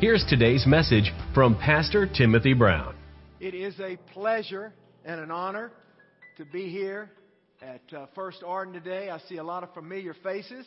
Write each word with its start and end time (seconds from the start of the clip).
here's 0.00 0.24
today's 0.30 0.66
message 0.66 1.12
from 1.34 1.54
Pastor 1.58 2.06
Timothy 2.06 2.54
Brown. 2.54 2.94
It 3.38 3.54
is 3.54 3.78
a 3.80 3.98
pleasure 4.14 4.72
and 5.04 5.20
an 5.20 5.30
honor 5.30 5.72
to 6.38 6.46
be 6.46 6.70
here 6.70 7.10
at 7.60 7.82
uh, 7.94 8.06
First 8.14 8.42
Arden 8.44 8.72
today. 8.72 9.10
I 9.10 9.18
see 9.28 9.36
a 9.36 9.44
lot 9.44 9.62
of 9.62 9.74
familiar 9.74 10.14
faces, 10.22 10.66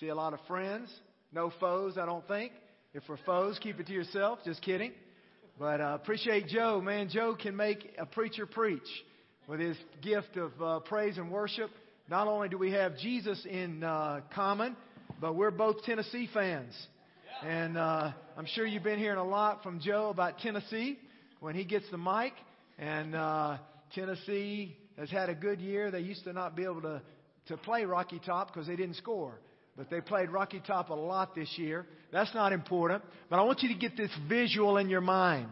see 0.00 0.08
a 0.08 0.14
lot 0.16 0.34
of 0.34 0.40
friends, 0.48 0.92
no 1.32 1.52
foes, 1.60 1.96
I 1.96 2.06
don't 2.06 2.26
think. 2.26 2.50
If 2.92 3.04
we're 3.08 3.18
foes, 3.24 3.56
keep 3.62 3.78
it 3.78 3.86
to 3.86 3.92
yourself. 3.92 4.40
Just 4.44 4.62
kidding. 4.62 4.90
But 5.60 5.80
uh, 5.80 5.96
appreciate 6.00 6.48
Joe, 6.48 6.80
man. 6.80 7.08
Joe 7.08 7.36
can 7.40 7.54
make 7.54 7.94
a 7.98 8.04
preacher 8.04 8.46
preach 8.46 8.88
with 9.46 9.60
his 9.60 9.76
gift 10.02 10.36
of 10.36 10.60
uh, 10.60 10.80
praise 10.80 11.18
and 11.18 11.30
worship. 11.30 11.70
Not 12.10 12.26
only 12.26 12.48
do 12.48 12.58
we 12.58 12.72
have 12.72 12.96
Jesus 12.98 13.46
in 13.48 13.84
uh, 13.84 14.22
common, 14.34 14.76
but 15.20 15.36
we're 15.36 15.52
both 15.52 15.84
Tennessee 15.84 16.28
fans. 16.34 16.74
And 17.44 17.76
uh, 17.76 18.12
I'm 18.36 18.46
sure 18.46 18.66
you've 18.66 18.82
been 18.82 18.98
hearing 18.98 19.18
a 19.18 19.24
lot 19.24 19.62
from 19.62 19.80
Joe 19.80 20.08
about 20.08 20.38
Tennessee 20.38 20.98
when 21.40 21.54
he 21.54 21.64
gets 21.64 21.84
the 21.90 21.98
mic. 21.98 22.32
And 22.78 23.14
uh, 23.14 23.58
Tennessee 23.94 24.76
has 24.98 25.10
had 25.10 25.28
a 25.28 25.34
good 25.34 25.60
year. 25.60 25.90
They 25.90 26.00
used 26.00 26.24
to 26.24 26.32
not 26.32 26.56
be 26.56 26.64
able 26.64 26.80
to, 26.82 27.02
to 27.48 27.56
play 27.58 27.84
Rocky 27.84 28.20
Top 28.24 28.52
because 28.52 28.66
they 28.66 28.76
didn't 28.76 28.96
score. 28.96 29.38
But 29.76 29.90
they 29.90 30.00
played 30.00 30.30
Rocky 30.30 30.62
Top 30.66 30.88
a 30.88 30.94
lot 30.94 31.34
this 31.34 31.52
year. 31.56 31.86
That's 32.10 32.32
not 32.34 32.52
important. 32.52 33.04
But 33.28 33.38
I 33.38 33.42
want 33.42 33.62
you 33.62 33.68
to 33.68 33.78
get 33.78 33.96
this 33.96 34.10
visual 34.28 34.78
in 34.78 34.88
your 34.88 35.02
mind. 35.02 35.48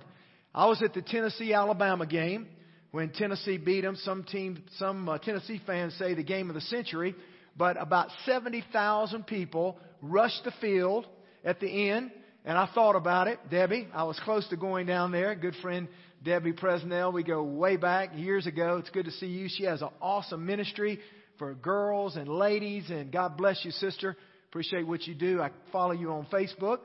I 0.54 0.66
was 0.66 0.82
at 0.82 0.94
the 0.94 1.02
Tennessee 1.02 1.52
Alabama 1.52 2.06
game 2.06 2.46
when 2.92 3.10
Tennessee 3.10 3.58
beat 3.58 3.82
them. 3.82 3.96
Some 3.96 4.24
team, 4.24 4.62
some 4.78 5.08
uh, 5.08 5.18
Tennessee 5.18 5.60
fans 5.66 5.94
say 5.98 6.14
the 6.14 6.22
game 6.22 6.48
of 6.48 6.54
the 6.54 6.62
century 6.62 7.14
but 7.56 7.80
about 7.80 8.08
70,000 8.26 9.26
people 9.26 9.78
rushed 10.02 10.42
the 10.44 10.52
field 10.60 11.06
at 11.44 11.60
the 11.60 11.90
end. 11.90 12.10
And 12.44 12.58
I 12.58 12.68
thought 12.74 12.96
about 12.96 13.28
it, 13.28 13.38
Debbie. 13.50 13.88
I 13.94 14.04
was 14.04 14.20
close 14.24 14.46
to 14.48 14.56
going 14.56 14.86
down 14.86 15.12
there. 15.12 15.34
Good 15.34 15.54
friend 15.62 15.88
Debbie 16.22 16.52
Presnell. 16.52 17.12
We 17.12 17.22
go 17.22 17.42
way 17.42 17.76
back 17.76 18.10
years 18.14 18.46
ago. 18.46 18.78
It's 18.78 18.90
good 18.90 19.06
to 19.06 19.12
see 19.12 19.26
you. 19.26 19.48
She 19.48 19.64
has 19.64 19.82
an 19.82 19.88
awesome 20.00 20.44
ministry 20.44 21.00
for 21.38 21.54
girls 21.54 22.16
and 22.16 22.28
ladies. 22.28 22.90
And 22.90 23.10
God 23.12 23.36
bless 23.36 23.64
you, 23.64 23.70
sister. 23.70 24.16
Appreciate 24.48 24.86
what 24.86 25.06
you 25.06 25.14
do. 25.14 25.40
I 25.40 25.50
follow 25.72 25.92
you 25.92 26.12
on 26.12 26.26
Facebook. 26.26 26.78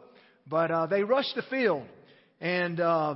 But 0.48 0.72
uh, 0.72 0.86
they 0.88 1.04
rushed 1.04 1.36
the 1.36 1.44
field, 1.44 1.84
and 2.42 2.80
uh, 2.80 3.16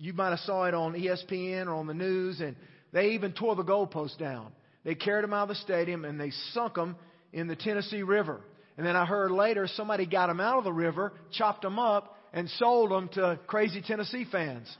you 0.00 0.12
might 0.12 0.30
have 0.30 0.40
saw 0.40 0.64
it 0.64 0.74
on 0.74 0.94
ESPN 0.94 1.66
or 1.66 1.74
on 1.74 1.86
the 1.86 1.94
news. 1.94 2.40
And 2.40 2.56
they 2.92 3.10
even 3.10 3.32
tore 3.32 3.56
the 3.56 3.62
goalpost 3.62 4.18
down. 4.18 4.52
They 4.84 4.94
carried 4.94 5.24
them 5.24 5.32
out 5.32 5.44
of 5.44 5.48
the 5.50 5.54
stadium 5.56 6.04
and 6.04 6.20
they 6.20 6.30
sunk 6.52 6.74
them 6.74 6.96
in 7.32 7.48
the 7.48 7.56
Tennessee 7.56 8.02
River. 8.02 8.40
And 8.76 8.86
then 8.86 8.96
I 8.96 9.04
heard 9.06 9.30
later 9.30 9.66
somebody 9.66 10.06
got 10.06 10.30
him 10.30 10.40
out 10.40 10.58
of 10.58 10.64
the 10.64 10.72
river, 10.72 11.12
chopped 11.32 11.64
him 11.64 11.78
up, 11.78 12.16
and 12.32 12.48
sold 12.50 12.90
him 12.90 13.08
to 13.14 13.38
crazy 13.46 13.80
Tennessee 13.80 14.26
fans. 14.30 14.74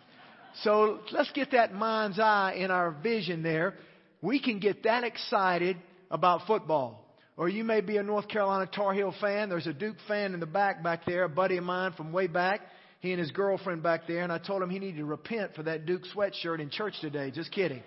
So 0.62 1.00
let's 1.12 1.30
get 1.32 1.52
that 1.52 1.72
mind's 1.74 2.18
eye 2.18 2.54
in 2.56 2.70
our 2.70 2.92
vision 3.02 3.42
there. 3.42 3.74
We 4.22 4.40
can 4.40 4.58
get 4.58 4.82
that 4.84 5.04
excited 5.04 5.76
about 6.10 6.46
football. 6.46 7.04
Or 7.36 7.48
you 7.48 7.64
may 7.64 7.80
be 7.80 7.96
a 7.96 8.02
North 8.02 8.28
Carolina 8.28 8.66
Tar 8.72 8.94
Heel 8.94 9.12
fan. 9.20 9.48
There's 9.48 9.66
a 9.66 9.72
Duke 9.72 9.96
fan 10.06 10.34
in 10.34 10.40
the 10.40 10.46
back 10.46 10.82
back 10.82 11.04
there, 11.04 11.24
a 11.24 11.28
buddy 11.28 11.56
of 11.56 11.64
mine 11.64 11.92
from 11.92 12.12
way 12.12 12.28
back. 12.28 12.60
He 13.00 13.10
and 13.10 13.20
his 13.20 13.32
girlfriend 13.32 13.82
back 13.82 14.06
there, 14.06 14.22
and 14.22 14.32
I 14.32 14.38
told 14.38 14.62
him 14.62 14.70
he 14.70 14.78
needed 14.78 14.98
to 14.98 15.04
repent 15.04 15.54
for 15.54 15.62
that 15.64 15.84
Duke 15.84 16.02
sweatshirt 16.14 16.60
in 16.60 16.70
church 16.70 16.94
today. 17.00 17.30
Just 17.30 17.52
kidding. 17.52 17.82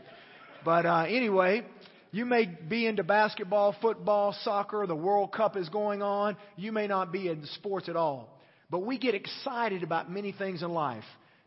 But 0.63 0.85
uh, 0.85 1.05
anyway, 1.07 1.63
you 2.11 2.25
may 2.25 2.45
be 2.45 2.87
into 2.87 3.03
basketball, 3.03 3.75
football, 3.81 4.35
soccer, 4.43 4.85
the 4.87 4.95
World 4.95 5.31
Cup 5.33 5.57
is 5.57 5.69
going 5.69 6.01
on. 6.01 6.37
You 6.55 6.71
may 6.71 6.87
not 6.87 7.11
be 7.11 7.27
in 7.27 7.45
sports 7.55 7.89
at 7.89 7.95
all. 7.95 8.29
But 8.69 8.79
we 8.79 8.97
get 8.97 9.15
excited 9.15 9.83
about 9.83 10.11
many 10.11 10.31
things 10.31 10.63
in 10.63 10.71
life. 10.71 11.03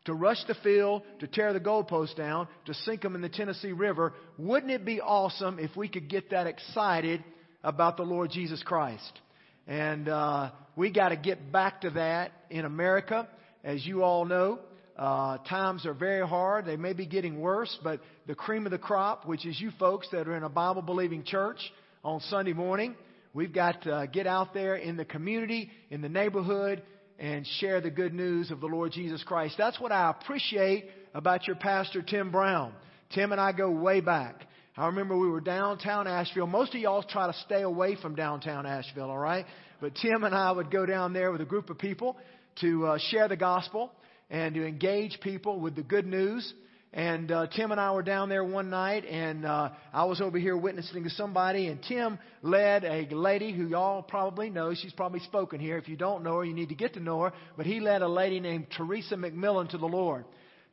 To 0.06 0.14
rush 0.14 0.42
the 0.48 0.54
field, 0.62 1.02
to 1.20 1.26
tear 1.26 1.52
the 1.52 1.60
goalpost 1.60 2.16
down, 2.16 2.48
to 2.66 2.74
sink 2.74 3.02
them 3.02 3.14
in 3.14 3.20
the 3.20 3.28
Tennessee 3.28 3.72
River. 3.72 4.14
Wouldn't 4.38 4.72
it 4.72 4.84
be 4.84 5.00
awesome 5.00 5.58
if 5.58 5.76
we 5.76 5.88
could 5.88 6.08
get 6.08 6.30
that 6.30 6.46
excited 6.46 7.22
about 7.62 7.96
the 7.98 8.02
Lord 8.02 8.30
Jesus 8.30 8.62
Christ? 8.62 9.20
And 9.66 10.08
uh, 10.08 10.50
we 10.74 10.90
got 10.90 11.10
to 11.10 11.16
get 11.16 11.52
back 11.52 11.82
to 11.82 11.90
that 11.90 12.32
in 12.48 12.64
America. 12.64 13.28
As 13.62 13.84
you 13.84 14.02
all 14.02 14.24
know, 14.24 14.60
uh, 15.00 15.38
times 15.48 15.86
are 15.86 15.94
very 15.94 16.28
hard. 16.28 16.66
They 16.66 16.76
may 16.76 16.92
be 16.92 17.06
getting 17.06 17.40
worse, 17.40 17.74
but 17.82 18.00
the 18.26 18.34
cream 18.34 18.66
of 18.66 18.70
the 18.70 18.78
crop, 18.78 19.26
which 19.26 19.46
is 19.46 19.58
you 19.58 19.70
folks 19.78 20.06
that 20.12 20.28
are 20.28 20.36
in 20.36 20.42
a 20.42 20.48
Bible 20.50 20.82
believing 20.82 21.24
church 21.24 21.58
on 22.04 22.20
Sunday 22.20 22.52
morning, 22.52 22.94
we've 23.32 23.52
got 23.52 23.80
to 23.84 24.06
get 24.12 24.26
out 24.26 24.52
there 24.52 24.76
in 24.76 24.98
the 24.98 25.06
community, 25.06 25.70
in 25.88 26.02
the 26.02 26.08
neighborhood, 26.10 26.82
and 27.18 27.46
share 27.60 27.80
the 27.80 27.88
good 27.90 28.12
news 28.12 28.50
of 28.50 28.60
the 28.60 28.66
Lord 28.66 28.92
Jesus 28.92 29.22
Christ. 29.22 29.54
That's 29.56 29.80
what 29.80 29.90
I 29.90 30.10
appreciate 30.10 30.90
about 31.14 31.46
your 31.46 31.56
pastor, 31.56 32.02
Tim 32.02 32.30
Brown. 32.30 32.74
Tim 33.14 33.32
and 33.32 33.40
I 33.40 33.52
go 33.52 33.70
way 33.70 34.02
back. 34.02 34.42
I 34.76 34.84
remember 34.84 35.16
we 35.16 35.30
were 35.30 35.40
downtown 35.40 36.08
Asheville. 36.08 36.46
Most 36.46 36.74
of 36.74 36.80
y'all 36.80 37.02
try 37.02 37.26
to 37.26 37.38
stay 37.46 37.62
away 37.62 37.96
from 38.02 38.16
downtown 38.16 38.66
Asheville, 38.66 39.10
all 39.10 39.18
right? 39.18 39.46
But 39.80 39.94
Tim 39.94 40.24
and 40.24 40.34
I 40.34 40.52
would 40.52 40.70
go 40.70 40.84
down 40.84 41.14
there 41.14 41.32
with 41.32 41.40
a 41.40 41.46
group 41.46 41.70
of 41.70 41.78
people 41.78 42.18
to 42.60 42.86
uh, 42.86 42.98
share 43.10 43.28
the 43.28 43.36
gospel 43.36 43.90
and 44.30 44.54
to 44.54 44.66
engage 44.66 45.20
people 45.20 45.60
with 45.60 45.76
the 45.76 45.82
good 45.82 46.06
news. 46.06 46.52
And 46.92 47.30
uh, 47.30 47.46
Tim 47.46 47.70
and 47.70 47.80
I 47.80 47.92
were 47.92 48.02
down 48.02 48.28
there 48.28 48.42
one 48.42 48.68
night, 48.68 49.04
and 49.04 49.44
uh, 49.44 49.70
I 49.92 50.06
was 50.06 50.20
over 50.20 50.38
here 50.38 50.56
witnessing 50.56 51.04
to 51.04 51.10
somebody, 51.10 51.68
and 51.68 51.80
Tim 51.86 52.18
led 52.42 52.84
a 52.84 53.06
lady 53.14 53.52
who 53.52 53.68
y'all 53.68 54.02
probably 54.02 54.50
know. 54.50 54.74
She's 54.74 54.92
probably 54.92 55.20
spoken 55.20 55.60
here. 55.60 55.78
If 55.78 55.88
you 55.88 55.96
don't 55.96 56.24
know 56.24 56.38
her, 56.38 56.44
you 56.44 56.52
need 56.54 56.70
to 56.70 56.74
get 56.74 56.94
to 56.94 57.00
know 57.00 57.22
her. 57.22 57.32
But 57.56 57.66
he 57.66 57.78
led 57.78 58.02
a 58.02 58.08
lady 58.08 58.40
named 58.40 58.66
Teresa 58.76 59.14
McMillan 59.14 59.70
to 59.70 59.78
the 59.78 59.86
Lord. 59.86 60.24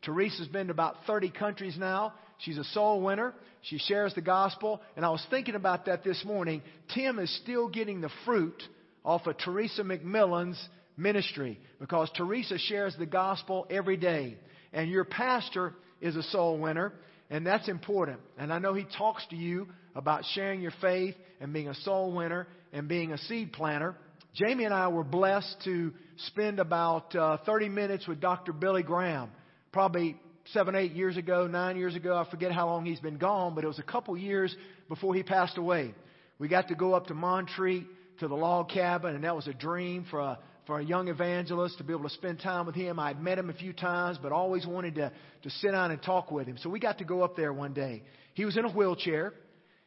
Teresa's 0.01 0.47
been 0.47 0.67
to 0.67 0.73
about 0.73 0.95
30 1.05 1.29
countries 1.29 1.75
now. 1.77 2.13
She's 2.39 2.57
a 2.57 2.63
soul 2.63 3.01
winner. 3.01 3.33
She 3.61 3.77
shares 3.77 4.13
the 4.15 4.21
gospel. 4.21 4.81
And 4.95 5.05
I 5.05 5.09
was 5.09 5.25
thinking 5.29 5.55
about 5.55 5.85
that 5.85 6.03
this 6.03 6.23
morning. 6.25 6.63
Tim 6.95 7.19
is 7.19 7.35
still 7.43 7.67
getting 7.67 8.01
the 8.01 8.11
fruit 8.25 8.61
off 9.05 9.27
of 9.27 9.37
Teresa 9.37 9.83
McMillan's 9.83 10.59
ministry 10.97 11.59
because 11.79 12.09
Teresa 12.15 12.57
shares 12.57 12.95
the 12.97 13.05
gospel 13.05 13.65
every 13.69 13.97
day. 13.97 14.37
And 14.73 14.89
your 14.89 15.05
pastor 15.05 15.73
is 16.01 16.15
a 16.15 16.23
soul 16.23 16.57
winner, 16.57 16.93
and 17.29 17.45
that's 17.45 17.69
important. 17.69 18.19
And 18.37 18.51
I 18.51 18.59
know 18.59 18.73
he 18.73 18.85
talks 18.97 19.25
to 19.29 19.35
you 19.35 19.67
about 19.95 20.23
sharing 20.33 20.61
your 20.61 20.73
faith 20.81 21.15
and 21.39 21.53
being 21.53 21.69
a 21.69 21.75
soul 21.75 22.11
winner 22.13 22.47
and 22.73 22.87
being 22.87 23.13
a 23.13 23.17
seed 23.17 23.53
planter. 23.53 23.95
Jamie 24.33 24.65
and 24.65 24.73
I 24.73 24.87
were 24.89 25.03
blessed 25.03 25.55
to 25.63 25.93
spend 26.27 26.59
about 26.59 27.15
uh, 27.15 27.37
30 27.45 27.69
minutes 27.69 28.07
with 28.07 28.19
Dr. 28.19 28.53
Billy 28.53 28.83
Graham, 28.83 29.29
probably 29.71 30.17
seven, 30.53 30.75
eight 30.75 30.93
years 30.93 31.17
ago, 31.17 31.47
nine 31.47 31.77
years 31.77 31.95
ago. 31.95 32.15
I 32.15 32.29
forget 32.29 32.51
how 32.51 32.67
long 32.67 32.85
he's 32.85 32.99
been 32.99 33.17
gone, 33.17 33.55
but 33.55 33.63
it 33.63 33.67
was 33.67 33.79
a 33.79 33.83
couple 33.83 34.15
years 34.17 34.55
before 34.89 35.15
he 35.15 35.23
passed 35.23 35.57
away. 35.57 35.93
We 36.39 36.47
got 36.47 36.67
to 36.67 36.75
go 36.75 36.93
up 36.93 37.07
to 37.07 37.13
Montreat 37.13 37.83
to 38.19 38.27
the 38.27 38.35
log 38.35 38.69
cabin, 38.69 39.15
and 39.15 39.23
that 39.23 39.35
was 39.35 39.47
a 39.47 39.53
dream 39.53 40.05
for 40.09 40.19
a, 40.19 40.39
for 40.67 40.79
a 40.79 40.83
young 40.83 41.07
evangelist 41.07 41.77
to 41.77 41.83
be 41.83 41.93
able 41.93 42.03
to 42.03 42.09
spend 42.09 42.41
time 42.41 42.65
with 42.65 42.75
him. 42.75 42.99
I'd 42.99 43.23
met 43.23 43.39
him 43.39 43.49
a 43.49 43.53
few 43.53 43.71
times, 43.71 44.19
but 44.21 44.33
always 44.33 44.67
wanted 44.67 44.95
to, 44.95 45.11
to 45.43 45.49
sit 45.49 45.71
down 45.71 45.91
and 45.91 46.03
talk 46.03 46.29
with 46.29 46.45
him. 46.45 46.57
So 46.57 46.69
we 46.69 46.79
got 46.79 46.97
to 46.97 47.05
go 47.05 47.23
up 47.23 47.37
there 47.37 47.53
one 47.53 47.73
day. 47.73 48.03
He 48.33 48.43
was 48.43 48.57
in 48.57 48.65
a 48.65 48.71
wheelchair. 48.71 49.33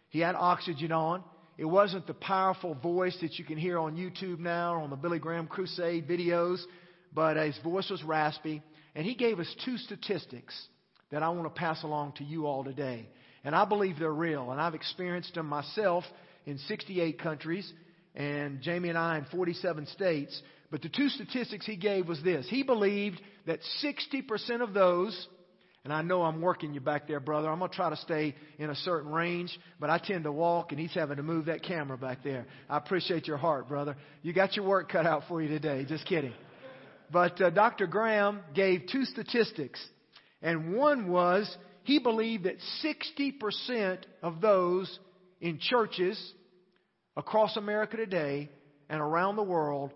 He 0.09 0.21
had 0.21 0.35
oxygen 0.35 0.91
on. 0.91 1.23
It 1.59 1.67
wasn't 1.67 2.07
the 2.07 2.15
powerful 2.15 2.75
voice 2.75 3.17
that 3.21 3.39
you 3.39 3.45
can 3.45 3.59
hear 3.59 3.79
on 3.79 3.95
YouTube 3.95 4.39
now 4.39 4.75
or 4.75 4.81
on 4.81 4.89
the 4.89 4.97
Billy 4.97 5.19
Graham 5.19 5.47
Crusade 5.47 6.09
videos, 6.09 6.59
but 7.15 7.37
his 7.37 7.59
voice 7.63 7.91
was 7.91 8.03
raspy. 8.03 8.63
And 8.95 9.05
he 9.05 9.15
gave 9.15 9.39
us 9.39 9.55
two 9.65 9.77
statistics 9.77 10.59
that 11.13 11.23
I 11.23 11.29
want 11.29 11.45
to 11.45 11.61
pass 11.61 11.83
along 11.83 12.15
to 12.17 12.25
you 12.25 12.47
all 12.47 12.65
today. 12.65 13.07
And 13.45 13.55
I 13.55 13.67
believe 13.67 13.99
they're 13.99 14.11
real. 14.11 14.51
And 14.51 14.61
I've 14.61 14.75
experienced 14.75 15.35
them 15.35 15.47
myself 15.47 16.05
in 16.47 16.57
68 16.59 17.21
countries 17.21 17.71
and 18.21 18.61
Jamie 18.61 18.91
and 18.91 18.99
I 18.99 19.17
in 19.17 19.25
47 19.25 19.87
states. 19.87 20.43
But 20.71 20.83
the 20.83 20.91
two 20.91 21.09
statistics 21.09 21.65
he 21.65 21.77
gave 21.77 22.07
was 22.07 22.23
this. 22.23 22.47
He 22.51 22.63
believed 22.63 23.19
that 23.47 23.61
60% 23.83 24.61
of 24.61 24.75
those, 24.75 25.27
and 25.85 25.93
I 25.93 26.03
know 26.03 26.23
I'm 26.23 26.43
working 26.43 26.75
you 26.75 26.81
back 26.81 27.09
there, 27.09 27.19
brother. 27.19 27.49
I'm 27.49 27.59
going 27.59 27.71
to 27.71 27.77
try 27.77 27.89
to 27.89 27.97
stay 27.97 28.35
in 28.59 28.69
a 28.69 28.75
certain 28.75 29.11
range, 29.11 29.59
but 29.81 29.89
I 29.89 29.97
tend 29.97 30.25
to 30.25 30.33
walk, 30.33 30.71
and 30.71 30.79
he's 30.79 30.93
having 30.93 31.17
to 31.17 31.23
move 31.23 31.47
that 31.47 31.63
camera 31.63 31.97
back 31.97 32.23
there. 32.23 32.45
I 32.69 32.77
appreciate 32.77 33.27
your 33.27 33.39
heart, 33.39 33.69
brother. 33.69 33.97
You 34.23 34.35
got 34.35 34.55
your 34.55 34.67
work 34.67 34.93
cut 34.93 35.07
out 35.07 35.23
for 35.27 35.41
you 35.41 35.49
today. 35.49 35.87
Just 35.89 36.07
kidding. 36.07 36.35
But 37.11 37.41
uh, 37.41 37.49
Dr. 37.49 37.87
Graham 37.87 38.41
gave 38.55 38.83
two 38.93 39.07
statistics. 39.07 39.83
And 40.43 40.75
one 40.75 41.09
was 41.09 41.53
he 41.85 41.99
believed 41.99 42.45
that 42.45 42.57
60% 42.85 43.99
of 44.23 44.43
those 44.43 44.99
in 45.41 45.59
churches 45.59 46.35
across 47.17 47.57
America 47.57 47.97
today 47.97 48.49
and 48.89 49.01
around 49.01 49.37
the 49.37 49.43
world, 49.43 49.93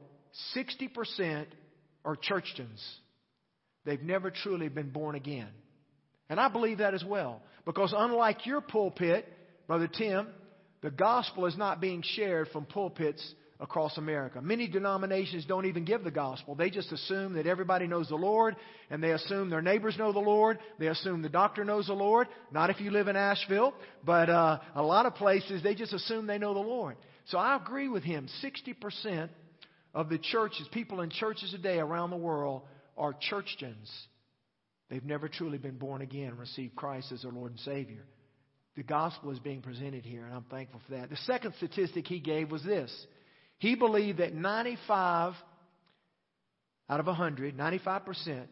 60% 0.57 1.47
are 2.05 2.17
churchtians. 2.17 2.83
They've 3.85 4.03
never 4.03 4.31
truly 4.31 4.69
been 4.69 4.91
born 4.91 5.15
again. 5.15 5.49
And 6.29 6.41
I 6.41 6.49
believe 6.49 6.79
that 6.79 6.95
as 6.95 7.05
well. 7.05 7.43
Because 7.65 7.95
unlike 7.97 8.47
your 8.47 8.61
pulpit, 8.61 9.27
Brother 9.67 9.89
Tim, 9.89 10.29
the 10.83 10.91
gospel 10.91 11.47
is 11.47 11.57
not 11.57 11.81
being 11.81 12.03
shared 12.03 12.49
from 12.49 12.65
pulpits 12.65 13.35
across 13.61 13.97
America. 13.99 14.41
Many 14.43 14.67
denominations 14.67 15.45
don't 15.47 15.67
even 15.67 15.85
give 15.85 16.03
the 16.03 16.11
gospel. 16.11 16.55
They 16.55 16.71
just 16.71 16.91
assume 16.93 17.35
that 17.35 17.47
everybody 17.47 17.87
knows 17.87 18.09
the 18.09 18.17
Lord, 18.17 18.57
and 18.91 19.03
they 19.03 19.13
assume 19.13 19.49
their 19.49 19.63
neighbors 19.63 19.97
know 19.97 20.13
the 20.13 20.19
Lord. 20.19 20.59
They 20.79 20.89
assume 20.89 21.23
the 21.23 21.29
doctor 21.29 21.65
knows 21.65 21.87
the 21.87 21.95
Lord. 21.95 22.27
Not 22.53 22.71
if 22.71 22.81
you 22.81 22.91
live 22.91 23.09
in 23.09 23.17
Asheville, 23.17 23.73
but 24.05 24.29
uh, 24.29 24.59
a 24.75 24.83
lot 24.83 25.07
of 25.07 25.15
places 25.15 25.63
they 25.63 25.75
just 25.75 25.93
assume 25.93 26.27
they 26.27 26.39
know 26.39 26.55
the 26.55 26.61
Lord. 26.61 26.97
So 27.27 27.39
I 27.39 27.57
agree 27.57 27.89
with 27.89 28.03
him. 28.03 28.29
60% 28.43 29.29
of 29.95 30.09
the 30.09 30.19
churches, 30.19 30.69
people 30.73 31.01
in 31.01 31.11
churches 31.11 31.51
today 31.53 31.79
around 31.79 32.11
the 32.11 32.17
world, 32.17 32.63
are 32.97 33.15
churchtians. 33.31 33.91
They've 34.91 35.05
never 35.05 35.29
truly 35.29 35.59
been 35.59 35.79
born 35.79 36.03
again, 36.03 36.37
received 36.37 36.77
Christ 36.77 37.13
as 37.13 37.23
their 37.23 37.33
Lord 37.33 37.53
and 37.53 37.61
Savior. 37.61 38.05
The 38.77 38.83
gospel 38.83 39.31
is 39.31 39.39
being 39.39 39.63
presented 39.63 40.05
here, 40.05 40.25
and 40.25 40.35
I'm 40.35 40.45
thankful 40.51 40.81
for 40.87 40.97
that. 40.97 41.09
The 41.09 41.17
second 41.19 41.55
statistic 41.57 42.07
he 42.07 42.19
gave 42.19 42.51
was 42.51 42.65
this 42.65 42.93
he 43.59 43.75
believed 43.75 44.19
that 44.19 44.35
95 44.35 45.35
out 46.89 47.01
of 47.01 47.07
100, 47.07 47.57
95% 47.57 48.45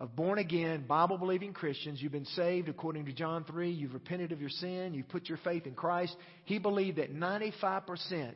of 0.00 0.14
born 0.14 0.38
again, 0.38 0.84
Bible 0.86 1.18
believing 1.18 1.52
Christians, 1.52 2.00
you've 2.00 2.12
been 2.12 2.24
saved 2.24 2.68
according 2.68 3.06
to 3.06 3.12
John 3.12 3.44
3, 3.44 3.70
you've 3.70 3.94
repented 3.94 4.32
of 4.32 4.40
your 4.40 4.50
sin, 4.50 4.94
you've 4.94 5.08
put 5.08 5.28
your 5.28 5.38
faith 5.38 5.66
in 5.66 5.74
Christ. 5.74 6.16
He 6.44 6.58
believed 6.58 6.98
that 6.98 7.14
95% 7.14 8.32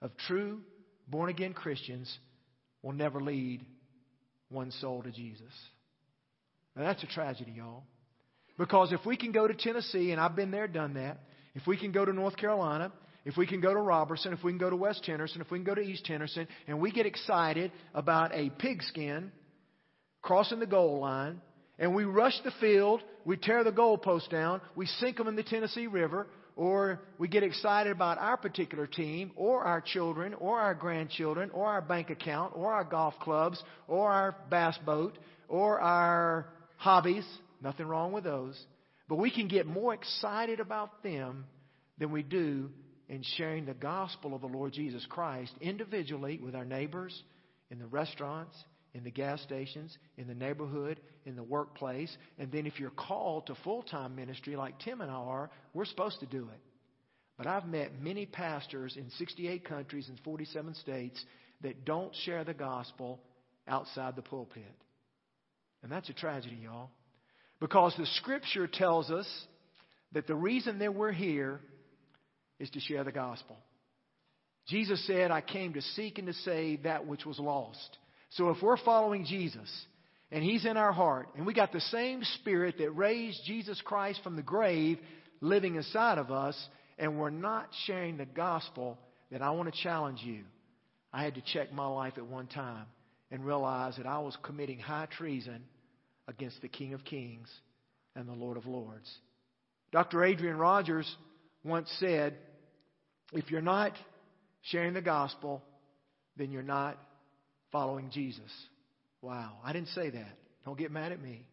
of 0.00 0.16
true 0.28 0.60
born 1.08 1.30
again 1.30 1.52
Christians 1.52 2.16
will 2.82 2.92
never 2.92 3.20
lead 3.20 3.64
one 4.50 4.70
soul 4.70 5.02
to 5.02 5.10
Jesus. 5.10 5.52
Now 6.76 6.84
that's 6.84 7.02
a 7.02 7.06
tragedy, 7.06 7.52
y'all. 7.56 7.82
Because 8.56 8.92
if 8.92 9.04
we 9.04 9.16
can 9.16 9.32
go 9.32 9.48
to 9.48 9.54
Tennessee, 9.54 10.12
and 10.12 10.20
I've 10.20 10.36
been 10.36 10.52
there, 10.52 10.68
done 10.68 10.94
that, 10.94 11.18
if 11.54 11.66
we 11.66 11.76
can 11.76 11.90
go 11.90 12.04
to 12.04 12.12
North 12.12 12.36
Carolina, 12.36 12.92
if 13.24 13.36
we 13.36 13.46
can 13.46 13.60
go 13.60 13.72
to 13.72 13.80
Roberson, 13.80 14.32
if 14.32 14.44
we 14.44 14.52
can 14.52 14.58
go 14.58 14.70
to 14.70 14.76
West 14.76 15.04
Henderson, 15.06 15.40
if 15.40 15.50
we 15.50 15.58
can 15.58 15.64
go 15.64 15.74
to 15.74 15.80
East 15.80 16.06
Henderson, 16.06 16.46
and 16.66 16.80
we 16.80 16.92
get 16.92 17.06
excited 17.06 17.72
about 17.94 18.34
a 18.34 18.50
pigskin 18.50 19.32
crossing 20.20 20.60
the 20.60 20.66
goal 20.66 21.00
line, 21.00 21.40
and 21.78 21.94
we 21.94 22.04
rush 22.04 22.38
the 22.44 22.52
field, 22.60 23.02
we 23.24 23.36
tear 23.36 23.64
the 23.64 23.72
goalpost 23.72 24.30
down, 24.30 24.60
we 24.76 24.86
sink 24.86 25.16
them 25.16 25.28
in 25.28 25.36
the 25.36 25.42
Tennessee 25.42 25.86
River, 25.86 26.26
or 26.56 27.00
we 27.18 27.26
get 27.26 27.42
excited 27.42 27.90
about 27.90 28.18
our 28.18 28.36
particular 28.36 28.86
team, 28.86 29.32
or 29.36 29.64
our 29.64 29.80
children, 29.80 30.34
or 30.34 30.60
our 30.60 30.74
grandchildren, 30.74 31.50
or 31.52 31.66
our 31.66 31.82
bank 31.82 32.10
account, 32.10 32.52
or 32.54 32.72
our 32.72 32.84
golf 32.84 33.14
clubs, 33.20 33.62
or 33.88 34.10
our 34.10 34.36
bass 34.50 34.78
boat, 34.86 35.18
or 35.48 35.80
our 35.80 36.46
hobbies. 36.76 37.26
Nothing 37.60 37.86
wrong 37.86 38.12
with 38.12 38.24
those. 38.24 38.62
But 39.08 39.16
we 39.16 39.30
can 39.30 39.48
get 39.48 39.66
more 39.66 39.94
excited 39.94 40.60
about 40.60 41.02
them 41.02 41.44
than 41.98 42.12
we 42.12 42.22
do 42.22 42.70
in 43.08 43.22
sharing 43.36 43.66
the 43.66 43.74
gospel 43.74 44.34
of 44.34 44.40
the 44.40 44.46
Lord 44.46 44.72
Jesus 44.72 45.04
Christ 45.08 45.52
individually 45.60 46.40
with 46.42 46.54
our 46.54 46.64
neighbors, 46.64 47.22
in 47.70 47.78
the 47.78 47.86
restaurants, 47.86 48.56
in 48.94 49.04
the 49.04 49.10
gas 49.10 49.42
stations, 49.42 49.96
in 50.16 50.26
the 50.26 50.34
neighborhood, 50.34 51.00
in 51.24 51.36
the 51.36 51.42
workplace. 51.42 52.16
And 52.38 52.50
then 52.52 52.66
if 52.66 52.78
you're 52.78 52.90
called 52.90 53.46
to 53.46 53.54
full 53.64 53.82
time 53.82 54.14
ministry 54.14 54.56
like 54.56 54.78
Tim 54.78 55.00
and 55.00 55.10
I 55.10 55.14
are, 55.14 55.50
we're 55.74 55.84
supposed 55.84 56.20
to 56.20 56.26
do 56.26 56.48
it. 56.52 56.60
But 57.36 57.48
I've 57.48 57.66
met 57.66 58.00
many 58.00 58.26
pastors 58.26 58.96
in 58.96 59.10
68 59.18 59.64
countries 59.64 60.08
and 60.08 60.18
47 60.20 60.74
states 60.74 61.22
that 61.62 61.84
don't 61.84 62.14
share 62.24 62.44
the 62.44 62.54
gospel 62.54 63.20
outside 63.66 64.14
the 64.14 64.22
pulpit. 64.22 64.62
And 65.82 65.90
that's 65.90 66.08
a 66.08 66.14
tragedy, 66.14 66.58
y'all. 66.62 66.90
Because 67.60 67.94
the 67.96 68.06
scripture 68.06 68.68
tells 68.68 69.10
us 69.10 69.26
that 70.12 70.26
the 70.26 70.34
reason 70.34 70.78
that 70.78 70.94
we're 70.94 71.12
here 71.12 71.60
is 72.58 72.70
to 72.70 72.80
share 72.80 73.04
the 73.04 73.12
gospel. 73.12 73.56
Jesus 74.66 75.04
said, 75.06 75.30
I 75.30 75.40
came 75.40 75.74
to 75.74 75.82
seek 75.82 76.18
and 76.18 76.26
to 76.26 76.32
save 76.32 76.84
that 76.84 77.06
which 77.06 77.26
was 77.26 77.38
lost. 77.38 77.98
So 78.30 78.50
if 78.50 78.62
we're 78.62 78.78
following 78.78 79.24
Jesus 79.24 79.70
and 80.30 80.42
He's 80.42 80.64
in 80.64 80.76
our 80.76 80.92
heart, 80.92 81.28
and 81.36 81.46
we 81.46 81.54
got 81.54 81.72
the 81.72 81.80
same 81.80 82.22
Spirit 82.40 82.76
that 82.78 82.90
raised 82.90 83.40
Jesus 83.44 83.80
Christ 83.84 84.20
from 84.24 84.36
the 84.36 84.42
grave 84.42 84.98
living 85.40 85.76
inside 85.76 86.18
of 86.18 86.30
us, 86.30 86.56
and 86.98 87.18
we're 87.18 87.30
not 87.30 87.68
sharing 87.86 88.16
the 88.16 88.24
gospel, 88.24 88.98
then 89.30 89.42
I 89.42 89.50
want 89.50 89.72
to 89.72 89.82
challenge 89.82 90.20
you. 90.22 90.44
I 91.12 91.22
had 91.22 91.34
to 91.34 91.42
check 91.52 91.72
my 91.72 91.86
life 91.86 92.14
at 92.16 92.26
one 92.26 92.46
time 92.46 92.86
and 93.30 93.44
realize 93.44 93.96
that 93.96 94.06
I 94.06 94.18
was 94.18 94.36
committing 94.42 94.78
high 94.78 95.06
treason 95.16 95.64
against 96.26 96.62
the 96.62 96.68
King 96.68 96.94
of 96.94 97.04
Kings 97.04 97.48
and 98.16 98.28
the 98.28 98.32
Lord 98.32 98.56
of 98.56 98.66
Lords. 98.66 99.10
Dr. 99.92 100.24
Adrian 100.24 100.56
Rogers 100.56 101.16
once 101.64 101.88
said, 101.98 102.34
if 103.32 103.50
you're 103.50 103.62
not 103.62 103.92
sharing 104.62 104.94
the 104.94 105.02
gospel, 105.02 105.62
then 106.36 106.50
you're 106.50 106.62
not 106.62 106.98
following 107.72 108.10
Jesus. 108.10 108.50
Wow, 109.22 109.54
I 109.64 109.72
didn't 109.72 109.88
say 109.88 110.10
that. 110.10 110.38
Don't 110.64 110.78
get 110.78 110.90
mad 110.90 111.12
at 111.12 111.20
me. 111.20 111.46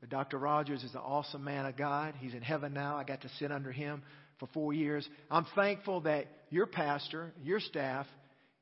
But 0.00 0.10
Dr. 0.10 0.38
Rogers 0.38 0.84
is 0.84 0.92
an 0.92 1.00
awesome 1.00 1.42
man 1.42 1.66
of 1.66 1.76
God. 1.76 2.14
He's 2.20 2.34
in 2.34 2.42
heaven 2.42 2.72
now. 2.72 2.96
I 2.96 3.04
got 3.04 3.22
to 3.22 3.28
sit 3.38 3.50
under 3.50 3.72
him 3.72 4.02
for 4.38 4.48
four 4.54 4.72
years. 4.72 5.08
I'm 5.30 5.46
thankful 5.54 6.02
that 6.02 6.26
your 6.50 6.66
pastor, 6.66 7.32
your 7.42 7.60
staff, 7.60 8.06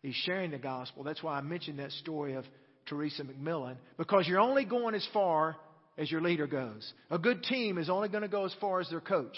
is 0.02 0.14
sharing 0.24 0.52
the 0.52 0.58
gospel. 0.58 1.02
That's 1.02 1.22
why 1.22 1.36
I 1.36 1.40
mentioned 1.42 1.78
that 1.78 1.92
story 1.92 2.34
of 2.34 2.44
Teresa 2.86 3.24
McMillan, 3.24 3.76
because 3.98 4.26
you're 4.26 4.40
only 4.40 4.64
going 4.64 4.94
as 4.94 5.06
far 5.12 5.56
as 5.98 6.10
your 6.10 6.20
leader 6.20 6.46
goes. 6.46 6.90
A 7.10 7.18
good 7.18 7.42
team 7.42 7.78
is 7.78 7.90
only 7.90 8.08
going 8.08 8.22
to 8.22 8.28
go 8.28 8.44
as 8.44 8.54
far 8.60 8.80
as 8.80 8.88
their 8.88 9.00
coach. 9.00 9.36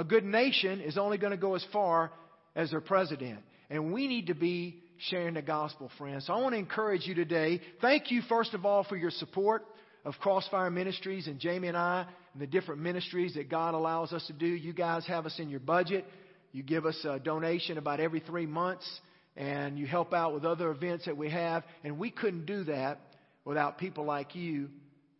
A 0.00 0.04
good 0.04 0.24
nation 0.24 0.80
is 0.80 0.96
only 0.96 1.18
going 1.18 1.32
to 1.32 1.36
go 1.36 1.54
as 1.54 1.66
far 1.74 2.10
as 2.56 2.70
their 2.70 2.80
president. 2.80 3.40
And 3.68 3.92
we 3.92 4.08
need 4.08 4.28
to 4.28 4.34
be 4.34 4.82
sharing 4.96 5.34
the 5.34 5.42
gospel, 5.42 5.90
friends. 5.98 6.26
So 6.26 6.32
I 6.32 6.40
want 6.40 6.54
to 6.54 6.58
encourage 6.58 7.06
you 7.06 7.14
today. 7.14 7.60
Thank 7.82 8.10
you, 8.10 8.22
first 8.26 8.54
of 8.54 8.64
all, 8.64 8.82
for 8.82 8.96
your 8.96 9.10
support 9.10 9.62
of 10.06 10.14
Crossfire 10.18 10.70
Ministries 10.70 11.26
and 11.26 11.38
Jamie 11.38 11.68
and 11.68 11.76
I 11.76 12.06
and 12.32 12.40
the 12.40 12.46
different 12.46 12.80
ministries 12.80 13.34
that 13.34 13.50
God 13.50 13.74
allows 13.74 14.14
us 14.14 14.26
to 14.28 14.32
do. 14.32 14.46
You 14.46 14.72
guys 14.72 15.04
have 15.04 15.26
us 15.26 15.38
in 15.38 15.50
your 15.50 15.60
budget. 15.60 16.06
You 16.52 16.62
give 16.62 16.86
us 16.86 16.98
a 17.04 17.18
donation 17.18 17.76
about 17.76 18.00
every 18.00 18.20
three 18.20 18.46
months, 18.46 18.88
and 19.36 19.78
you 19.78 19.86
help 19.86 20.14
out 20.14 20.32
with 20.32 20.46
other 20.46 20.70
events 20.70 21.04
that 21.04 21.16
we 21.18 21.28
have. 21.28 21.62
And 21.84 21.98
we 21.98 22.10
couldn't 22.10 22.46
do 22.46 22.64
that 22.64 23.00
without 23.44 23.76
people 23.76 24.06
like 24.06 24.34
you 24.34 24.70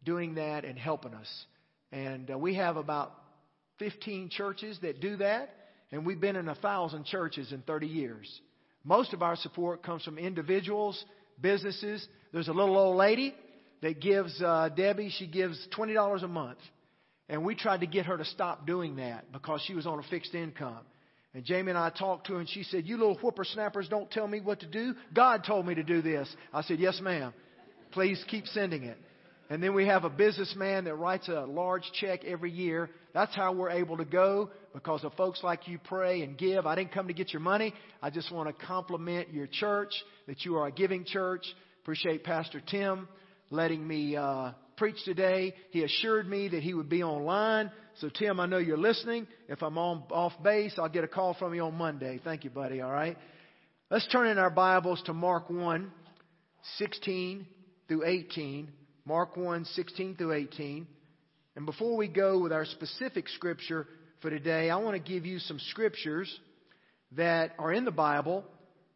doing 0.07 0.37
that 0.37 0.65
and 0.65 0.79
helping 0.79 1.13
us. 1.13 1.45
And 1.93 2.31
uh, 2.31 2.39
we 2.39 2.55
have 2.55 2.79
about 2.79 3.13
15 3.81 4.29
churches 4.29 4.79
that 4.83 5.01
do 5.01 5.17
that, 5.17 5.51
and 5.91 6.07
we've 6.07 6.21
been 6.21 6.37
in 6.37 6.49
a 6.49 6.55
thousand 6.55 7.07
churches 7.07 7.51
in 7.51 7.63
30 7.63 7.89
years. 7.89 8.41
Most 8.85 9.13
of 9.13 9.23
our 9.23 9.35
support 9.35 9.83
comes 9.83 10.05
from 10.05 10.19
individuals, 10.19 11.05
businesses. 11.41 12.07
There's 12.33 12.47
a 12.47 12.53
little 12.53 12.79
old 12.79 12.97
lady 12.97 13.35
that 13.83 14.01
gives 14.01 14.41
uh, 14.41 14.69
Debbie, 14.77 15.11
she 15.11 15.27
gives 15.27 15.59
$20 15.77 16.23
a 16.23 16.29
month. 16.29 16.59
And 17.29 17.45
we 17.45 17.55
tried 17.55 17.81
to 17.81 17.87
get 17.87 18.07
her 18.07 18.17
to 18.17 18.25
stop 18.25 18.67
doing 18.67 18.97
that 18.97 19.33
because 19.33 19.63
she 19.67 19.75
was 19.75 19.87
on 19.87 19.99
a 19.99 20.03
fixed 20.05 20.35
income. 20.35 20.81
And 21.33 21.45
Jamie 21.45 21.71
and 21.71 21.79
I 21.79 21.91
talked 21.91 22.27
to 22.27 22.35
her, 22.35 22.41
and 22.41 22.49
she 22.49 22.65
said, 22.65 22.87
You 22.87 22.97
little 22.97 23.15
whippersnappers 23.15 23.89
don't 23.89 24.11
tell 24.11 24.27
me 24.27 24.41
what 24.41 24.61
to 24.61 24.67
do. 24.67 24.95
God 25.15 25.45
told 25.45 25.65
me 25.65 25.77
to 25.77 25.85
do 25.85 26.03
this. 26.03 26.29
I 26.53 26.63
said, 26.63 26.81
Yes, 26.81 27.01
ma'am. 27.01 27.33
Please 27.93 28.23
keep 28.29 28.47
sending 28.47 28.83
it. 28.83 28.99
And 29.51 29.61
then 29.61 29.75
we 29.75 29.87
have 29.89 30.05
a 30.05 30.11
businessman 30.11 30.85
that 30.85 30.95
writes 30.95 31.29
a 31.29 31.41
large 31.41 31.83
check 32.01 32.25
every 32.25 32.53
year. 32.53 32.89
That's 33.13 33.35
how 33.35 33.53
we're 33.53 33.71
able 33.71 33.97
to 33.97 34.05
go 34.05 34.51
because 34.73 35.03
of 35.03 35.13
folks 35.15 35.43
like 35.43 35.67
you 35.67 35.81
pray 35.83 36.23
and 36.23 36.39
give. 36.39 36.67
I 36.67 36.77
didn't 36.77 36.93
come 36.93 37.09
to 37.09 37.13
get 37.13 37.33
your 37.33 37.41
money. 37.41 37.75
I 38.01 38.11
just 38.11 38.31
want 38.31 38.49
to 38.49 38.65
compliment 38.65 39.35
your 39.35 39.49
church 39.49 39.93
that 40.29 40.45
you 40.45 40.57
are 40.57 40.69
a 40.69 40.71
giving 40.71 41.05
church. 41.05 41.45
Appreciate 41.83 42.23
Pastor 42.23 42.63
Tim 42.65 43.09
letting 43.51 43.85
me 43.85 44.15
uh, 44.15 44.53
preach 44.77 45.05
today. 45.05 45.53
He 45.73 45.83
assured 45.83 46.29
me 46.29 46.47
that 46.47 46.63
he 46.63 46.73
would 46.73 46.89
be 46.89 47.03
online. 47.03 47.73
So 47.99 48.09
Tim, 48.09 48.39
I 48.39 48.47
know 48.47 48.59
you're 48.59 48.79
listening. 48.79 49.27
If 49.49 49.65
I'm 49.65 49.77
on 49.79 50.05
off 50.13 50.33
base, 50.45 50.75
I'll 50.79 50.89
get 50.89 51.03
a 51.03 51.09
call 51.09 51.35
from 51.35 51.55
you 51.55 51.63
on 51.63 51.75
Monday. 51.75 52.21
Thank 52.23 52.45
you, 52.45 52.51
buddy. 52.51 52.83
All 52.83 52.93
right. 52.93 53.19
Let's 53.91 54.07
turn 54.13 54.29
in 54.29 54.39
our 54.39 54.49
Bibles 54.51 55.03
to 55.07 55.13
Mark 55.13 55.51
1, 55.51 55.91
16 56.79 57.47
through 57.89 58.07
18. 58.07 58.69
Mark 59.05 59.37
1, 59.37 59.65
16 59.65 60.17
through 60.17 60.33
18. 60.33 60.87
And 61.57 61.67
before 61.67 61.97
we 61.97 62.09
go 62.09 62.39
with 62.39 62.53
our 62.53 62.65
specific 62.65 63.29
scripture 63.29 63.87
for 64.21 64.31
today, 64.31 64.71
I 64.71 64.77
want 64.77 65.03
to 65.03 65.13
give 65.13 65.27
you 65.27 65.39
some 65.39 65.59
scriptures 65.71 66.33
that 67.13 67.53
are 67.59 67.73
in 67.73 67.85
the 67.85 67.91
Bible 67.91 68.45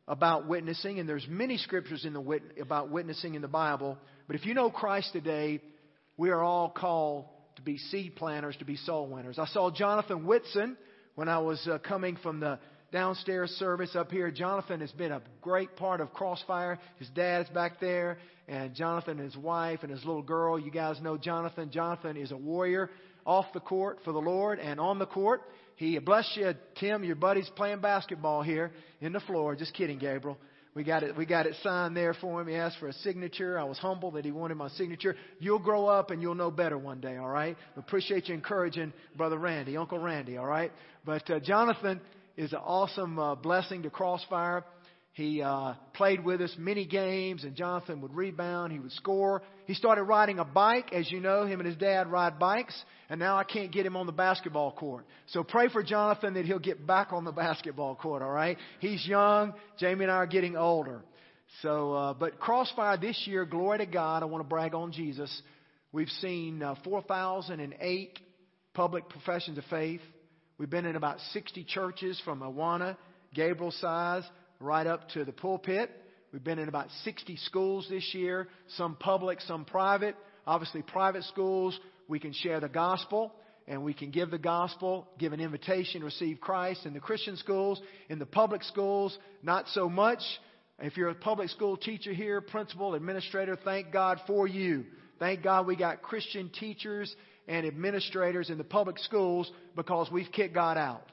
about 0.07 0.47
witnessing, 0.47 1.01
and 1.01 1.09
there's 1.09 1.27
many 1.29 1.57
scriptures 1.57 2.05
in 2.05 2.13
the 2.13 2.21
wit- 2.21 2.59
about 2.61 2.91
witnessing 2.91 3.35
in 3.35 3.43
the 3.43 3.49
Bible. 3.49 3.99
But 4.27 4.37
if 4.37 4.45
you 4.45 4.55
know 4.55 4.71
Christ 4.71 5.13
today, 5.13 5.61
we 6.17 6.31
are 6.31 6.43
all 6.43 6.69
called 6.69 7.27
to 7.57 7.63
be 7.63 7.79
seed 7.79 8.17
planters, 8.17 8.57
to 8.59 8.65
be 8.65 8.77
soul 8.77 9.09
winners. 9.09 9.39
I 9.39 9.47
saw 9.47 9.71
Jonathan 9.71 10.27
Whitson 10.27 10.77
when 11.15 11.29
I 11.29 11.39
was 11.39 11.67
uh, 11.67 11.79
coming 11.79 12.17
from 12.23 12.41
the 12.41 12.59
downstairs 12.93 13.51
service 13.53 13.97
up 13.97 14.11
here. 14.11 14.31
Jonathan 14.31 14.81
has 14.81 14.93
been 14.93 15.13
a 15.13 15.23
great 15.41 15.75
part 15.77 16.01
of 16.01 16.13
Crossfire. 16.13 16.79
His 16.99 17.09
dad's 17.09 17.49
back 17.51 17.81
there, 17.81 18.19
and 18.49 18.75
Jonathan 18.75 19.19
and 19.19 19.33
his 19.33 19.37
wife 19.37 19.81
and 19.83 19.91
his 19.91 20.05
little 20.05 20.23
girl. 20.23 20.59
You 20.59 20.71
guys 20.71 21.01
know 21.01 21.17
Jonathan. 21.17 21.71
Jonathan 21.71 22.17
is 22.17 22.31
a 22.31 22.37
warrior 22.37 22.91
off 23.25 23.47
the 23.55 23.61
court 23.61 23.99
for 24.05 24.13
the 24.13 24.19
Lord 24.19 24.59
and 24.59 24.79
on 24.79 24.99
the 24.99 25.07
court. 25.07 25.43
He 25.77 25.99
bless 25.99 26.31
you, 26.37 26.53
Tim. 26.79 27.05
Your 27.05 27.17
buddy's 27.17 27.51
playing 27.57 27.81
basketball 27.81 28.43
here 28.43 28.73
in 29.01 29.13
the 29.13 29.21
floor. 29.21 29.57
Just 29.57 29.75
kidding, 29.75 29.99
Gabriel. 29.99 30.39
We 30.75 30.83
got 30.83 31.05
it. 31.05 31.17
We 31.17 31.25
got 31.25 31.47
it 31.47 31.55
signed 31.63 31.97
there 31.97 32.15
for 32.15 32.41
him. 32.41 32.49
He 32.49 32.55
asked 32.57 32.79
for 32.79 32.89
a 32.89 32.93
signature. 32.93 33.59
I 33.59 33.65
was 33.65 33.79
humbled 33.79 34.15
that 34.15 34.25
he 34.25 34.33
wanted 34.33 34.57
my 34.57 34.69
signature. 34.71 35.15
You'll 35.39 35.61
grow 35.61 35.87
up 35.87 36.11
and 36.11 36.21
you'll 36.21 36.35
know 36.35 36.51
better 36.51 36.77
one 36.77 37.01
day. 37.01 37.17
All 37.17 37.29
right. 37.29 37.57
Appreciate 37.77 38.29
you 38.29 38.35
encouraging 38.35 38.93
brother 39.17 39.39
Randy, 39.39 39.77
Uncle 39.77 39.99
Randy. 39.99 40.37
All 40.37 40.47
right. 40.47 40.73
But 41.05 41.31
uh, 41.31 41.39
Jonathan 41.39 42.01
is 42.37 42.53
an 42.53 42.59
awesome 42.59 43.19
uh, 43.19 43.37
blessing 43.37 43.85
to 43.85 43.91
Crossfire. 43.91 44.65
He 45.15 45.43
uh, 45.43 45.75
played 45.93 46.25
with 46.25 46.41
us 46.41 46.53
many 46.59 46.85
games, 46.87 47.45
and 47.45 47.55
Jonathan 47.55 48.01
would 48.01 48.13
rebound. 48.13 48.73
He 48.73 48.81
would 48.81 48.91
score. 48.93 49.43
He 49.65 49.75
started 49.75 50.03
riding 50.03 50.41
a 50.41 50.45
bike. 50.45 50.93
As 50.93 51.11
you 51.11 51.21
know, 51.21 51.47
him 51.47 51.61
and 51.61 51.69
his 51.69 51.77
dad 51.77 52.11
ride 52.11 52.41
bikes, 52.41 52.75
and 53.09 53.21
now 53.21 53.37
I 53.37 53.45
can't 53.45 53.71
get 53.71 53.87
him 53.87 53.97
on 53.97 54.07
the 54.07 54.13
basketball 54.13 54.73
court. 54.73 55.07
So 55.29 55.45
pray 55.45 55.69
for 55.69 55.85
Jonathan 55.85 56.35
that 56.35 56.47
he'll 56.47 56.59
get 56.59 56.85
back 56.85 57.13
on 57.13 57.25
the 57.25 57.31
basketball 57.47 57.95
court, 57.95 58.23
all 58.23 58.31
right? 58.31 58.59
He's 58.81 59.07
young. 59.07 59.55
Jamie 59.79 60.03
and 60.03 60.11
I 60.11 60.17
are 60.17 60.27
getting 60.27 60.57
older. 60.57 61.05
So, 61.63 61.93
uh, 61.93 62.15
but 62.15 62.41
Crossfire 62.41 62.97
this 62.97 63.23
year, 63.25 63.45
glory 63.45 63.79
to 63.79 63.87
God, 63.87 64.25
I 64.25 64.27
want 64.27 64.43
to 64.43 64.49
brag 64.49 64.75
on 64.75 64.91
Jesus. 64.91 65.31
We've 65.93 66.09
seen 66.21 66.61
uh, 66.61 66.75
4,008 66.83 68.19
public 68.73 69.09
professions 69.09 69.59
of 69.59 69.65
faith. 69.71 70.01
We've 70.59 70.69
been 70.69 70.87
in 70.87 70.97
about 70.97 71.21
60 71.33 71.63
churches 71.69 72.21
from 72.25 72.41
Awana, 72.41 72.97
Gabriel 73.33 73.71
size 73.71 74.25
right 74.65 74.87
up 74.87 75.09
to 75.11 75.25
the 75.25 75.33
pulpit. 75.33 75.91
We've 76.33 76.43
been 76.43 76.59
in 76.59 76.69
about 76.69 76.89
60 77.05 77.37
schools 77.37 77.87
this 77.89 78.15
year, 78.15 78.49
some 78.77 78.97
public, 78.97 79.41
some 79.43 79.65
private. 79.65 80.17
Obviously, 80.47 80.83
private 80.83 81.23
schools, 81.25 81.79
we 82.09 82.19
can 82.19 82.33
share 82.33 82.61
the 82.61 82.69
gospel 82.69 83.33
and 83.67 83.83
we 83.83 83.95
can 83.95 84.11
give 84.11 84.31
the 84.31 84.39
gospel, 84.39 85.07
give 85.19 85.33
an 85.33 85.41
invitation 85.41 86.03
receive 86.03 86.41
Christ. 86.41 86.87
In 86.87 86.93
the 86.93 87.01
Christian 87.01 87.37
schools, 87.37 87.81
in 88.09 88.19
the 88.19 88.27
public 88.27 88.63
schools, 88.63 89.17
not 89.43 89.67
so 89.69 89.89
much. 89.89 90.21
If 90.81 90.97
you're 90.97 91.09
a 91.09 91.15
public 91.15 91.51
school 91.51 91.77
teacher 91.77 92.13
here, 92.13 92.41
principal, 92.41 92.95
administrator, 92.95 93.57
thank 93.65 93.93
God 93.93 94.21
for 94.27 94.47
you. 94.47 94.85
Thank 95.19 95.43
God 95.43 95.67
we 95.67 95.77
got 95.77 96.03
Christian 96.03 96.51
teachers 96.51 97.15
and 97.47 97.65
administrators 97.65 98.51
in 98.51 98.59
the 98.59 98.65
public 98.65 98.99
schools 98.99 99.51
because 99.77 100.11
we've 100.11 100.31
kicked 100.33 100.55
God 100.55 100.77
out. 100.77 101.07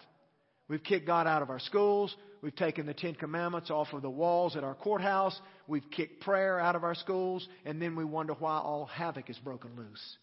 We've 0.67 0.83
kicked 0.83 1.05
God 1.05 1.27
out 1.27 1.41
of 1.41 1.49
our 1.49 1.59
schools. 1.59 2.15
We've 2.41 2.55
taken 2.55 2.87
the 2.87 2.93
Ten 2.95 3.13
Commandments 3.13 3.69
off 3.69 3.93
of 3.93 4.01
the 4.01 4.09
walls 4.09 4.55
at 4.55 4.63
our 4.63 4.73
courthouse. 4.73 5.39
We've 5.67 5.89
kicked 5.91 6.21
prayer 6.21 6.59
out 6.59 6.75
of 6.75 6.83
our 6.83 6.95
schools. 6.95 7.47
And 7.65 7.79
then 7.79 7.95
we 7.95 8.03
wonder 8.03 8.33
why 8.33 8.57
all 8.57 8.85
havoc 8.85 9.29
is 9.29 9.37
broken 9.37 9.71
loose. 9.77 10.17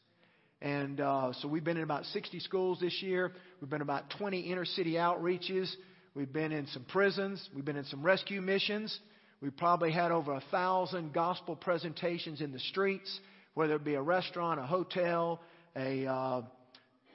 And 0.60 1.00
uh, 1.00 1.32
so 1.34 1.46
we've 1.46 1.62
been 1.62 1.76
in 1.76 1.84
about 1.84 2.04
60 2.06 2.40
schools 2.40 2.80
this 2.80 3.00
year. 3.02 3.32
We've 3.60 3.70
been 3.70 3.82
about 3.82 4.10
20 4.18 4.40
inner 4.40 4.64
city 4.64 4.94
outreaches. 4.94 5.72
We've 6.14 6.32
been 6.32 6.50
in 6.50 6.66
some 6.68 6.84
prisons. 6.84 7.48
We've 7.54 7.64
been 7.64 7.76
in 7.76 7.84
some 7.84 8.02
rescue 8.02 8.40
missions. 8.40 8.98
We've 9.40 9.56
probably 9.56 9.92
had 9.92 10.10
over 10.10 10.32
a 10.32 10.42
thousand 10.50 11.12
gospel 11.12 11.54
presentations 11.54 12.40
in 12.40 12.50
the 12.50 12.58
streets, 12.58 13.20
whether 13.54 13.76
it 13.76 13.84
be 13.84 13.94
a 13.94 14.02
restaurant, 14.02 14.58
a 14.58 14.64
hotel, 14.64 15.40
a 15.76 16.06
uh, 16.06 16.42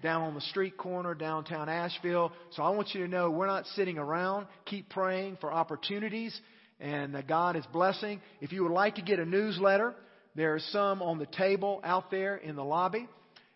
down 0.03 0.21
on 0.21 0.35
the 0.35 0.41
street 0.41 0.77
corner, 0.77 1.15
downtown 1.15 1.69
Asheville. 1.69 2.33
So 2.51 2.61
I 2.61 2.69
want 2.71 2.93
you 2.93 3.01
to 3.03 3.07
know 3.07 3.31
we're 3.31 3.47
not 3.47 3.65
sitting 3.67 3.97
around. 3.97 4.45
Keep 4.65 4.89
praying 4.89 5.37
for 5.39 5.51
opportunities, 5.51 6.39
and 6.79 7.15
that 7.15 7.27
God 7.27 7.55
is 7.55 7.65
blessing. 7.71 8.21
If 8.41 8.51
you 8.51 8.63
would 8.63 8.73
like 8.73 8.95
to 8.95 9.01
get 9.01 9.19
a 9.19 9.25
newsletter, 9.25 9.95
there 10.35 10.53
are 10.53 10.59
some 10.59 11.01
on 11.01 11.17
the 11.19 11.25
table 11.25 11.79
out 11.83 12.11
there 12.11 12.35
in 12.35 12.55
the 12.57 12.63
lobby. 12.63 13.07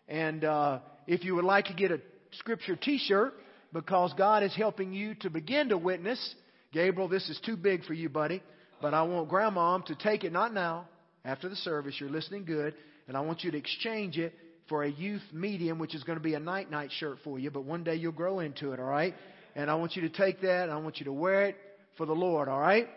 And 0.08 0.42
uh, 0.42 0.78
if 1.06 1.22
you 1.22 1.34
would 1.34 1.44
like 1.44 1.66
to 1.66 1.74
get 1.74 1.92
a 1.92 2.00
scripture 2.32 2.76
T-shirt, 2.76 3.34
because 3.72 4.14
God 4.16 4.42
is 4.42 4.54
helping 4.56 4.94
you 4.94 5.14
to 5.16 5.28
begin 5.28 5.68
to 5.68 5.76
witness, 5.76 6.34
Gabriel, 6.72 7.08
this 7.08 7.28
is 7.28 7.38
too 7.44 7.56
big 7.56 7.84
for 7.84 7.92
you, 7.92 8.08
buddy. 8.08 8.42
But 8.80 8.94
I 8.94 9.02
want 9.02 9.28
Grandma 9.28 9.78
to 9.78 9.94
take 9.94 10.24
it, 10.24 10.32
not 10.32 10.54
now, 10.54 10.88
after 11.26 11.50
the 11.50 11.56
service. 11.56 11.96
You're 12.00 12.08
listening 12.08 12.46
good, 12.46 12.74
and 13.06 13.16
I 13.16 13.20
want 13.20 13.44
you 13.44 13.50
to 13.50 13.58
exchange 13.58 14.16
it 14.16 14.34
for 14.68 14.82
a 14.82 14.90
youth 14.90 15.22
medium, 15.32 15.78
which 15.78 15.94
is 15.94 16.04
going 16.04 16.18
to 16.18 16.22
be 16.22 16.34
a 16.34 16.40
night 16.40 16.70
night 16.70 16.90
shirt 16.98 17.18
for 17.24 17.38
you, 17.38 17.50
but 17.50 17.64
one 17.64 17.84
day 17.84 17.94
you'll 17.96 18.12
grow 18.12 18.40
into 18.40 18.72
it, 18.72 18.80
all 18.80 18.86
right? 18.86 19.14
And 19.54 19.70
I 19.70 19.74
want 19.74 19.96
you 19.96 20.02
to 20.02 20.08
take 20.08 20.42
that 20.42 20.64
and 20.64 20.72
I 20.72 20.76
want 20.76 20.98
you 20.98 21.04
to 21.06 21.12
wear 21.12 21.46
it 21.46 21.56
for 21.96 22.06
the 22.06 22.14
Lord, 22.14 22.48
all 22.48 22.60
right? 22.60 22.88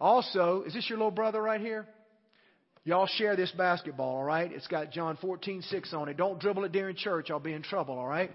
Also, 0.00 0.64
is 0.66 0.74
this 0.74 0.88
your 0.88 0.98
little 0.98 1.10
brother 1.10 1.40
right 1.40 1.60
here? 1.60 1.86
Y'all 2.84 3.06
share 3.06 3.36
this 3.36 3.52
basketball, 3.52 4.16
all 4.16 4.24
right? 4.24 4.50
It's 4.52 4.66
got 4.66 4.90
John 4.90 5.18
14, 5.20 5.62
6 5.62 5.92
on 5.92 6.08
it. 6.08 6.16
Don't 6.16 6.40
dribble 6.40 6.64
it 6.64 6.72
during 6.72 6.96
church. 6.96 7.30
I'll 7.30 7.38
be 7.38 7.52
in 7.52 7.62
trouble, 7.62 7.98
all 7.98 8.06
right? 8.06 8.30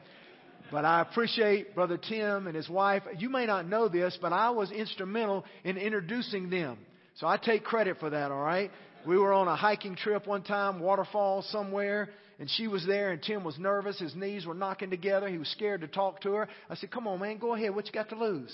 But 0.71 0.85
I 0.85 1.01
appreciate 1.01 1.75
Brother 1.75 1.97
Tim 1.97 2.47
and 2.47 2.55
his 2.55 2.69
wife. 2.69 3.03
You 3.17 3.29
may 3.29 3.45
not 3.45 3.67
know 3.67 3.87
this, 3.87 4.17
but 4.21 4.33
I 4.33 4.51
was 4.51 4.71
instrumental 4.71 5.45
in 5.63 5.77
introducing 5.77 6.49
them. 6.49 6.77
So 7.15 7.27
I 7.27 7.37
take 7.37 7.63
credit 7.63 7.97
for 7.99 8.09
that, 8.09 8.31
all 8.31 8.41
right? 8.41 8.71
We 9.07 9.17
were 9.17 9.33
on 9.33 9.47
a 9.47 9.55
hiking 9.55 9.95
trip 9.95 10.27
one 10.27 10.43
time, 10.43 10.79
waterfall 10.79 11.43
somewhere, 11.49 12.09
and 12.39 12.49
she 12.49 12.67
was 12.67 12.85
there, 12.85 13.11
and 13.11 13.21
Tim 13.21 13.43
was 13.43 13.57
nervous. 13.57 13.99
His 13.99 14.15
knees 14.15 14.45
were 14.45 14.53
knocking 14.53 14.89
together. 14.89 15.27
He 15.27 15.37
was 15.37 15.47
scared 15.49 15.81
to 15.81 15.87
talk 15.87 16.21
to 16.21 16.33
her. 16.33 16.47
I 16.69 16.75
said, 16.75 16.91
Come 16.91 17.07
on, 17.07 17.19
man, 17.19 17.37
go 17.37 17.53
ahead. 17.53 17.73
What 17.73 17.85
you 17.85 17.93
got 17.93 18.09
to 18.09 18.17
lose? 18.17 18.53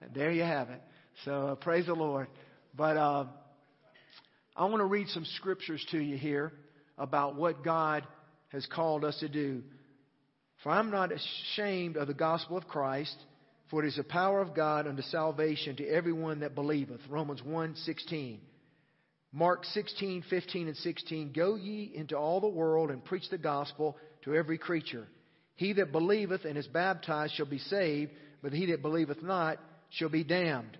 And 0.00 0.14
there 0.14 0.30
you 0.30 0.42
have 0.42 0.70
it. 0.70 0.80
So 1.24 1.48
uh, 1.48 1.54
praise 1.56 1.86
the 1.86 1.94
Lord. 1.94 2.28
But 2.76 2.96
uh, 2.96 3.24
I 4.54 4.64
want 4.66 4.78
to 4.78 4.84
read 4.84 5.08
some 5.08 5.24
scriptures 5.36 5.84
to 5.90 5.98
you 5.98 6.16
here 6.16 6.52
about 6.98 7.34
what 7.34 7.64
God 7.64 8.04
has 8.48 8.66
called 8.66 9.04
us 9.04 9.18
to 9.20 9.28
do. 9.28 9.62
For 10.62 10.70
I'm 10.70 10.90
not 10.90 11.10
ashamed 11.12 11.96
of 11.96 12.06
the 12.06 12.14
gospel 12.14 12.56
of 12.56 12.68
Christ, 12.68 13.16
for 13.70 13.84
it 13.84 13.88
is 13.88 13.96
the 13.96 14.04
power 14.04 14.40
of 14.40 14.54
God 14.54 14.86
unto 14.86 15.02
salvation 15.02 15.76
to 15.76 15.88
everyone 15.88 16.40
that 16.40 16.54
believeth. 16.54 17.00
Romans 17.10 17.42
1 17.42 17.74
16. 17.76 18.40
Mark 19.36 19.66
16, 19.66 20.24
15, 20.30 20.68
and 20.68 20.76
16 20.78 21.32
Go 21.34 21.56
ye 21.56 21.92
into 21.94 22.16
all 22.16 22.40
the 22.40 22.48
world 22.48 22.90
and 22.90 23.04
preach 23.04 23.28
the 23.28 23.36
gospel 23.36 23.98
to 24.24 24.34
every 24.34 24.56
creature. 24.56 25.06
He 25.56 25.74
that 25.74 25.92
believeth 25.92 26.46
and 26.46 26.56
is 26.56 26.66
baptized 26.66 27.34
shall 27.34 27.44
be 27.44 27.58
saved, 27.58 28.12
but 28.42 28.54
he 28.54 28.64
that 28.66 28.80
believeth 28.80 29.22
not 29.22 29.58
shall 29.90 30.08
be 30.08 30.24
damned. 30.24 30.78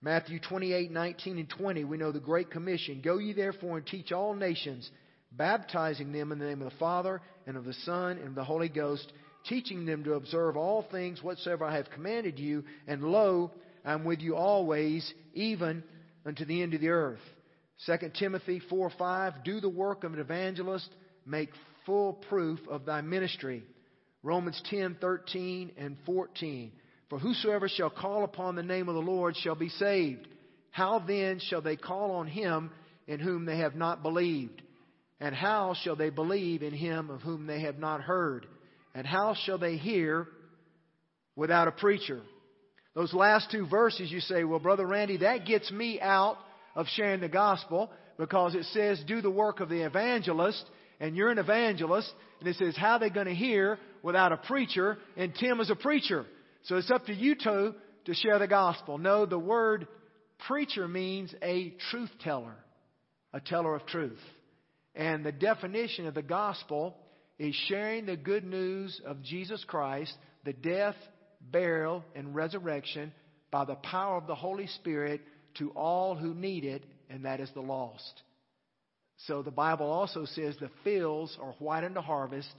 Matthew 0.00 0.40
28, 0.40 0.90
19, 0.90 1.38
and 1.38 1.48
20, 1.48 1.84
we 1.84 1.96
know 1.96 2.10
the 2.10 2.18
Great 2.18 2.50
Commission. 2.50 3.02
Go 3.04 3.18
ye 3.18 3.34
therefore 3.34 3.76
and 3.76 3.86
teach 3.86 4.10
all 4.10 4.34
nations, 4.34 4.90
baptizing 5.30 6.10
them 6.10 6.32
in 6.32 6.40
the 6.40 6.46
name 6.46 6.60
of 6.60 6.72
the 6.72 6.78
Father, 6.78 7.20
and 7.46 7.56
of 7.56 7.64
the 7.64 7.72
Son, 7.84 8.18
and 8.18 8.30
of 8.30 8.34
the 8.34 8.42
Holy 8.42 8.68
Ghost, 8.68 9.12
teaching 9.46 9.86
them 9.86 10.02
to 10.02 10.14
observe 10.14 10.56
all 10.56 10.84
things 10.90 11.22
whatsoever 11.22 11.64
I 11.64 11.76
have 11.76 11.90
commanded 11.90 12.40
you, 12.40 12.64
and 12.88 13.04
lo, 13.04 13.52
I 13.84 13.92
am 13.92 14.02
with 14.04 14.18
you 14.18 14.34
always, 14.34 15.14
even 15.34 15.84
unto 16.26 16.44
the 16.44 16.62
end 16.62 16.74
of 16.74 16.80
the 16.80 16.88
earth. 16.88 17.20
2 17.86 18.10
Timothy 18.18 18.60
4 18.70 18.90
5, 18.98 19.44
do 19.44 19.60
the 19.60 19.68
work 19.68 20.04
of 20.04 20.12
an 20.12 20.20
evangelist, 20.20 20.88
make 21.26 21.50
full 21.86 22.14
proof 22.28 22.60
of 22.68 22.84
thy 22.84 23.00
ministry. 23.00 23.64
Romans 24.22 24.60
10 24.70 24.96
13 25.00 25.72
and 25.76 25.96
14. 26.06 26.72
For 27.08 27.18
whosoever 27.18 27.68
shall 27.68 27.90
call 27.90 28.24
upon 28.24 28.54
the 28.54 28.62
name 28.62 28.88
of 28.88 28.94
the 28.94 29.00
Lord 29.00 29.36
shall 29.36 29.54
be 29.54 29.68
saved. 29.68 30.28
How 30.70 31.00
then 31.00 31.40
shall 31.40 31.60
they 31.60 31.76
call 31.76 32.12
on 32.12 32.26
him 32.26 32.70
in 33.06 33.20
whom 33.20 33.44
they 33.44 33.58
have 33.58 33.74
not 33.74 34.02
believed? 34.02 34.62
And 35.20 35.34
how 35.34 35.74
shall 35.82 35.96
they 35.96 36.10
believe 36.10 36.62
in 36.62 36.72
him 36.72 37.10
of 37.10 37.20
whom 37.20 37.46
they 37.46 37.60
have 37.60 37.78
not 37.78 38.00
heard? 38.00 38.46
And 38.94 39.06
how 39.06 39.34
shall 39.44 39.58
they 39.58 39.76
hear 39.76 40.26
without 41.36 41.68
a 41.68 41.72
preacher? 41.72 42.20
Those 42.94 43.12
last 43.14 43.50
two 43.50 43.66
verses, 43.66 44.10
you 44.10 44.20
say, 44.20 44.44
well, 44.44 44.58
Brother 44.58 44.86
Randy, 44.86 45.18
that 45.18 45.46
gets 45.46 45.70
me 45.70 46.00
out 46.00 46.38
of 46.74 46.86
sharing 46.94 47.20
the 47.20 47.28
gospel 47.28 47.90
because 48.18 48.54
it 48.54 48.64
says, 48.66 49.02
do 49.06 49.20
the 49.20 49.30
work 49.30 49.60
of 49.60 49.68
the 49.68 49.82
evangelist, 49.82 50.64
and 51.00 51.16
you're 51.16 51.30
an 51.30 51.38
evangelist, 51.38 52.12
and 52.40 52.48
it 52.48 52.56
says, 52.56 52.76
how 52.76 52.92
are 52.92 52.98
they 53.00 53.10
going 53.10 53.26
to 53.26 53.34
hear 53.34 53.78
without 54.02 54.32
a 54.32 54.36
preacher? 54.36 54.98
And 55.16 55.34
Tim 55.34 55.60
is 55.60 55.70
a 55.70 55.76
preacher. 55.76 56.26
So 56.64 56.76
it's 56.76 56.90
up 56.90 57.06
to 57.06 57.14
you 57.14 57.34
two 57.34 57.74
to 58.04 58.14
share 58.14 58.38
the 58.38 58.46
gospel. 58.46 58.98
No, 58.98 59.26
the 59.26 59.38
word 59.38 59.86
preacher 60.46 60.86
means 60.86 61.34
a 61.42 61.74
truth 61.90 62.10
teller, 62.22 62.54
a 63.32 63.40
teller 63.40 63.74
of 63.74 63.86
truth. 63.86 64.20
And 64.94 65.24
the 65.24 65.32
definition 65.32 66.06
of 66.06 66.14
the 66.14 66.22
gospel 66.22 66.96
is 67.38 67.54
sharing 67.68 68.06
the 68.06 68.16
good 68.16 68.44
news 68.44 69.00
of 69.06 69.22
Jesus 69.22 69.64
Christ, 69.66 70.12
the 70.44 70.52
death, 70.52 70.96
burial, 71.40 72.04
and 72.14 72.34
resurrection 72.34 73.12
by 73.50 73.64
the 73.64 73.74
power 73.76 74.16
of 74.16 74.26
the 74.26 74.34
Holy 74.34 74.66
Spirit 74.66 75.20
to 75.58 75.70
all 75.70 76.14
who 76.14 76.34
need 76.34 76.64
it, 76.64 76.84
and 77.10 77.24
that 77.24 77.40
is 77.40 77.50
the 77.54 77.60
lost. 77.60 78.22
So 79.26 79.42
the 79.42 79.50
Bible 79.50 79.90
also 79.90 80.24
says 80.24 80.56
the 80.58 80.70
fields 80.82 81.36
are 81.40 81.52
white 81.58 81.84
unto 81.84 82.00
harvest, 82.00 82.52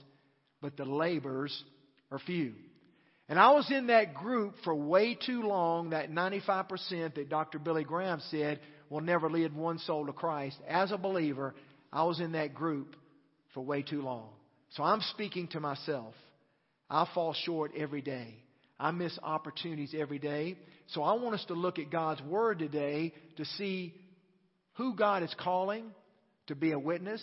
but 0.60 0.76
the 0.76 0.84
labors 0.84 1.62
are 2.10 2.18
few. 2.18 2.54
And 3.28 3.38
I 3.38 3.52
was 3.52 3.70
in 3.70 3.86
that 3.88 4.14
group 4.14 4.54
for 4.64 4.74
way 4.74 5.14
too 5.14 5.42
long, 5.42 5.90
that 5.90 6.10
95% 6.10 7.14
that 7.14 7.28
Dr. 7.28 7.58
Billy 7.58 7.84
Graham 7.84 8.20
said 8.30 8.60
will 8.90 9.00
never 9.00 9.30
lead 9.30 9.54
one 9.54 9.78
soul 9.78 10.06
to 10.06 10.12
Christ. 10.12 10.56
As 10.68 10.92
a 10.92 10.98
believer, 10.98 11.54
I 11.92 12.04
was 12.04 12.20
in 12.20 12.32
that 12.32 12.54
group 12.54 12.96
for 13.54 13.62
way 13.62 13.82
too 13.82 14.02
long. 14.02 14.28
So 14.70 14.82
I'm 14.82 15.00
speaking 15.12 15.48
to 15.48 15.60
myself. 15.60 16.14
I 16.90 17.08
fall 17.14 17.32
short 17.32 17.72
every 17.76 18.02
day. 18.02 18.34
I 18.78 18.90
miss 18.90 19.18
opportunities 19.22 19.94
every 19.96 20.18
day. 20.18 20.56
So 20.88 21.02
I 21.02 21.14
want 21.14 21.34
us 21.34 21.44
to 21.46 21.54
look 21.54 21.78
at 21.78 21.90
God's 21.90 22.22
Word 22.22 22.58
today 22.58 23.12
to 23.36 23.44
see 23.44 23.94
who 24.74 24.94
God 24.94 25.22
is 25.22 25.34
calling 25.38 25.86
to 26.48 26.54
be 26.54 26.72
a 26.72 26.78
witness 26.78 27.22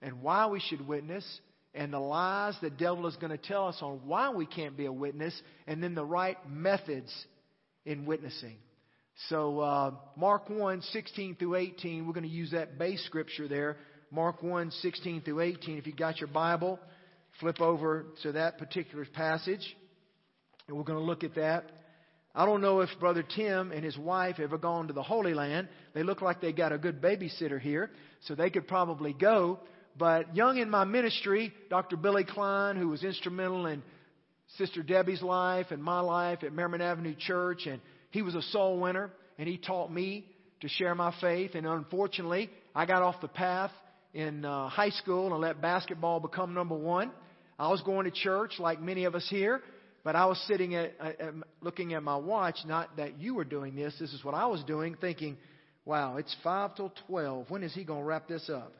and 0.00 0.22
why 0.22 0.46
we 0.46 0.60
should 0.60 0.86
witness 0.86 1.24
and 1.74 1.92
the 1.92 1.98
lies 1.98 2.54
the 2.62 2.70
devil 2.70 3.06
is 3.06 3.16
going 3.16 3.32
to 3.32 3.38
tell 3.38 3.66
us 3.66 3.78
on 3.82 4.00
why 4.06 4.30
we 4.30 4.46
can't 4.46 4.76
be 4.76 4.86
a 4.86 4.92
witness 4.92 5.38
and 5.66 5.82
then 5.82 5.94
the 5.94 6.04
right 6.04 6.38
methods 6.48 7.12
in 7.84 8.06
witnessing. 8.06 8.56
So, 9.28 9.60
uh, 9.60 9.90
Mark 10.16 10.48
1, 10.50 10.82
16 10.82 11.36
through 11.36 11.56
18, 11.56 12.06
we're 12.06 12.12
going 12.12 12.24
to 12.24 12.30
use 12.30 12.50
that 12.50 12.78
base 12.78 13.04
scripture 13.06 13.46
there. 13.46 13.76
Mark 14.10 14.42
1, 14.42 14.70
16 14.70 15.22
through 15.22 15.40
18. 15.40 15.78
If 15.78 15.86
you've 15.86 15.96
got 15.96 16.18
your 16.20 16.28
Bible, 16.28 16.80
flip 17.40 17.60
over 17.60 18.06
to 18.22 18.32
that 18.32 18.58
particular 18.58 19.06
passage. 19.12 19.64
And 20.68 20.76
we're 20.76 20.84
going 20.84 20.98
to 20.98 21.04
look 21.04 21.24
at 21.24 21.34
that. 21.34 21.70
I 22.34 22.46
don't 22.46 22.60
know 22.60 22.80
if 22.80 22.88
Brother 22.98 23.22
Tim 23.22 23.70
and 23.70 23.84
his 23.84 23.96
wife 23.96 24.40
ever 24.40 24.58
gone 24.58 24.88
to 24.88 24.92
the 24.92 25.02
Holy 25.02 25.34
Land. 25.34 25.68
They 25.94 26.02
look 26.02 26.22
like 26.22 26.40
they 26.40 26.52
got 26.52 26.72
a 26.72 26.78
good 26.78 27.00
babysitter 27.00 27.60
here, 27.60 27.90
so 28.22 28.34
they 28.34 28.50
could 28.50 28.66
probably 28.66 29.12
go. 29.12 29.60
But 29.96 30.34
young 30.34 30.58
in 30.58 30.68
my 30.68 30.84
ministry, 30.84 31.52
Dr. 31.70 31.96
Billy 31.96 32.24
Klein, 32.24 32.76
who 32.76 32.88
was 32.88 33.04
instrumental 33.04 33.66
in 33.66 33.82
Sister 34.58 34.82
Debbie's 34.82 35.22
life 35.22 35.66
and 35.70 35.82
my 35.82 36.00
life 36.00 36.42
at 36.42 36.52
Merrimon 36.52 36.80
Avenue 36.80 37.14
Church, 37.16 37.66
and 37.66 37.80
he 38.10 38.22
was 38.22 38.34
a 38.34 38.42
soul 38.42 38.80
winner, 38.80 39.10
and 39.38 39.48
he 39.48 39.56
taught 39.56 39.92
me 39.92 40.24
to 40.60 40.68
share 40.68 40.94
my 40.94 41.14
faith. 41.20 41.52
And 41.54 41.66
unfortunately, 41.66 42.50
I 42.74 42.86
got 42.86 43.02
off 43.02 43.20
the 43.20 43.28
path 43.28 43.70
in 44.12 44.44
uh, 44.44 44.68
high 44.68 44.90
school 44.90 45.32
and 45.32 45.40
let 45.40 45.60
basketball 45.60 46.20
become 46.20 46.54
number 46.54 46.74
one. 46.74 47.12
I 47.58 47.68
was 47.68 47.80
going 47.82 48.06
to 48.06 48.10
church 48.10 48.58
like 48.58 48.80
many 48.80 49.04
of 49.04 49.14
us 49.14 49.26
here, 49.30 49.60
but 50.04 50.14
I 50.14 50.26
was 50.26 50.38
sitting 50.46 50.74
at, 50.74 50.92
at, 51.00 51.34
looking 51.62 51.94
at 51.94 52.02
my 52.02 52.16
watch, 52.16 52.58
not 52.66 52.96
that 52.98 53.18
you 53.18 53.34
were 53.34 53.44
doing 53.44 53.74
this. 53.74 53.94
This 53.98 54.12
is 54.12 54.22
what 54.22 54.34
I 54.34 54.46
was 54.46 54.62
doing, 54.64 54.96
thinking, 55.00 55.38
wow, 55.86 56.18
it's 56.18 56.34
5 56.44 56.76
till 56.76 56.92
12. 57.08 57.50
When 57.50 57.62
is 57.62 57.74
he 57.74 57.84
going 57.84 58.00
to 58.00 58.06
wrap 58.06 58.28
this 58.28 58.50
up? 58.50 58.72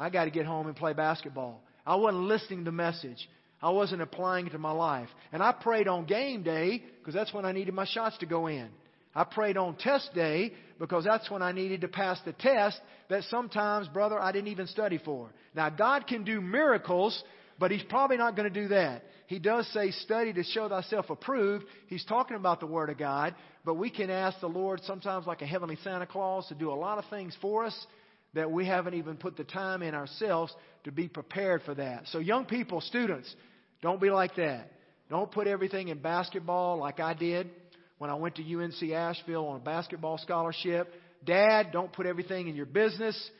I 0.00 0.08
got 0.08 0.24
to 0.24 0.30
get 0.30 0.46
home 0.46 0.66
and 0.66 0.74
play 0.74 0.94
basketball. 0.94 1.62
I 1.86 1.96
wasn't 1.96 2.24
listening 2.24 2.60
to 2.60 2.64
the 2.64 2.72
message. 2.72 3.28
I 3.60 3.70
wasn't 3.70 4.00
applying 4.02 4.46
it 4.46 4.50
to 4.50 4.58
my 4.58 4.72
life. 4.72 5.08
And 5.30 5.42
I 5.42 5.52
prayed 5.52 5.88
on 5.88 6.06
game 6.06 6.42
day 6.42 6.82
because 6.98 7.14
that's 7.14 7.34
when 7.34 7.44
I 7.44 7.52
needed 7.52 7.74
my 7.74 7.84
shots 7.84 8.16
to 8.18 8.26
go 8.26 8.46
in. 8.46 8.68
I 9.14 9.24
prayed 9.24 9.58
on 9.58 9.76
test 9.76 10.14
day 10.14 10.54
because 10.78 11.04
that's 11.04 11.30
when 11.30 11.42
I 11.42 11.52
needed 11.52 11.82
to 11.82 11.88
pass 11.88 12.18
the 12.24 12.32
test 12.32 12.80
that 13.10 13.24
sometimes, 13.24 13.88
brother, 13.88 14.18
I 14.18 14.32
didn't 14.32 14.48
even 14.48 14.66
study 14.66 14.98
for. 15.04 15.28
Now, 15.54 15.68
God 15.68 16.06
can 16.06 16.24
do 16.24 16.40
miracles 16.40 17.22
but 17.62 17.70
he's 17.70 17.84
probably 17.84 18.16
not 18.16 18.34
going 18.34 18.52
to 18.52 18.60
do 18.62 18.66
that. 18.70 19.04
He 19.28 19.38
does 19.38 19.72
say, 19.72 19.92
study 19.92 20.32
to 20.32 20.42
show 20.42 20.68
thyself 20.68 21.10
approved. 21.10 21.64
He's 21.86 22.04
talking 22.04 22.36
about 22.36 22.58
the 22.58 22.66
Word 22.66 22.90
of 22.90 22.98
God, 22.98 23.36
but 23.64 23.74
we 23.74 23.88
can 23.88 24.10
ask 24.10 24.40
the 24.40 24.48
Lord 24.48 24.80
sometimes, 24.82 25.28
like 25.28 25.42
a 25.42 25.46
heavenly 25.46 25.78
Santa 25.84 26.04
Claus, 26.04 26.48
to 26.48 26.56
do 26.56 26.72
a 26.72 26.74
lot 26.74 26.98
of 26.98 27.04
things 27.08 27.36
for 27.40 27.64
us 27.64 27.86
that 28.34 28.50
we 28.50 28.66
haven't 28.66 28.94
even 28.94 29.16
put 29.16 29.36
the 29.36 29.44
time 29.44 29.80
in 29.80 29.94
ourselves 29.94 30.52
to 30.82 30.90
be 30.90 31.06
prepared 31.06 31.62
for 31.62 31.72
that. 31.76 32.08
So, 32.08 32.18
young 32.18 32.46
people, 32.46 32.80
students, 32.80 33.32
don't 33.80 34.00
be 34.00 34.10
like 34.10 34.34
that. 34.34 34.72
Don't 35.08 35.30
put 35.30 35.46
everything 35.46 35.86
in 35.86 35.98
basketball 35.98 36.78
like 36.78 36.98
I 36.98 37.14
did 37.14 37.48
when 37.98 38.10
I 38.10 38.14
went 38.14 38.34
to 38.34 38.42
UNC 38.42 38.90
Asheville 38.90 39.46
on 39.46 39.60
a 39.60 39.64
basketball 39.64 40.18
scholarship. 40.18 40.92
Dad, 41.24 41.68
don't 41.72 41.92
put 41.92 42.06
everything 42.06 42.48
in 42.48 42.56
your 42.56 42.66
business. 42.66 43.30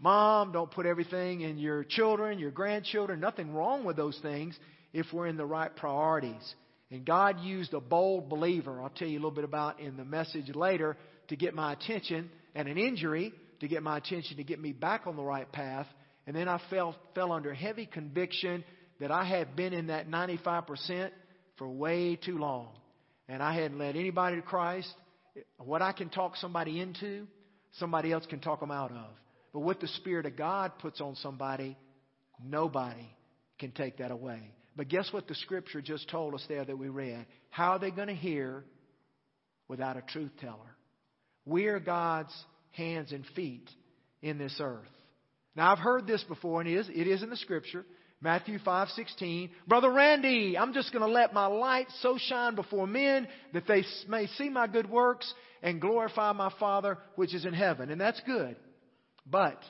Mom, 0.00 0.52
don't 0.52 0.70
put 0.70 0.86
everything 0.86 1.42
in 1.42 1.58
your 1.58 1.84
children, 1.84 2.38
your 2.38 2.50
grandchildren. 2.50 3.20
Nothing 3.20 3.52
wrong 3.52 3.84
with 3.84 3.96
those 3.96 4.18
things 4.22 4.58
if 4.94 5.06
we're 5.12 5.26
in 5.26 5.36
the 5.36 5.44
right 5.44 5.74
priorities. 5.76 6.54
And 6.90 7.04
God 7.04 7.40
used 7.40 7.74
a 7.74 7.80
bold 7.80 8.28
believer, 8.28 8.80
I'll 8.80 8.88
tell 8.88 9.06
you 9.06 9.16
a 9.16 9.20
little 9.20 9.30
bit 9.30 9.44
about 9.44 9.78
in 9.78 9.96
the 9.96 10.04
message 10.04 10.54
later, 10.54 10.96
to 11.28 11.36
get 11.36 11.54
my 11.54 11.72
attention, 11.72 12.30
and 12.54 12.66
an 12.66 12.78
injury 12.78 13.32
to 13.60 13.68
get 13.68 13.82
my 13.82 13.98
attention 13.98 14.38
to 14.38 14.42
get 14.42 14.58
me 14.58 14.72
back 14.72 15.06
on 15.06 15.16
the 15.16 15.22
right 15.22 15.50
path. 15.52 15.86
And 16.26 16.34
then 16.34 16.48
I 16.48 16.60
fell, 16.70 16.96
fell 17.14 17.30
under 17.30 17.52
heavy 17.52 17.86
conviction 17.86 18.64
that 19.00 19.10
I 19.10 19.24
had 19.24 19.54
been 19.54 19.72
in 19.72 19.88
that 19.88 20.08
95% 20.08 21.10
for 21.56 21.68
way 21.68 22.16
too 22.16 22.38
long. 22.38 22.68
And 23.28 23.42
I 23.42 23.54
hadn't 23.54 23.78
led 23.78 23.96
anybody 23.96 24.36
to 24.36 24.42
Christ. 24.42 24.92
What 25.58 25.82
I 25.82 25.92
can 25.92 26.08
talk 26.08 26.36
somebody 26.36 26.80
into, 26.80 27.26
somebody 27.72 28.12
else 28.12 28.26
can 28.26 28.40
talk 28.40 28.60
them 28.60 28.70
out 28.70 28.90
of. 28.90 29.06
But 29.52 29.60
what 29.60 29.80
the 29.80 29.88
Spirit 29.88 30.26
of 30.26 30.36
God 30.36 30.72
puts 30.78 31.00
on 31.00 31.16
somebody, 31.16 31.76
nobody 32.42 33.08
can 33.58 33.72
take 33.72 33.98
that 33.98 34.10
away. 34.10 34.54
But 34.76 34.88
guess 34.88 35.12
what 35.12 35.26
the 35.26 35.34
Scripture 35.34 35.80
just 35.80 36.08
told 36.08 36.34
us 36.34 36.44
there 36.48 36.64
that 36.64 36.78
we 36.78 36.88
read? 36.88 37.26
How 37.50 37.72
are 37.72 37.78
they 37.78 37.90
going 37.90 38.08
to 38.08 38.14
hear 38.14 38.64
without 39.68 39.96
a 39.96 40.02
truth 40.02 40.30
teller? 40.40 40.76
We 41.44 41.66
are 41.66 41.80
God's 41.80 42.32
hands 42.72 43.12
and 43.12 43.24
feet 43.34 43.68
in 44.22 44.38
this 44.38 44.56
earth. 44.60 44.86
Now 45.56 45.72
I've 45.72 45.78
heard 45.78 46.06
this 46.06 46.22
before, 46.24 46.60
and 46.60 46.70
it 46.70 46.78
is, 46.78 46.88
it 46.88 47.06
is 47.06 47.22
in 47.22 47.30
the 47.30 47.36
Scripture. 47.36 47.84
Matthew 48.22 48.58
5:16, 48.58 49.50
Brother 49.66 49.90
Randy, 49.90 50.56
I'm 50.56 50.74
just 50.74 50.92
going 50.92 51.04
to 51.04 51.12
let 51.12 51.32
my 51.32 51.46
light 51.46 51.86
so 52.00 52.18
shine 52.18 52.54
before 52.54 52.86
men 52.86 53.26
that 53.54 53.66
they 53.66 53.82
may 54.08 54.26
see 54.26 54.50
my 54.50 54.66
good 54.66 54.88
works 54.88 55.32
and 55.62 55.80
glorify 55.80 56.32
my 56.32 56.52
Father 56.60 56.98
which 57.16 57.34
is 57.34 57.46
in 57.46 57.54
heaven. 57.54 57.90
And 57.90 58.00
that's 58.00 58.20
good. 58.26 58.56
But 59.30 59.62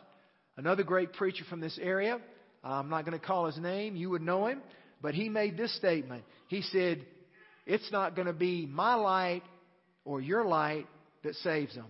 another 0.57 0.83
great 0.83 1.13
preacher 1.13 1.45
from 1.49 1.61
this 1.61 1.79
area, 1.81 2.19
I'm 2.65 2.89
not 2.89 3.05
going 3.05 3.19
to 3.19 3.25
call 3.25 3.47
his 3.47 3.59
name, 3.59 3.97
you 3.97 4.11
would 4.11 4.23
know 4.23 4.47
him, 4.47 4.63
but 5.03 5.15
he 5.15 5.29
made 5.29 5.57
this 5.57 5.75
statement. 5.77 6.25
He 6.49 6.63
said, 6.63 7.05
It's 7.67 7.91
not 7.93 8.15
going 8.15 8.27
to 8.27 8.33
be 8.33 8.67
my 8.67 8.95
light 8.95 9.43
or 10.05 10.21
your 10.21 10.45
light 10.45 10.87
that 11.23 11.35
saves 11.37 11.75
them, 11.75 11.87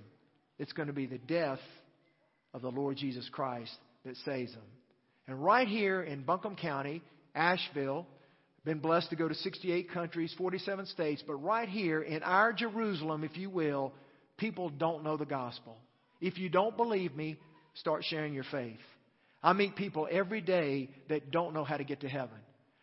it's 0.58 0.72
going 0.72 0.88
to 0.88 0.94
be 0.94 1.06
the 1.06 1.18
death 1.18 1.60
of 2.52 2.62
the 2.62 2.70
Lord 2.70 2.96
Jesus 2.96 3.28
Christ 3.30 3.72
that 4.04 4.16
saves 4.24 4.52
them. 4.52 4.62
And 5.28 5.42
right 5.42 5.68
here 5.68 6.02
in 6.02 6.22
Buncombe 6.22 6.56
County, 6.56 7.02
Asheville, 7.34 8.06
been 8.64 8.80
blessed 8.80 9.10
to 9.10 9.16
go 9.16 9.28
to 9.28 9.34
68 9.34 9.90
countries, 9.90 10.34
47 10.36 10.86
states, 10.86 11.22
but 11.26 11.34
right 11.34 11.68
here 11.68 12.02
in 12.02 12.22
our 12.22 12.52
Jerusalem, 12.52 13.24
if 13.24 13.36
you 13.36 13.48
will, 13.48 13.92
people 14.36 14.68
don't 14.70 15.04
know 15.04 15.16
the 15.16 15.24
gospel. 15.24 15.78
If 16.20 16.36
you 16.36 16.48
don't 16.48 16.76
believe 16.76 17.16
me, 17.16 17.38
start 17.74 18.04
sharing 18.04 18.34
your 18.34 18.44
faith. 18.50 18.78
I 19.42 19.52
meet 19.52 19.76
people 19.76 20.06
every 20.10 20.40
day 20.40 20.90
that 21.08 21.30
don't 21.30 21.54
know 21.54 21.64
how 21.64 21.76
to 21.76 21.84
get 21.84 22.00
to 22.00 22.08
heaven. 22.08 22.36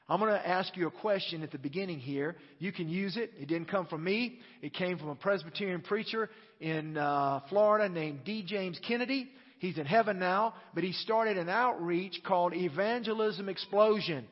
I'm 0.10 0.21
going 0.21 0.32
to 0.32 0.47
ask 0.47 0.76
you 0.78 0.88
a 0.88 0.91
question 0.91 1.43
at 1.43 1.52
the 1.52 1.58
beginning 1.58 2.00
here. 2.00 2.38
You 2.60 2.71
can 2.71 2.88
use 2.88 3.17
it. 3.17 3.32
It 3.38 3.47
didn't 3.47 3.67
come 3.67 3.88
from 3.88 4.04
me. 4.04 4.39
It 4.62 4.73
came 4.73 4.97
from 4.97 5.10
a 5.10 5.15
Presbyterian 5.15 5.82
preacher 5.82 6.30
in 6.62 6.97
uh, 6.97 7.41
Florida 7.50 7.89
named 7.89 8.23
D. 8.23 8.41
James 8.47 8.80
Kennedy. 8.88 9.30
He's 9.60 9.78
in 9.78 9.86
heaven 9.86 10.17
now, 10.17 10.54
but 10.73 10.84
he 10.84 10.93
started 10.93 11.38
an 11.38 11.50
outreach 11.50 12.21
called 12.26 12.54
Evangelism 12.56 13.50
Explosion. 13.50 14.19
And 14.19 14.26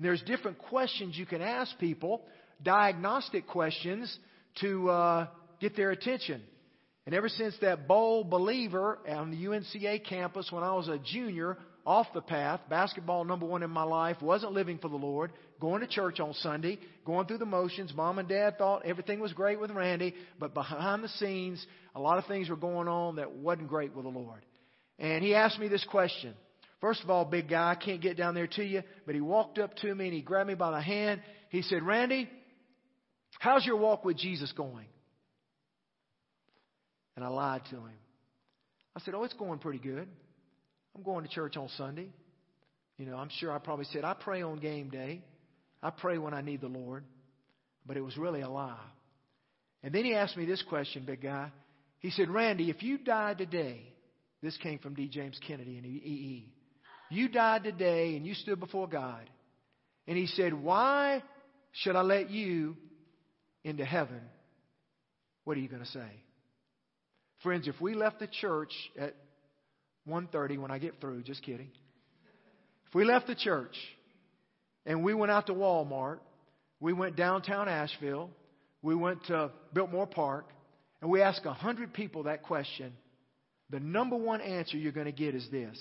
there's 0.00 0.22
different 0.22 0.58
questions 0.58 1.18
you 1.18 1.26
can 1.26 1.42
ask 1.42 1.76
people, 1.78 2.22
diagnostic 2.62 3.46
questions 3.46 4.16
to 4.62 4.88
uh, 4.88 5.26
get 5.60 5.76
their 5.76 5.90
attention. 5.90 6.42
And 7.08 7.14
ever 7.14 7.30
since 7.30 7.54
that 7.62 7.88
bold 7.88 8.28
believer 8.28 8.98
on 9.08 9.30
the 9.30 9.42
UNCA 9.42 10.04
campus 10.06 10.52
when 10.52 10.62
I 10.62 10.74
was 10.74 10.88
a 10.88 10.98
junior, 10.98 11.56
off 11.86 12.06
the 12.12 12.20
path, 12.20 12.60
basketball 12.68 13.24
number 13.24 13.46
one 13.46 13.62
in 13.62 13.70
my 13.70 13.82
life, 13.82 14.20
wasn't 14.20 14.52
living 14.52 14.76
for 14.76 14.90
the 14.90 14.96
Lord, 14.96 15.32
going 15.58 15.80
to 15.80 15.86
church 15.86 16.20
on 16.20 16.34
Sunday, 16.34 16.78
going 17.06 17.26
through 17.26 17.38
the 17.38 17.46
motions. 17.46 17.94
Mom 17.94 18.18
and 18.18 18.28
dad 18.28 18.58
thought 18.58 18.84
everything 18.84 19.20
was 19.20 19.32
great 19.32 19.58
with 19.58 19.70
Randy, 19.70 20.12
but 20.38 20.52
behind 20.52 21.02
the 21.02 21.08
scenes, 21.08 21.66
a 21.94 21.98
lot 21.98 22.18
of 22.18 22.26
things 22.26 22.50
were 22.50 22.56
going 22.56 22.88
on 22.88 23.16
that 23.16 23.32
wasn't 23.32 23.68
great 23.68 23.94
with 23.96 24.04
the 24.04 24.10
Lord. 24.10 24.44
And 24.98 25.24
he 25.24 25.34
asked 25.34 25.58
me 25.58 25.68
this 25.68 25.86
question. 25.90 26.34
First 26.82 27.02
of 27.02 27.08
all, 27.08 27.24
big 27.24 27.48
guy, 27.48 27.70
I 27.70 27.74
can't 27.82 28.02
get 28.02 28.18
down 28.18 28.34
there 28.34 28.48
to 28.48 28.62
you, 28.62 28.82
but 29.06 29.14
he 29.14 29.22
walked 29.22 29.58
up 29.58 29.74
to 29.76 29.94
me 29.94 30.08
and 30.08 30.14
he 30.14 30.20
grabbed 30.20 30.48
me 30.48 30.56
by 30.56 30.72
the 30.72 30.82
hand. 30.82 31.22
He 31.48 31.62
said, 31.62 31.82
Randy, 31.84 32.28
how's 33.38 33.64
your 33.64 33.78
walk 33.78 34.04
with 34.04 34.18
Jesus 34.18 34.52
going? 34.52 34.84
And 37.18 37.24
I 37.24 37.30
lied 37.30 37.62
to 37.70 37.74
him. 37.74 37.98
I 38.94 39.00
said, 39.00 39.12
Oh, 39.12 39.24
it's 39.24 39.34
going 39.34 39.58
pretty 39.58 39.80
good. 39.80 40.06
I'm 40.94 41.02
going 41.02 41.24
to 41.24 41.28
church 41.28 41.56
on 41.56 41.68
Sunday. 41.76 42.10
You 42.96 43.06
know, 43.06 43.16
I'm 43.16 43.28
sure 43.40 43.50
I 43.50 43.58
probably 43.58 43.86
said, 43.86 44.04
I 44.04 44.14
pray 44.14 44.42
on 44.42 44.60
game 44.60 44.88
day. 44.88 45.24
I 45.82 45.90
pray 45.90 46.18
when 46.18 46.32
I 46.32 46.42
need 46.42 46.60
the 46.60 46.68
Lord. 46.68 47.02
But 47.84 47.96
it 47.96 48.02
was 48.02 48.16
really 48.16 48.42
a 48.42 48.48
lie. 48.48 48.78
And 49.82 49.92
then 49.92 50.04
he 50.04 50.14
asked 50.14 50.36
me 50.36 50.44
this 50.44 50.62
question, 50.68 51.02
big 51.04 51.20
guy. 51.20 51.50
He 51.98 52.10
said, 52.10 52.30
Randy, 52.30 52.70
if 52.70 52.84
you 52.84 52.98
died 52.98 53.38
today, 53.38 53.80
This 54.40 54.56
came 54.58 54.78
from 54.78 54.94
D. 54.94 55.08
James 55.08 55.40
Kennedy 55.44 55.76
in 55.76 55.84
EE. 55.84 56.52
You 57.10 57.28
died 57.28 57.64
today 57.64 58.14
and 58.14 58.24
you 58.24 58.34
stood 58.34 58.60
before 58.60 58.86
God. 58.86 59.28
And 60.06 60.16
He 60.16 60.28
said, 60.28 60.54
Why 60.54 61.20
should 61.72 61.96
I 61.96 62.02
let 62.02 62.30
you 62.30 62.76
into 63.64 63.84
heaven? 63.84 64.20
What 65.42 65.56
are 65.56 65.60
you 65.60 65.68
going 65.68 65.82
to 65.82 65.90
say? 65.90 66.22
Friends, 67.42 67.68
if 67.68 67.80
we 67.80 67.94
left 67.94 68.18
the 68.18 68.26
church 68.26 68.72
at 68.98 69.14
1.30 70.08 70.58
when 70.58 70.70
I 70.70 70.78
get 70.78 71.00
through, 71.00 71.22
just 71.22 71.42
kidding. 71.42 71.70
If 72.88 72.94
we 72.94 73.04
left 73.04 73.26
the 73.26 73.34
church 73.34 73.76
and 74.86 75.04
we 75.04 75.14
went 75.14 75.30
out 75.30 75.46
to 75.46 75.54
Walmart, 75.54 76.18
we 76.80 76.92
went 76.92 77.16
downtown 77.16 77.68
Asheville, 77.68 78.30
we 78.82 78.94
went 78.94 79.24
to 79.26 79.50
Biltmore 79.72 80.06
Park, 80.06 80.46
and 81.00 81.10
we 81.10 81.22
asked 81.22 81.44
100 81.44 81.92
people 81.92 82.24
that 82.24 82.42
question, 82.42 82.92
the 83.70 83.80
number 83.80 84.16
one 84.16 84.40
answer 84.40 84.76
you're 84.76 84.92
going 84.92 85.06
to 85.06 85.12
get 85.12 85.34
is 85.34 85.46
this 85.50 85.78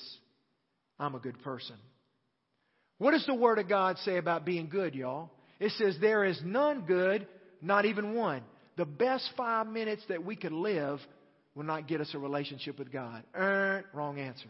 I'm 0.99 1.15
a 1.15 1.19
good 1.19 1.41
person. 1.41 1.75
What 2.97 3.11
does 3.11 3.25
the 3.25 3.35
Word 3.35 3.59
of 3.59 3.69
God 3.69 3.97
say 3.99 4.17
about 4.17 4.45
being 4.45 4.69
good, 4.69 4.95
y'all? 4.95 5.31
It 5.59 5.71
says, 5.73 5.95
There 6.01 6.25
is 6.25 6.39
none 6.43 6.81
good, 6.81 7.27
not 7.61 7.85
even 7.85 8.13
one. 8.13 8.41
The 8.75 8.85
best 8.85 9.29
five 9.37 9.67
minutes 9.67 10.03
that 10.09 10.23
we 10.23 10.35
could 10.35 10.51
live 10.51 10.99
will 11.57 11.65
not 11.65 11.87
get 11.87 11.99
us 11.99 12.11
a 12.13 12.19
relationship 12.19 12.77
with 12.77 12.91
God. 12.91 13.23
Er, 13.35 13.83
wrong 13.91 14.19
answer. 14.19 14.49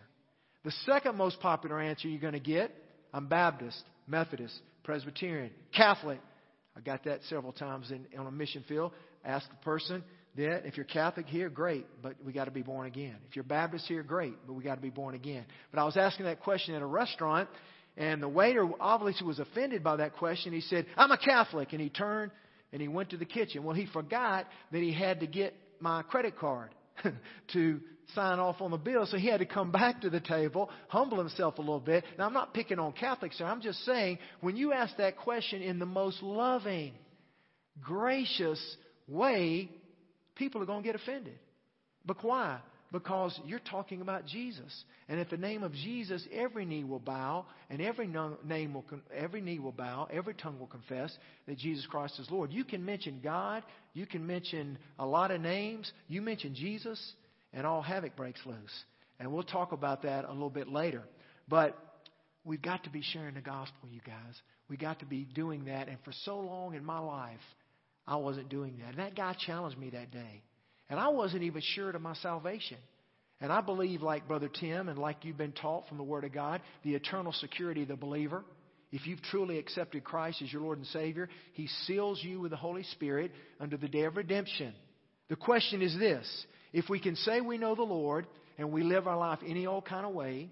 The 0.65 0.71
second 0.85 1.15
most 1.15 1.39
popular 1.39 1.79
answer 1.79 2.09
you're 2.09 2.19
going 2.19 2.33
to 2.33 2.39
get 2.39 2.71
I'm 3.13 3.27
Baptist, 3.27 3.81
Methodist, 4.05 4.59
Presbyterian, 4.83 5.51
Catholic. 5.73 6.19
I 6.75 6.81
got 6.81 7.05
that 7.05 7.21
several 7.29 7.53
times 7.53 7.89
in, 7.89 8.05
on 8.19 8.27
a 8.27 8.31
mission 8.31 8.65
field. 8.67 8.91
Ask 9.23 9.47
a 9.49 9.63
person 9.63 10.03
that 10.35 10.67
if 10.67 10.75
you're 10.75 10.85
Catholic 10.85 11.25
here, 11.27 11.49
great, 11.49 11.85
but 12.03 12.15
we 12.23 12.33
got 12.33 12.45
to 12.45 12.51
be 12.51 12.61
born 12.61 12.85
again. 12.85 13.15
If 13.29 13.37
you're 13.37 13.43
Baptist 13.43 13.87
here, 13.87 14.03
great, 14.03 14.35
but 14.45 14.53
we 14.53 14.63
got 14.63 14.75
to 14.75 14.81
be 14.81 14.89
born 14.89 15.15
again. 15.15 15.45
But 15.71 15.79
I 15.79 15.85
was 15.85 15.95
asking 15.95 16.25
that 16.25 16.41
question 16.41 16.75
at 16.75 16.81
a 16.81 16.85
restaurant, 16.85 17.47
and 17.95 18.21
the 18.21 18.27
waiter 18.27 18.69
obviously 18.81 19.25
was 19.25 19.39
offended 19.39 19.83
by 19.83 19.95
that 19.95 20.17
question. 20.17 20.51
He 20.51 20.61
said, 20.61 20.85
I'm 20.97 21.11
a 21.11 21.17
Catholic. 21.17 21.71
And 21.71 21.81
he 21.81 21.89
turned 21.89 22.31
and 22.73 22.81
he 22.81 22.89
went 22.89 23.11
to 23.11 23.17
the 23.17 23.25
kitchen. 23.25 23.63
Well, 23.63 23.73
he 23.73 23.87
forgot 23.87 24.45
that 24.73 24.81
he 24.81 24.91
had 24.91 25.21
to 25.21 25.27
get 25.27 25.55
my 25.79 26.03
credit 26.03 26.37
card 26.37 26.69
to 27.53 27.79
sign 28.15 28.39
off 28.39 28.62
on 28.62 28.71
the 28.71 28.77
bill. 28.77 29.05
So 29.05 29.17
he 29.17 29.27
had 29.27 29.39
to 29.39 29.45
come 29.45 29.71
back 29.71 30.01
to 30.01 30.10
the 30.10 30.19
table, 30.19 30.69
humble 30.88 31.17
himself 31.17 31.57
a 31.57 31.62
little 31.62 31.79
bit. 31.79 32.03
Now, 32.17 32.25
I'm 32.25 32.33
not 32.33 32.53
picking 32.53 32.79
on 32.79 32.93
Catholics 32.93 33.38
here. 33.38 33.47
I'm 33.47 33.62
just 33.62 33.83
saying, 33.86 34.19
when 34.41 34.55
you 34.55 34.73
ask 34.73 34.95
that 34.97 35.17
question 35.17 35.62
in 35.62 35.79
the 35.79 35.86
most 35.86 36.21
loving, 36.21 36.93
gracious 37.81 38.62
way, 39.07 39.69
people 40.36 40.62
are 40.62 40.65
going 40.65 40.83
to 40.83 40.88
get 40.88 40.95
offended. 40.95 41.38
But 42.05 42.23
why? 42.23 42.60
Because 42.91 43.38
you're 43.45 43.60
talking 43.60 44.00
about 44.02 44.26
Jesus. 44.26 44.84
And 45.10 45.19
at 45.19 45.30
the 45.30 45.38
name 45.38 45.63
of 45.63 45.73
Jesus, 45.73 46.26
every 46.32 46.63
knee 46.63 46.86
will 46.86 47.00
bow, 47.00 47.45
and 47.69 47.82
every 47.82 48.08
name 48.08 48.73
will 48.73 48.86
every 49.13 49.41
knee 49.41 49.60
will 49.60 49.73
bow, 49.73 50.08
every 50.12 50.34
tongue 50.34 50.58
will 50.58 50.67
confess 50.67 51.15
that 51.47 51.58
Jesus 51.58 51.86
Christ 51.86 52.17
is 52.19 52.32
Lord. 52.32 52.54
You 52.54 52.63
can 52.63 52.86
mention 52.86 53.19
God, 53.21 53.63
you 53.93 54.06
can 54.06 54.26
mention 54.26 54.78
a 55.00 55.06
lot 55.06 55.32
of 55.32 55.41
names, 55.41 55.91
you 56.08 56.21
mention 56.21 56.56
Jesus, 56.56 57.13
and 57.54 57.67
all 57.67 57.82
havoc 57.82 58.15
breaks 58.15 58.39
loose. 58.45 58.84
And 59.19 59.34
we'll 59.34 59.43
talk 59.43 59.71
about 59.73 60.04
that 60.04 60.26
a 60.26 60.32
little 60.32 60.50
bit 60.50 60.69
later. 60.69 61.04
But 61.50 61.78
we've 62.45 62.62
got 62.62 62.84
to 62.86 62.89
be 62.89 63.02
sharing 63.02 63.36
the 63.36 63.41
gospel, 63.41 63.89
you 63.91 64.02
guys. 64.06 64.36
We've 64.69 64.80
got 64.80 65.00
to 65.00 65.06
be 65.06 65.26
doing 65.34 65.65
that. 65.65 65.88
And 65.88 65.97
for 66.06 66.12
so 66.23 66.39
long 66.39 66.76
in 66.76 66.86
my 66.86 67.00
life, 67.00 67.39
I 68.06 68.15
wasn't 68.17 68.50
doing 68.50 68.78
that. 68.80 68.89
And 68.89 69.00
that 69.00 69.15
guy 69.15 69.36
challenged 69.45 69.78
me 69.78 69.89
that 69.91 70.12
day. 70.12 70.43
And 70.89 71.00
I 71.00 71.10
wasn't 71.10 71.43
even 71.43 71.62
sure 71.62 71.89
of 71.89 72.02
my 72.02 72.15
salvation. 72.15 72.78
And 73.39 73.52
I 73.52 73.62
believe, 73.62 74.02
like 74.02 74.28
Brother 74.28 74.50
Tim 74.50 74.89
and 74.89 74.97
like 74.97 75.23
you've 75.23 75.38
been 75.38 75.52
taught 75.52 75.88
from 75.88 75.97
the 75.97 76.04
Word 76.04 76.23
of 76.23 76.34
God, 76.34 76.62
the 76.84 76.95
eternal 76.95 77.34
security 77.34 77.84
of 77.84 77.89
the 77.89 77.95
believer. 77.95 78.43
If 78.91 79.06
you've 79.06 79.21
truly 79.21 79.60
accepted 79.60 80.04
Christ 80.04 80.41
as 80.41 80.52
your 80.52 80.62
Lord 80.62 80.78
and 80.78 80.88
Savior, 80.88 81.30
He 81.54 81.67
seals 81.86 82.23
you 82.23 82.39
with 82.39 82.52
the 82.52 82.58
Holy 82.58 82.84
Spirit 82.84 83.32
under 83.60 83.78
the 83.78 83.88
day 83.88 84.04
of 84.04 84.15
redemption. 84.15 84.73
The 85.30 85.36
question 85.36 85.82
is 85.82 85.97
this 85.97 86.45
if 86.73 86.89
we 86.89 87.00
can 87.00 87.15
say 87.17 87.41
we 87.41 87.58
know 87.58 87.76
the 87.76 87.84
Lord 87.84 88.26
and 88.58 88.71
we 88.71 88.84
live 88.84 89.08
our 89.08 89.17
life 89.17 89.39
any 89.45 89.67
old 89.67 89.86
kind 89.86 90.06
of 90.06 90.13
way, 90.13 90.50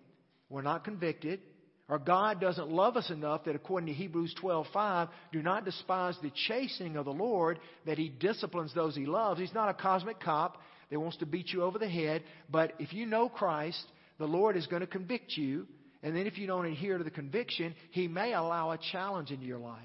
we're 0.50 0.62
not 0.62 0.84
convicted, 0.84 1.40
or 1.88 2.00
God 2.00 2.42
doesn't 2.42 2.70
love 2.70 2.98
us 2.98 3.10
enough 3.12 3.46
that 3.46 3.56
according 3.56 3.88
to 3.88 3.94
Hebrews 3.94 4.34
12:5, 4.42 5.10
do 5.32 5.42
not 5.42 5.66
despise 5.66 6.18
the 6.22 6.32
chastening 6.48 6.96
of 6.98 7.06
the 7.06 7.14
Lord 7.14 7.60
that 7.86 7.98
he 7.98 8.10
disciplines 8.10 8.74
those 8.74 8.96
he 8.96 9.06
loves. 9.06 9.40
He's 9.40 9.54
not 9.54 9.70
a 9.70 9.74
cosmic 9.74 10.20
cop 10.20 10.62
that 10.90 11.00
wants 11.00 11.18
to 11.18 11.26
beat 11.26 11.50
you 11.50 11.64
over 11.64 11.78
the 11.78 11.90
head, 11.90 12.24
but 12.50 12.74
if 12.80 12.94
you 12.94 13.06
know 13.06 13.30
Christ, 13.30 13.84
the 14.18 14.28
Lord 14.28 14.56
is 14.56 14.68
going 14.68 14.82
to 14.82 14.88
convict 14.88 15.36
you, 15.36 15.68
and 16.02 16.16
then 16.16 16.28
if 16.28 16.38
you 16.38 16.48
don't 16.48 16.66
adhere 16.66 16.98
to 16.98 17.04
the 17.04 17.12
conviction, 17.12 17.76
he 17.92 18.08
may 18.08 18.34
allow 18.34 18.72
a 18.72 18.80
challenge 18.92 19.32
into 19.32 19.46
your 19.46 19.60
life. 19.60 19.80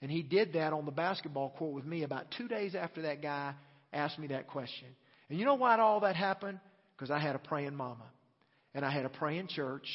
And 0.00 0.10
he 0.10 0.22
did 0.22 0.54
that 0.54 0.72
on 0.72 0.84
the 0.84 0.90
basketball 0.90 1.50
court 1.50 1.74
with 1.74 1.84
me 1.84 2.02
about 2.02 2.26
2 2.36 2.48
days 2.48 2.74
after 2.74 3.02
that 3.02 3.22
guy 3.22 3.54
asked 3.92 4.18
me 4.18 4.26
that 4.28 4.48
question. 4.48 4.88
And 5.28 5.38
you 5.38 5.44
know 5.44 5.54
why 5.54 5.78
all 5.78 6.00
that 6.00 6.16
happened? 6.16 6.58
Because 6.96 7.10
I 7.10 7.18
had 7.18 7.36
a 7.36 7.38
praying 7.38 7.76
mama. 7.76 8.04
And 8.74 8.84
I 8.84 8.90
had 8.90 9.04
a 9.04 9.10
praying 9.10 9.48
church 9.48 9.86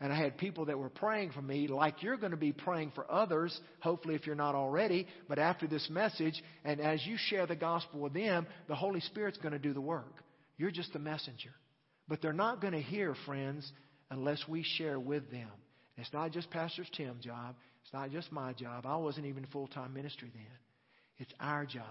and 0.00 0.12
I 0.12 0.16
had 0.16 0.36
people 0.36 0.66
that 0.66 0.78
were 0.78 0.88
praying 0.88 1.30
for 1.32 1.42
me, 1.42 1.68
like 1.68 2.02
you're 2.02 2.16
going 2.16 2.32
to 2.32 2.36
be 2.36 2.52
praying 2.52 2.92
for 2.94 3.10
others, 3.10 3.58
hopefully, 3.80 4.14
if 4.14 4.26
you're 4.26 4.34
not 4.34 4.54
already. 4.54 5.06
But 5.28 5.38
after 5.38 5.66
this 5.66 5.88
message, 5.88 6.42
and 6.64 6.80
as 6.80 7.04
you 7.06 7.16
share 7.16 7.46
the 7.46 7.56
gospel 7.56 8.00
with 8.00 8.14
them, 8.14 8.46
the 8.68 8.74
Holy 8.74 9.00
Spirit's 9.00 9.38
going 9.38 9.52
to 9.52 9.58
do 9.58 9.72
the 9.72 9.80
work. 9.80 10.22
You're 10.56 10.70
just 10.70 10.92
the 10.92 10.98
messenger. 10.98 11.50
But 12.08 12.20
they're 12.20 12.32
not 12.32 12.60
going 12.60 12.74
to 12.74 12.82
hear, 12.82 13.14
friends, 13.24 13.70
unless 14.10 14.42
we 14.48 14.62
share 14.62 14.98
with 14.98 15.30
them. 15.30 15.48
It's 15.96 16.12
not 16.12 16.32
just 16.32 16.50
Pastor 16.50 16.84
Tim's 16.96 17.24
job, 17.24 17.54
it's 17.82 17.92
not 17.92 18.10
just 18.10 18.32
my 18.32 18.52
job. 18.52 18.86
I 18.86 18.96
wasn't 18.96 19.26
even 19.26 19.46
full 19.52 19.68
time 19.68 19.94
ministry 19.94 20.30
then. 20.34 20.44
It's 21.18 21.32
our 21.38 21.64
job 21.64 21.84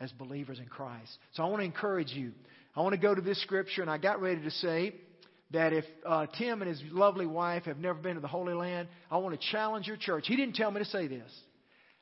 as 0.00 0.12
believers 0.12 0.58
in 0.58 0.66
Christ. 0.66 1.10
So 1.32 1.42
I 1.42 1.46
want 1.46 1.60
to 1.60 1.64
encourage 1.64 2.12
you. 2.12 2.32
I 2.76 2.80
want 2.80 2.94
to 2.94 3.00
go 3.00 3.14
to 3.14 3.20
this 3.20 3.40
scripture, 3.42 3.82
and 3.82 3.90
I 3.90 3.98
got 3.98 4.20
ready 4.20 4.42
to 4.42 4.50
say, 4.50 4.94
that 5.52 5.72
if 5.72 5.84
uh, 6.06 6.26
Tim 6.38 6.62
and 6.62 6.68
his 6.68 6.82
lovely 6.90 7.26
wife 7.26 7.64
have 7.64 7.78
never 7.78 7.98
been 7.98 8.14
to 8.14 8.20
the 8.20 8.28
Holy 8.28 8.54
Land, 8.54 8.88
I 9.10 9.18
want 9.18 9.38
to 9.38 9.48
challenge 9.50 9.86
your 9.86 9.96
church. 9.96 10.24
He 10.26 10.36
didn't 10.36 10.54
tell 10.54 10.70
me 10.70 10.80
to 10.80 10.86
say 10.86 11.06
this. 11.06 11.30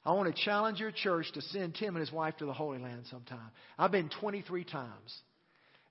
I 0.04 0.12
want 0.12 0.34
to 0.34 0.44
challenge 0.44 0.80
your 0.80 0.92
church 0.92 1.30
to 1.34 1.42
send 1.42 1.74
Tim 1.74 1.94
and 1.96 2.00
his 2.04 2.12
wife 2.12 2.36
to 2.38 2.46
the 2.46 2.52
Holy 2.52 2.78
Land 2.78 3.04
sometime. 3.10 3.50
I've 3.78 3.92
been 3.92 4.10
23 4.20 4.64
times, 4.64 5.18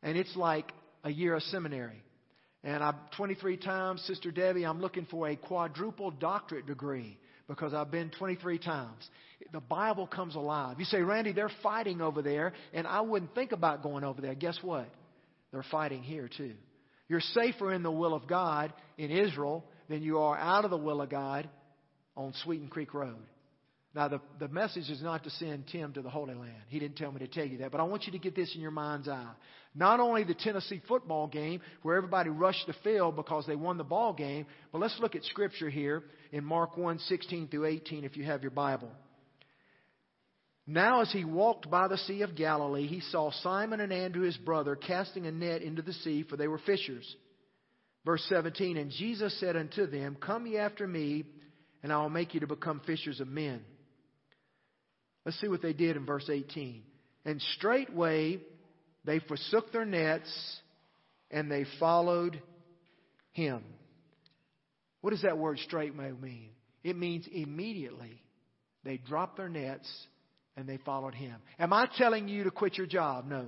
and 0.02 0.18
it's 0.18 0.36
like 0.36 0.72
a 1.04 1.12
year 1.12 1.36
of 1.36 1.44
seminary. 1.44 2.02
And 2.64 2.84
I'm 2.84 2.96
23 3.16 3.58
times, 3.58 4.02
Sister 4.02 4.32
Debbie, 4.32 4.66
I'm 4.66 4.82
looking 4.82 5.06
for 5.06 5.30
a 5.30 5.36
quadruple 5.36 6.12
doctorate 6.12 6.66
degree 6.66 7.18
because 7.48 7.74
I've 7.74 7.92
been 7.92 8.12
23 8.18 8.60
times. 8.60 9.08
The 9.54 9.62
Bible 9.62 10.08
comes 10.08 10.36
alive. 10.36 10.78
You 10.80 10.86
say, 10.86 11.02
Randy, 11.02 11.32
they're 11.32 11.52
fighting 11.64 12.02
over 12.02 12.22
there, 12.22 12.54
and 12.74 12.86
I 12.86 13.02
wouldn't 13.02 13.34
think 13.34 13.52
about 13.52 13.82
going 13.82 14.04
over 14.04 14.22
there. 14.22 14.36
Guess 14.36 14.60
what? 14.62 14.90
They're 15.52 15.66
fighting 15.72 16.04
here 16.04 16.30
too. 16.36 16.54
You're 17.10 17.20
safer 17.20 17.74
in 17.74 17.84
the 17.84 17.92
will 17.92 18.14
of 18.14 18.28
God 18.28 18.72
in 18.98 19.12
Israel 19.12 19.66
than 19.90 20.04
you 20.04 20.20
are 20.20 20.38
out 20.38 20.64
of 20.64 20.72
the 20.72 20.78
will 20.78 21.02
of 21.02 21.10
God 21.10 21.50
on 22.16 22.34
Sweeten 22.44 22.68
Creek 22.70 22.94
Road. 22.94 23.18
Now, 23.96 24.08
the, 24.08 24.22
the 24.40 24.48
message 24.48 24.88
is 24.90 25.02
not 25.02 25.24
to 25.24 25.32
send 25.32 25.66
Tim 25.72 25.94
to 25.94 26.04
the 26.04 26.12
Holy 26.12 26.36
Land. 26.36 26.62
He 26.68 26.78
didn't 26.78 26.98
tell 26.98 27.12
me 27.12 27.20
to 27.20 27.28
tell 27.28 27.46
you 27.46 27.58
that. 27.58 27.72
But 27.72 27.82
I 27.82 27.84
want 27.86 28.06
you 28.06 28.12
to 28.12 28.20
get 28.20 28.36
this 28.36 28.54
in 28.54 28.62
your 28.62 28.70
mind's 28.70 29.08
eye. 29.08 29.32
Not 29.74 30.00
only 30.00 30.24
the 30.24 30.36
Tennessee 30.36 30.80
football 30.88 31.26
game, 31.26 31.62
where 31.82 31.98
everybody 31.98 32.30
rushed 32.30 32.68
the 32.68 32.76
field 32.84 33.16
because 33.16 33.48
they 33.48 33.56
won 33.56 33.78
the 33.78 33.84
ball 33.84 34.14
game, 34.14 34.46
but 34.72 34.80
let's 34.80 34.98
look 35.00 35.16
at 35.16 35.24
Scripture 35.24 35.72
here 35.72 36.04
in 36.32 36.44
Mark 36.44 36.78
1 36.78 37.00
16 37.00 37.48
through 37.48 37.66
18 37.66 38.04
if 38.04 38.16
you 38.16 38.24
have 38.26 38.44
your 38.44 38.52
Bible. 38.52 38.92
Now, 40.72 41.02
as 41.02 41.12
he 41.12 41.26
walked 41.26 41.72
by 41.72 41.88
the 41.88 41.98
Sea 41.98 42.22
of 42.22 42.36
Galilee, 42.36 42.86
he 42.86 43.00
saw 43.00 43.32
Simon 43.32 43.80
and 43.80 43.92
Andrew, 43.92 44.24
his 44.24 44.38
brother, 44.38 44.76
casting 44.76 45.26
a 45.26 45.32
net 45.32 45.64
into 45.64 45.82
the 45.82 45.94
sea, 45.94 46.22
for 46.22 46.38
they 46.38 46.48
were 46.48 46.60
fishers. 46.60 47.16
Verse 48.06 48.24
17 48.30 48.78
And 48.78 48.92
Jesus 48.92 49.38
said 49.40 49.56
unto 49.56 49.88
them, 49.88 50.16
Come 50.22 50.46
ye 50.46 50.58
after 50.58 50.86
me, 50.86 51.26
and 51.82 51.92
I 51.92 51.98
will 51.98 52.12
make 52.12 52.36
you 52.36 52.42
to 52.42 52.48
become 52.48 52.82
fishers 52.86 53.20
of 53.20 53.28
men. 53.28 53.62
Let's 55.26 55.42
see 55.42 55.48
what 55.48 55.64
they 55.64 55.74
did 55.74 55.98
in 55.98 56.06
verse 56.06 56.30
18. 56.30 56.84
And 57.26 57.42
straightway 57.58 58.40
they 59.06 59.18
forsook 59.22 59.72
their 59.72 59.86
nets, 59.86 60.30
and 61.32 61.52
they 61.52 61.66
followed 61.80 62.40
him. 63.32 63.64
What 65.02 65.10
does 65.10 65.24
that 65.24 65.40
word 65.40 65.58
straightway 65.66 66.12
mean? 66.12 66.52
It 66.84 66.96
means 66.96 67.26
immediately. 67.32 68.22
They 68.84 68.98
dropped 68.98 69.38
their 69.38 69.50
nets 69.50 69.90
and 70.60 70.68
they 70.68 70.78
followed 70.78 71.16
him. 71.16 71.36
Am 71.58 71.72
I 71.72 71.88
telling 71.98 72.28
you 72.28 72.44
to 72.44 72.52
quit 72.52 72.78
your 72.78 72.86
job? 72.86 73.26
No. 73.26 73.46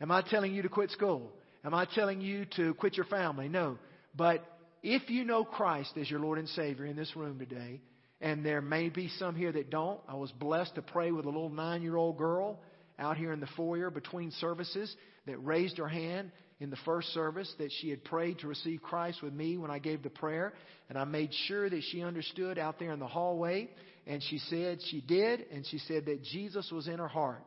Am 0.00 0.10
I 0.10 0.22
telling 0.22 0.54
you 0.54 0.62
to 0.62 0.68
quit 0.68 0.90
school? 0.90 1.30
Am 1.62 1.74
I 1.74 1.84
telling 1.84 2.20
you 2.20 2.46
to 2.56 2.72
quit 2.74 2.96
your 2.96 3.06
family? 3.06 3.48
No. 3.48 3.78
But 4.16 4.44
if 4.82 5.10
you 5.10 5.24
know 5.24 5.44
Christ 5.44 5.92
as 6.00 6.10
your 6.10 6.20
Lord 6.20 6.38
and 6.38 6.48
Savior 6.48 6.86
in 6.86 6.96
this 6.96 7.14
room 7.14 7.38
today, 7.38 7.80
and 8.20 8.44
there 8.44 8.62
may 8.62 8.88
be 8.88 9.08
some 9.18 9.34
here 9.34 9.52
that 9.52 9.68
don't, 9.70 10.00
I 10.08 10.14
was 10.14 10.32
blessed 10.32 10.74
to 10.76 10.82
pray 10.82 11.10
with 11.10 11.26
a 11.26 11.28
little 11.28 11.50
nine 11.50 11.82
year 11.82 11.96
old 11.96 12.16
girl 12.16 12.58
out 12.98 13.18
here 13.18 13.32
in 13.32 13.40
the 13.40 13.48
foyer 13.56 13.90
between 13.90 14.30
services 14.32 14.94
that 15.26 15.36
raised 15.38 15.78
her 15.78 15.88
hand 15.88 16.30
in 16.60 16.70
the 16.70 16.76
first 16.84 17.08
service 17.12 17.52
that 17.58 17.70
she 17.80 17.90
had 17.90 18.04
prayed 18.04 18.38
to 18.38 18.46
receive 18.46 18.80
Christ 18.82 19.22
with 19.22 19.34
me 19.34 19.58
when 19.58 19.70
I 19.70 19.78
gave 19.78 20.02
the 20.02 20.10
prayer. 20.10 20.54
And 20.88 20.96
I 20.96 21.04
made 21.04 21.30
sure 21.46 21.68
that 21.68 21.82
she 21.90 22.02
understood 22.02 22.58
out 22.58 22.78
there 22.78 22.92
in 22.92 23.00
the 23.00 23.06
hallway. 23.06 23.68
And 24.06 24.22
she 24.22 24.38
said 24.38 24.80
she 24.90 25.00
did. 25.00 25.46
And 25.52 25.66
she 25.66 25.78
said 25.78 26.06
that 26.06 26.22
Jesus 26.22 26.70
was 26.70 26.88
in 26.88 26.98
her 26.98 27.08
heart. 27.08 27.44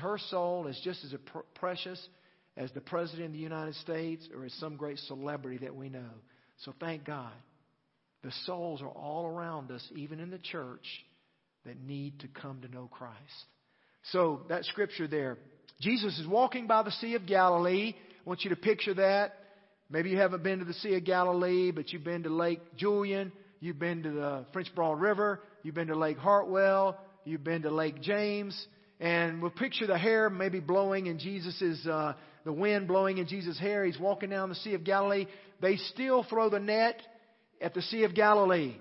Her 0.00 0.18
soul 0.30 0.66
is 0.66 0.80
just 0.82 1.04
as 1.04 1.14
precious 1.54 2.04
as 2.56 2.72
the 2.72 2.80
President 2.80 3.26
of 3.26 3.32
the 3.32 3.38
United 3.38 3.74
States 3.76 4.28
or 4.34 4.44
as 4.44 4.52
some 4.54 4.76
great 4.76 4.98
celebrity 4.98 5.58
that 5.58 5.74
we 5.74 5.88
know. 5.88 6.10
So 6.64 6.74
thank 6.80 7.04
God. 7.04 7.32
The 8.24 8.32
souls 8.46 8.82
are 8.82 8.88
all 8.88 9.26
around 9.26 9.70
us, 9.70 9.86
even 9.94 10.18
in 10.18 10.30
the 10.30 10.38
church, 10.38 10.84
that 11.64 11.80
need 11.80 12.18
to 12.20 12.28
come 12.28 12.60
to 12.62 12.68
know 12.68 12.88
Christ. 12.90 13.16
So 14.10 14.42
that 14.48 14.64
scripture 14.64 15.06
there. 15.06 15.38
Jesus 15.80 16.18
is 16.18 16.26
walking 16.26 16.66
by 16.66 16.82
the 16.82 16.90
Sea 16.90 17.14
of 17.14 17.26
Galilee. 17.26 17.94
I 17.96 18.28
want 18.28 18.42
you 18.42 18.50
to 18.50 18.56
picture 18.56 18.94
that. 18.94 19.34
Maybe 19.88 20.10
you 20.10 20.18
haven't 20.18 20.42
been 20.42 20.58
to 20.58 20.64
the 20.64 20.74
Sea 20.74 20.96
of 20.96 21.04
Galilee, 21.04 21.70
but 21.70 21.92
you've 21.92 22.04
been 22.04 22.24
to 22.24 22.30
Lake 22.30 22.60
Julian. 22.76 23.30
You've 23.60 23.78
been 23.78 24.02
to 24.02 24.10
the 24.10 24.46
French 24.52 24.74
Broad 24.74 25.00
River. 25.00 25.40
You've 25.68 25.74
been 25.74 25.88
to 25.88 25.98
Lake 25.98 26.16
Hartwell. 26.16 26.96
You've 27.26 27.44
been 27.44 27.60
to 27.60 27.70
Lake 27.70 28.00
James. 28.00 28.58
And 29.00 29.42
we'll 29.42 29.50
picture 29.50 29.86
the 29.86 29.98
hair 29.98 30.30
maybe 30.30 30.60
blowing 30.60 31.08
in 31.08 31.18
Jesus's, 31.18 31.86
uh, 31.86 32.14
the 32.46 32.54
wind 32.54 32.88
blowing 32.88 33.18
in 33.18 33.26
Jesus' 33.26 33.58
hair. 33.58 33.84
He's 33.84 33.98
walking 33.98 34.30
down 34.30 34.48
the 34.48 34.54
Sea 34.54 34.72
of 34.72 34.82
Galilee. 34.82 35.26
They 35.60 35.76
still 35.76 36.22
throw 36.22 36.48
the 36.48 36.58
net 36.58 37.02
at 37.60 37.74
the 37.74 37.82
Sea 37.82 38.04
of 38.04 38.14
Galilee. 38.14 38.76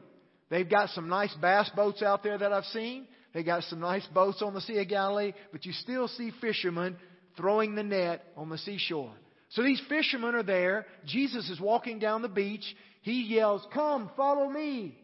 They've 0.49 0.69
got 0.69 0.91
some 0.91 1.09
nice 1.09 1.35
bass 1.41 1.69
boats 1.75 2.01
out 2.01 2.23
there 2.23 2.37
that 2.37 2.53
I've 2.53 2.63
seen. 2.63 3.05
They 3.33 3.43
got 3.43 3.63
some 3.63 3.81
nice 3.81 4.07
boats 4.13 4.41
on 4.41 4.53
the 4.53 4.61
Sea 4.61 4.77
of 4.77 4.87
Galilee, 4.87 5.33
but 5.51 5.65
you 5.65 5.73
still 5.73 6.07
see 6.07 6.31
fishermen 6.39 6.95
throwing 7.35 7.75
the 7.75 7.83
net 7.83 8.23
on 8.37 8.47
the 8.47 8.59
seashore. 8.59 9.11
So 9.49 9.61
these 9.61 9.81
fishermen 9.89 10.35
are 10.35 10.43
there. 10.43 10.85
Jesus 11.05 11.49
is 11.49 11.59
walking 11.59 11.99
down 11.99 12.21
the 12.21 12.29
beach. 12.29 12.63
He 13.01 13.23
yells, 13.23 13.67
Come, 13.73 14.09
follow 14.15 14.49
me, 14.49 14.97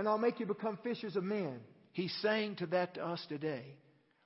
and 0.00 0.08
I'll 0.08 0.16
make 0.16 0.40
you 0.40 0.46
become 0.46 0.78
fishers 0.82 1.14
of 1.14 1.24
men. 1.24 1.60
He's 1.92 2.14
saying 2.22 2.56
to 2.56 2.66
that 2.68 2.94
to 2.94 3.06
us 3.06 3.22
today. 3.28 3.64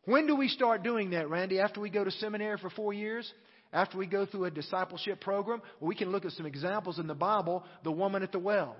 When 0.05 0.29
do 0.29 0.37
we 0.37 0.47
start 0.47 0.85
doing 0.85 1.11
that, 1.11 1.29
Randy? 1.29 1.59
After 1.59 1.81
we 1.81 1.91
go 1.91 2.05
to 2.05 2.13
seminary 2.13 2.59
for 2.59 2.71
four 2.71 2.93
years? 2.93 3.31
After 3.73 3.99
we 3.99 4.07
go 4.07 4.25
through 4.25 4.45
a 4.45 4.53
discipleship 4.53 5.21
program? 5.21 5.61
Well, 5.81 5.89
we 5.89 5.97
can 5.97 6.13
look 6.13 6.25
at 6.25 6.31
some 6.31 6.47
examples 6.47 7.01
in 7.01 7.09
the 7.09 7.15
Bible. 7.15 7.65
The 7.83 7.91
woman 7.91 8.23
at 8.23 8.31
the 8.31 8.39
well. 8.39 8.77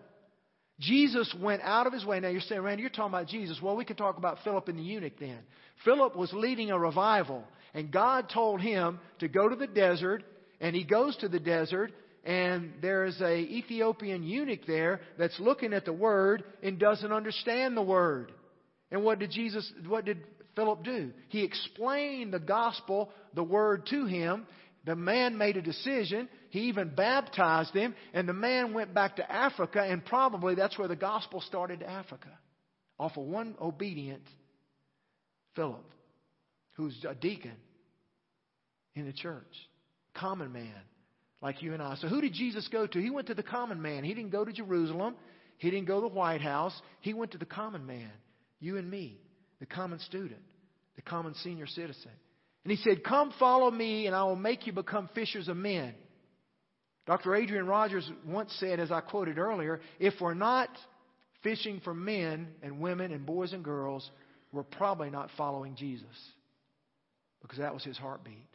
Jesus 0.79 1.35
went 1.43 1.63
out 1.63 1.89
of 1.89 1.93
his 1.93 2.05
way. 2.05 2.21
Now 2.21 2.29
you're 2.29 2.41
saying, 2.43 2.61
Randy, 2.61 2.83
you're 2.83 2.91
talking 2.91 3.13
about 3.13 3.27
Jesus. 3.27 3.59
Well, 3.61 3.75
we 3.75 3.85
can 3.85 3.97
talk 3.97 4.17
about 4.17 4.39
Philip 4.45 4.69
and 4.69 4.79
the 4.79 4.83
eunuch 4.85 5.19
then. 5.19 5.41
Philip 5.85 6.15
was 6.15 6.33
leading 6.33 6.71
a 6.71 6.79
revival, 6.79 7.43
and 7.75 7.91
God 7.91 8.31
told 8.33 8.61
him 8.61 9.01
to 9.19 9.27
go 9.27 9.49
to 9.49 9.57
the 9.57 9.67
desert, 9.67 10.23
and 10.61 10.77
he 10.77 10.85
goes 10.85 11.17
to 11.17 11.29
the 11.29 11.41
desert, 11.41 11.91
and 12.25 12.73
there 12.81 13.05
is 13.05 13.21
a 13.21 13.37
Ethiopian 13.37 14.23
eunuch 14.23 14.67
there 14.67 15.01
that's 15.19 15.39
looking 15.39 15.73
at 15.73 15.85
the 15.85 15.93
word 15.93 16.43
and 16.63 16.79
doesn't 16.79 17.13
understand 17.13 17.77
the 17.77 17.83
word. 17.83 18.33
And 18.91 19.05
what 19.05 19.19
did 19.19 19.31
Jesus, 19.31 19.71
what 19.87 20.05
did 20.05 20.25
Philip 20.57 20.85
do? 20.85 21.13
He 21.29 21.45
explained 21.45 22.33
the 22.33 22.39
gospel, 22.39 23.11
the 23.35 23.43
word 23.43 23.87
to 23.91 24.07
him, 24.07 24.47
the 24.85 24.97
man 24.97 25.39
made 25.39 25.57
a 25.57 25.63
decision. 25.63 26.29
He 26.51 26.63
even 26.63 26.95
baptized 26.95 27.75
him, 27.75 27.95
and 28.13 28.29
the 28.29 28.35
man 28.35 28.75
went 28.75 28.95
back 28.95 29.17
to 29.17 29.31
Africa, 29.31 29.83
and 29.83 30.05
probably 30.05 30.55
that's 30.55 30.79
where 30.79 30.89
the 30.89 30.97
gospel 30.97 31.41
started 31.41 31.81
to 31.81 31.89
Africa. 31.89 32.29
Off 32.99 33.17
of 33.17 33.25
one 33.25 33.55
obedient 33.61 34.23
Philip, 35.57 35.85
who's 36.77 36.97
a 37.09 37.15
deacon 37.15 37.57
in 38.95 39.07
the 39.07 39.13
church, 39.13 39.43
common 40.15 40.53
man 40.53 40.75
like 41.45 41.61
you 41.61 41.75
and 41.75 41.83
I. 41.83 41.95
So 41.97 42.09
who 42.09 42.23
did 42.23 42.33
Jesus 42.33 42.67
go 42.73 42.87
to? 42.87 42.99
He 42.99 43.11
went 43.11 43.27
to 43.27 43.35
the 43.35 43.43
common 43.43 43.83
man. 43.83 44.03
He 44.03 44.15
didn't 44.15 44.33
go 44.33 44.47
to 44.47 44.53
Jerusalem. 44.53 45.15
He 45.59 45.71
didn't 45.71 45.87
go 45.87 46.01
to 46.01 46.09
the 46.09 46.15
White 46.15 46.41
House. 46.41 46.73
He 47.01 47.13
went 47.13 47.33
to 47.33 47.39
the 47.39 47.45
common 47.45 47.85
man, 47.87 48.11
you 48.61 48.79
and 48.79 48.91
me, 48.91 49.21
the 49.61 49.67
common 49.67 50.01
student, 50.01 50.41
the 50.97 51.03
common 51.03 51.35
senior 51.35 51.67
citizen. 51.67 52.11
And 52.65 52.71
he 52.71 52.83
said, 52.83 53.05
Come 53.05 53.31
follow 53.39 53.71
me, 53.71 54.07
and 54.07 54.17
I 54.17 54.25
will 54.25 54.37
make 54.37 54.67
you 54.67 54.73
become 54.73 55.11
fishers 55.15 55.49
of 55.49 55.59
men. 55.59 55.95
Dr. 57.07 57.35
Adrian 57.35 57.67
Rogers 57.67 58.11
once 58.27 58.51
said, 58.59 58.81
as 58.81 58.91
I 58.91 59.03
quoted 59.03 59.37
earlier, 59.37 59.83
if 60.01 60.15
we're 60.23 60.33
not 60.33 60.71
fishing 61.43 61.83
for 61.85 61.93
men 61.93 62.49
and 62.63 62.81
women 62.81 63.13
and 63.13 63.27
boys 63.27 63.53
and 63.53 63.63
girls, 63.63 64.11
we're 64.51 64.63
probably 64.63 65.11
not 65.11 65.29
following 65.37 65.77
Jesus. 65.77 66.07
Because 67.43 67.59
that 67.59 67.75
was 67.75 67.85
his 67.85 67.99
heartbeat. 67.99 68.49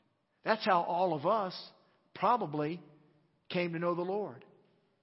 That's 0.44 0.66
how 0.66 0.82
all 0.82 1.14
of 1.14 1.28
us 1.28 1.54
probably 2.20 2.82
came 3.50 3.74
to 3.74 3.80
know 3.80 3.96
the 3.96 4.02
Lord. 4.02 4.46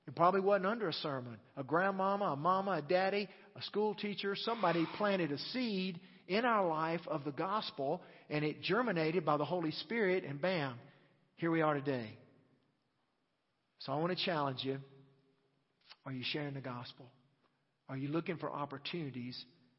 It 0.06 0.14
probably 0.14 0.40
wasn't 0.40 0.66
under 0.66 0.88
a 0.88 0.92
sermon. 0.92 1.36
A 1.56 1.64
grandmama, 1.64 2.26
a 2.26 2.36
mama, 2.36 2.72
a 2.72 2.82
daddy, 2.82 3.28
a 3.56 3.62
school 3.62 3.94
teacher, 3.94 4.36
somebody 4.36 4.86
planted 4.96 5.32
a 5.32 5.38
seed 5.52 5.98
in 6.28 6.44
our 6.44 6.68
life 6.68 7.00
of 7.08 7.24
the 7.24 7.32
gospel, 7.32 8.02
and 8.30 8.44
it 8.44 8.62
germinated 8.62 9.24
by 9.24 9.36
the 9.36 9.44
Holy 9.44 9.72
Spirit, 9.72 10.24
and 10.24 10.40
bam, 10.40 10.74
here 11.36 11.50
we 11.50 11.62
are 11.62 11.74
today. 11.74 12.16
So 13.80 13.92
I 13.92 13.96
want 13.96 14.16
to 14.16 14.24
challenge 14.24 14.60
you. 14.62 14.78
Are 16.04 16.12
you 16.12 16.22
sharing 16.32 16.54
the 16.54 16.60
gospel? 16.60 17.06
Are 17.88 17.96
you 17.96 18.08
looking 18.08 18.36
for 18.36 18.50
opportunities 18.50 19.36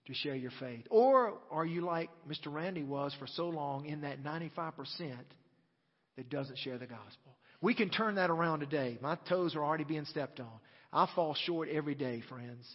to 0.07 0.13
share 0.13 0.35
your 0.35 0.51
faith? 0.59 0.85
Or 0.89 1.35
are 1.51 1.65
you 1.65 1.81
like 1.81 2.09
Mr. 2.29 2.51
Randy 2.51 2.83
was 2.83 3.13
for 3.19 3.27
so 3.27 3.47
long 3.49 3.85
in 3.85 4.01
that 4.01 4.23
95% 4.23 4.73
that 6.17 6.29
doesn't 6.29 6.57
share 6.59 6.77
the 6.77 6.85
gospel? 6.85 7.35
We 7.61 7.73
can 7.73 7.89
turn 7.89 8.15
that 8.15 8.29
around 8.29 8.59
today. 8.59 8.97
My 9.01 9.17
toes 9.29 9.55
are 9.55 9.63
already 9.63 9.85
being 9.85 10.05
stepped 10.05 10.39
on. 10.39 10.51
I 10.91 11.07
fall 11.15 11.35
short 11.45 11.69
every 11.69 11.95
day, 11.95 12.21
friends. 12.29 12.67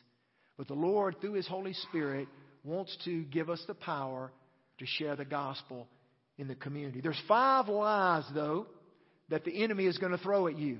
But 0.56 0.68
the 0.68 0.74
Lord, 0.74 1.20
through 1.20 1.34
His 1.34 1.46
Holy 1.46 1.72
Spirit, 1.72 2.28
wants 2.64 2.96
to 3.04 3.22
give 3.24 3.48
us 3.50 3.62
the 3.66 3.74
power 3.74 4.32
to 4.78 4.86
share 4.86 5.16
the 5.16 5.24
gospel 5.24 5.86
in 6.38 6.48
the 6.48 6.54
community. 6.54 7.00
There's 7.00 7.20
five 7.28 7.68
lies, 7.68 8.24
though, 8.34 8.66
that 9.28 9.44
the 9.44 9.62
enemy 9.62 9.86
is 9.86 9.98
going 9.98 10.12
to 10.12 10.18
throw 10.18 10.46
at 10.46 10.58
you. 10.58 10.78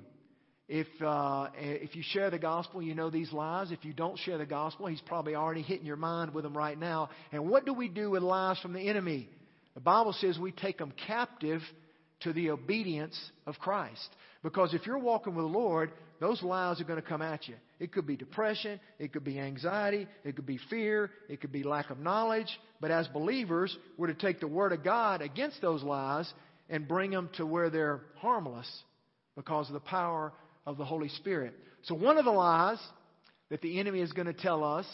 If, 0.69 0.87
uh, 1.05 1.49
if 1.55 1.95
you 1.95 2.03
share 2.03 2.31
the 2.31 2.39
gospel, 2.39 2.83
you 2.83 2.95
know 2.95 3.11
these 3.11 3.33
lies. 3.33 3.73
If 3.73 3.85
you 3.85 3.93
don't 3.93 4.19
share 4.19 4.39
the 4.39 4.47
gospel, 4.47 4.87
he's 4.87 5.03
probably 5.03 5.35
already 5.35 5.63
hitting 5.63 5.87
your 5.87 5.97
mind 5.97 6.33
with 6.33 6.45
them 6.45 6.57
right 6.57 6.79
now. 6.79 7.11
And 7.31 7.49
what 7.49 7.67
do 7.67 7.75
we 7.75 7.89
do 7.89 8.11
with 8.11 8.23
lies 8.23 8.59
from 8.61 8.73
the 8.73 8.89
enemy? 8.89 9.29
The 9.75 9.81
Bible 9.81 10.15
says 10.15 10.39
we 10.39 10.53
take 10.53 10.79
them 10.79 10.93
captive 11.07 11.61
to 12.25 12.33
the 12.33 12.51
obedience 12.51 13.19
of 13.47 13.59
Christ. 13.59 14.09
Because 14.43 14.75
if 14.75 14.87
you're 14.87 14.99
walking 14.99 15.35
with 15.35 15.45
the 15.45 15.59
Lord, 15.59 15.93
those 16.21 16.43
lies 16.43 16.81
are 16.81 16.85
going 16.85 17.01
to 17.01 17.07
come 17.07 17.23
at 17.23 17.49
you. 17.49 17.55
It 17.79 17.93
could 17.93 18.07
be 18.07 18.17
depression, 18.17 18.81
it 18.99 19.13
could 19.13 19.25
be 19.25 19.39
anxiety, 19.39 20.07
it 20.25 20.37
could 20.37 20.47
be 20.47 20.59
fear, 20.71 21.11
it 21.29 21.41
could 21.41 21.53
be 21.53 21.63
lack 21.63 21.91
of 21.91 21.99
knowledge. 21.99 22.49
But 22.81 22.91
as 22.91 23.07
believers, 23.09 23.77
we're 23.97 24.09
to 24.09 24.15
take 24.15 24.41
the 24.41 24.49
Word 24.49 24.73
of 24.73 24.83
God 24.83 25.23
against 25.23 25.61
those 25.61 25.83
lies 25.83 26.33
and 26.69 26.89
bring 26.89 27.11
them 27.11 27.31
to 27.37 27.47
where 27.47 27.71
they're 27.71 28.01
harmless 28.17 28.69
because 29.37 29.69
of 29.69 29.75
the 29.75 29.81
power 29.81 30.33
of 30.67 30.77
the 30.77 30.85
Holy 30.85 31.09
Spirit. 31.09 31.55
So, 31.83 31.95
one 31.95 32.19
of 32.19 32.25
the 32.25 32.31
lies 32.31 32.79
that 33.51 33.61
the 33.61 33.79
enemy 33.79 34.01
is 34.01 34.13
going 34.13 34.27
to 34.27 34.33
tell 34.33 34.65
us 34.65 34.87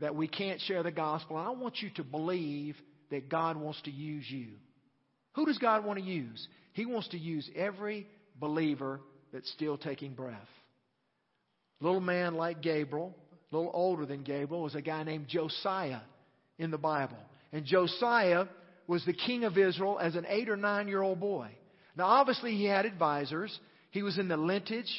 that 0.00 0.14
we 0.14 0.28
can't 0.28 0.60
share 0.60 0.82
the 0.82 0.90
gospel, 0.90 1.36
I 1.36 1.50
want 1.50 1.80
you 1.80 1.90
to 1.96 2.04
believe 2.04 2.76
that 3.10 3.28
God 3.28 3.56
wants 3.56 3.80
to 3.82 3.90
use 3.90 4.24
you. 4.28 4.48
Who 5.34 5.46
does 5.46 5.58
God 5.58 5.84
want 5.84 5.98
to 5.98 6.04
use? 6.04 6.46
He 6.72 6.86
wants 6.86 7.08
to 7.08 7.18
use 7.18 7.48
every 7.54 8.06
believer 8.38 9.00
that's 9.32 9.50
still 9.52 9.76
taking 9.76 10.12
breath. 10.12 10.36
Little 11.80 12.00
man 12.00 12.34
like 12.34 12.60
Gabriel, 12.60 13.14
a 13.50 13.56
little 13.56 13.70
older 13.72 14.06
than 14.06 14.22
Gabriel, 14.22 14.62
was 14.62 14.74
a 14.74 14.82
guy 14.82 15.02
named 15.02 15.28
Josiah 15.28 16.00
in 16.58 16.70
the 16.70 16.78
Bible. 16.78 17.16
And 17.52 17.64
Josiah 17.64 18.46
was 18.86 19.04
the 19.04 19.12
king 19.12 19.44
of 19.44 19.56
Israel 19.56 19.98
as 20.00 20.14
an 20.14 20.26
eight 20.28 20.48
or 20.48 20.56
nine 20.56 20.88
year 20.88 21.02
old 21.02 21.20
boy. 21.20 21.48
Now, 21.96 22.06
obviously, 22.06 22.56
he 22.56 22.64
had 22.64 22.86
advisors. 22.86 23.56
He 23.90 24.02
was 24.02 24.18
in 24.18 24.28
the 24.28 24.36
lineage, 24.36 24.90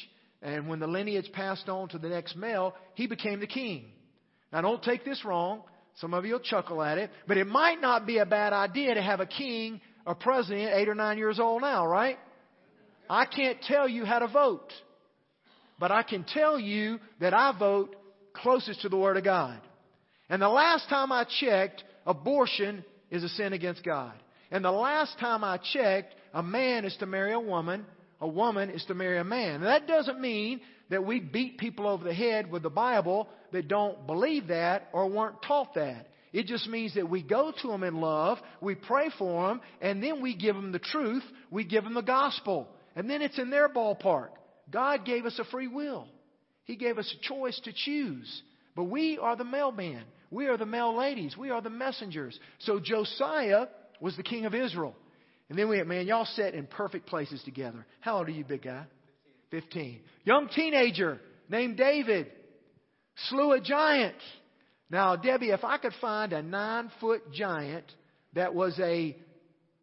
and 0.42 0.68
when 0.68 0.80
the 0.80 0.86
lineage 0.86 1.30
passed 1.32 1.68
on 1.68 1.88
to 1.90 1.98
the 1.98 2.08
next 2.08 2.36
male, 2.36 2.74
he 2.94 3.06
became 3.06 3.40
the 3.40 3.46
king. 3.46 3.86
Now, 4.52 4.60
don't 4.60 4.82
take 4.82 5.04
this 5.04 5.24
wrong. 5.24 5.62
Some 5.96 6.14
of 6.14 6.24
you 6.24 6.34
will 6.34 6.40
chuckle 6.40 6.82
at 6.82 6.98
it, 6.98 7.10
but 7.28 7.36
it 7.36 7.46
might 7.46 7.80
not 7.80 8.06
be 8.06 8.18
a 8.18 8.26
bad 8.26 8.52
idea 8.52 8.94
to 8.94 9.02
have 9.02 9.20
a 9.20 9.26
king 9.26 9.80
or 10.06 10.14
president 10.14 10.72
eight 10.74 10.88
or 10.88 10.94
nine 10.94 11.18
years 11.18 11.38
old 11.38 11.62
now, 11.62 11.86
right? 11.86 12.18
I 13.08 13.24
can't 13.24 13.60
tell 13.62 13.88
you 13.88 14.04
how 14.04 14.20
to 14.20 14.28
vote, 14.28 14.72
but 15.78 15.92
I 15.92 16.02
can 16.02 16.24
tell 16.24 16.58
you 16.58 16.98
that 17.20 17.34
I 17.34 17.56
vote 17.58 17.94
closest 18.32 18.82
to 18.82 18.88
the 18.88 18.96
Word 18.96 19.16
of 19.16 19.24
God. 19.24 19.60
And 20.28 20.40
the 20.40 20.48
last 20.48 20.88
time 20.88 21.12
I 21.12 21.26
checked, 21.40 21.84
abortion 22.06 22.84
is 23.10 23.22
a 23.22 23.28
sin 23.28 23.52
against 23.52 23.84
God. 23.84 24.12
And 24.50 24.64
the 24.64 24.70
last 24.70 25.18
time 25.18 25.44
I 25.44 25.58
checked, 25.72 26.14
a 26.32 26.42
man 26.42 26.84
is 26.84 26.96
to 26.98 27.06
marry 27.06 27.32
a 27.32 27.40
woman, 27.40 27.84
a 28.20 28.28
woman 28.28 28.70
is 28.70 28.84
to 28.86 28.94
marry 28.94 29.18
a 29.18 29.24
man. 29.24 29.62
That 29.62 29.86
doesn't 29.86 30.20
mean 30.20 30.60
that 30.90 31.04
we 31.04 31.20
beat 31.20 31.58
people 31.58 31.86
over 31.86 32.04
the 32.04 32.14
head 32.14 32.50
with 32.50 32.62
the 32.62 32.70
Bible 32.70 33.28
that 33.52 33.68
don't 33.68 34.06
believe 34.06 34.48
that 34.48 34.88
or 34.92 35.08
weren't 35.08 35.42
taught 35.42 35.74
that. 35.74 36.06
It 36.32 36.46
just 36.46 36.66
means 36.68 36.94
that 36.94 37.10
we 37.10 37.22
go 37.22 37.52
to 37.62 37.68
them 37.68 37.82
in 37.82 38.00
love, 38.00 38.38
we 38.60 38.74
pray 38.74 39.10
for 39.18 39.48
them, 39.48 39.60
and 39.80 40.02
then 40.02 40.22
we 40.22 40.34
give 40.34 40.56
them 40.56 40.72
the 40.72 40.78
truth, 40.78 41.24
we 41.50 41.64
give 41.64 41.84
them 41.84 41.94
the 41.94 42.00
gospel. 42.00 42.68
And 42.96 43.08
then 43.08 43.22
it's 43.22 43.38
in 43.38 43.50
their 43.50 43.68
ballpark. 43.68 44.30
God 44.70 45.04
gave 45.04 45.26
us 45.26 45.38
a 45.38 45.44
free 45.44 45.68
will. 45.68 46.08
He 46.64 46.76
gave 46.76 46.98
us 46.98 47.14
a 47.14 47.28
choice 47.28 47.60
to 47.64 47.72
choose. 47.72 48.42
But 48.74 48.84
we 48.84 49.18
are 49.18 49.36
the 49.36 49.44
mailman. 49.44 50.04
We 50.30 50.46
are 50.46 50.56
the 50.56 50.66
mail 50.66 50.96
ladies. 50.96 51.36
We 51.36 51.50
are 51.50 51.60
the 51.60 51.70
messengers. 51.70 52.38
So 52.60 52.80
Josiah 52.80 53.66
was 54.00 54.16
the 54.16 54.22
king 54.22 54.46
of 54.46 54.54
Israel. 54.54 54.96
And 55.50 55.58
then 55.58 55.68
we 55.68 55.76
had, 55.76 55.86
man, 55.86 56.06
y'all 56.06 56.24
sat 56.24 56.54
in 56.54 56.66
perfect 56.66 57.06
places 57.06 57.42
together. 57.44 57.84
How 58.00 58.18
old 58.18 58.28
are 58.28 58.32
you, 58.32 58.44
big 58.44 58.62
guy? 58.62 58.84
15. 59.50 60.00
Young 60.24 60.48
teenager 60.48 61.20
named 61.50 61.76
David 61.76 62.28
slew 63.28 63.52
a 63.52 63.60
giant. 63.60 64.16
Now, 64.92 65.16
Debbie, 65.16 65.48
if 65.48 65.64
I 65.64 65.78
could 65.78 65.94
find 66.02 66.34
a 66.34 66.42
nine 66.42 66.90
foot 67.00 67.32
giant 67.32 67.86
that 68.34 68.54
was 68.54 68.78
a 68.78 69.16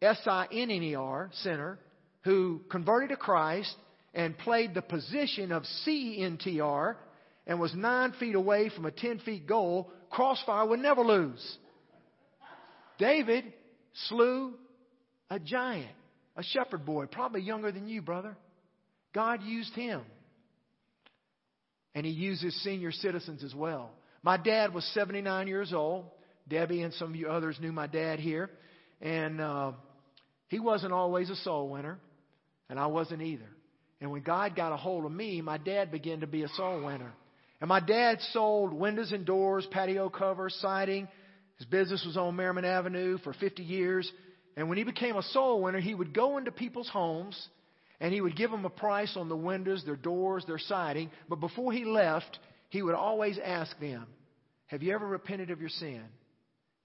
S 0.00 0.20
I 0.24 0.46
N 0.52 0.70
N 0.70 0.82
E 0.84 0.94
R 0.94 1.30
sinner 1.42 1.80
who 2.22 2.60
converted 2.70 3.08
to 3.08 3.16
Christ 3.16 3.74
and 4.14 4.38
played 4.38 4.72
the 4.72 4.82
position 4.82 5.50
of 5.50 5.66
C 5.66 6.22
N 6.22 6.38
T 6.40 6.60
R 6.60 6.96
and 7.44 7.58
was 7.58 7.74
nine 7.74 8.12
feet 8.20 8.36
away 8.36 8.70
from 8.74 8.86
a 8.86 8.92
10 8.92 9.18
feet 9.20 9.48
goal, 9.48 9.90
Crossfire 10.10 10.66
would 10.66 10.78
never 10.78 11.02
lose. 11.02 11.58
David 12.98 13.52
slew 14.08 14.54
a 15.28 15.40
giant, 15.40 15.90
a 16.36 16.44
shepherd 16.44 16.86
boy, 16.86 17.06
probably 17.06 17.40
younger 17.40 17.72
than 17.72 17.88
you, 17.88 18.00
brother. 18.00 18.36
God 19.12 19.42
used 19.42 19.74
him. 19.74 20.02
And 21.96 22.06
he 22.06 22.12
uses 22.12 22.54
senior 22.62 22.92
citizens 22.92 23.42
as 23.42 23.52
well. 23.52 23.90
My 24.22 24.36
dad 24.36 24.74
was 24.74 24.84
79 24.94 25.48
years 25.48 25.72
old. 25.72 26.06
Debbie 26.48 26.82
and 26.82 26.92
some 26.94 27.10
of 27.10 27.16
you 27.16 27.28
others 27.28 27.56
knew 27.60 27.72
my 27.72 27.86
dad 27.86 28.18
here. 28.18 28.50
And 29.00 29.40
uh, 29.40 29.72
he 30.48 30.58
wasn't 30.58 30.92
always 30.92 31.30
a 31.30 31.36
soul 31.36 31.68
winner, 31.70 31.98
and 32.68 32.78
I 32.78 32.86
wasn't 32.86 33.22
either. 33.22 33.48
And 34.00 34.10
when 34.10 34.22
God 34.22 34.56
got 34.56 34.72
a 34.72 34.76
hold 34.76 35.04
of 35.04 35.12
me, 35.12 35.40
my 35.40 35.58
dad 35.58 35.90
began 35.90 36.20
to 36.20 36.26
be 36.26 36.42
a 36.42 36.48
soul 36.48 36.84
winner. 36.84 37.12
And 37.60 37.68
my 37.68 37.80
dad 37.80 38.18
sold 38.32 38.72
windows 38.72 39.12
and 39.12 39.24
doors, 39.24 39.66
patio 39.70 40.08
covers, 40.08 40.56
siding. 40.60 41.08
His 41.58 41.66
business 41.66 42.02
was 42.06 42.16
on 42.16 42.36
Merrimon 42.36 42.64
Avenue 42.64 43.18
for 43.18 43.34
50 43.34 43.62
years. 43.62 44.10
And 44.56 44.68
when 44.68 44.78
he 44.78 44.84
became 44.84 45.16
a 45.16 45.22
soul 45.22 45.62
winner, 45.62 45.80
he 45.80 45.94
would 45.94 46.14
go 46.14 46.38
into 46.38 46.50
people's 46.50 46.88
homes 46.88 47.48
and 48.00 48.14
he 48.14 48.20
would 48.22 48.34
give 48.34 48.50
them 48.50 48.64
a 48.64 48.70
price 48.70 49.14
on 49.16 49.28
the 49.28 49.36
windows, 49.36 49.84
their 49.84 49.96
doors, 49.96 50.44
their 50.46 50.58
siding. 50.58 51.10
But 51.28 51.40
before 51.40 51.70
he 51.72 51.84
left, 51.84 52.38
he 52.70 52.82
would 52.82 52.94
always 52.94 53.38
ask 53.44 53.78
them, 53.78 54.06
Have 54.68 54.82
you 54.82 54.94
ever 54.94 55.06
repented 55.06 55.50
of 55.50 55.60
your 55.60 55.68
sin? 55.68 56.02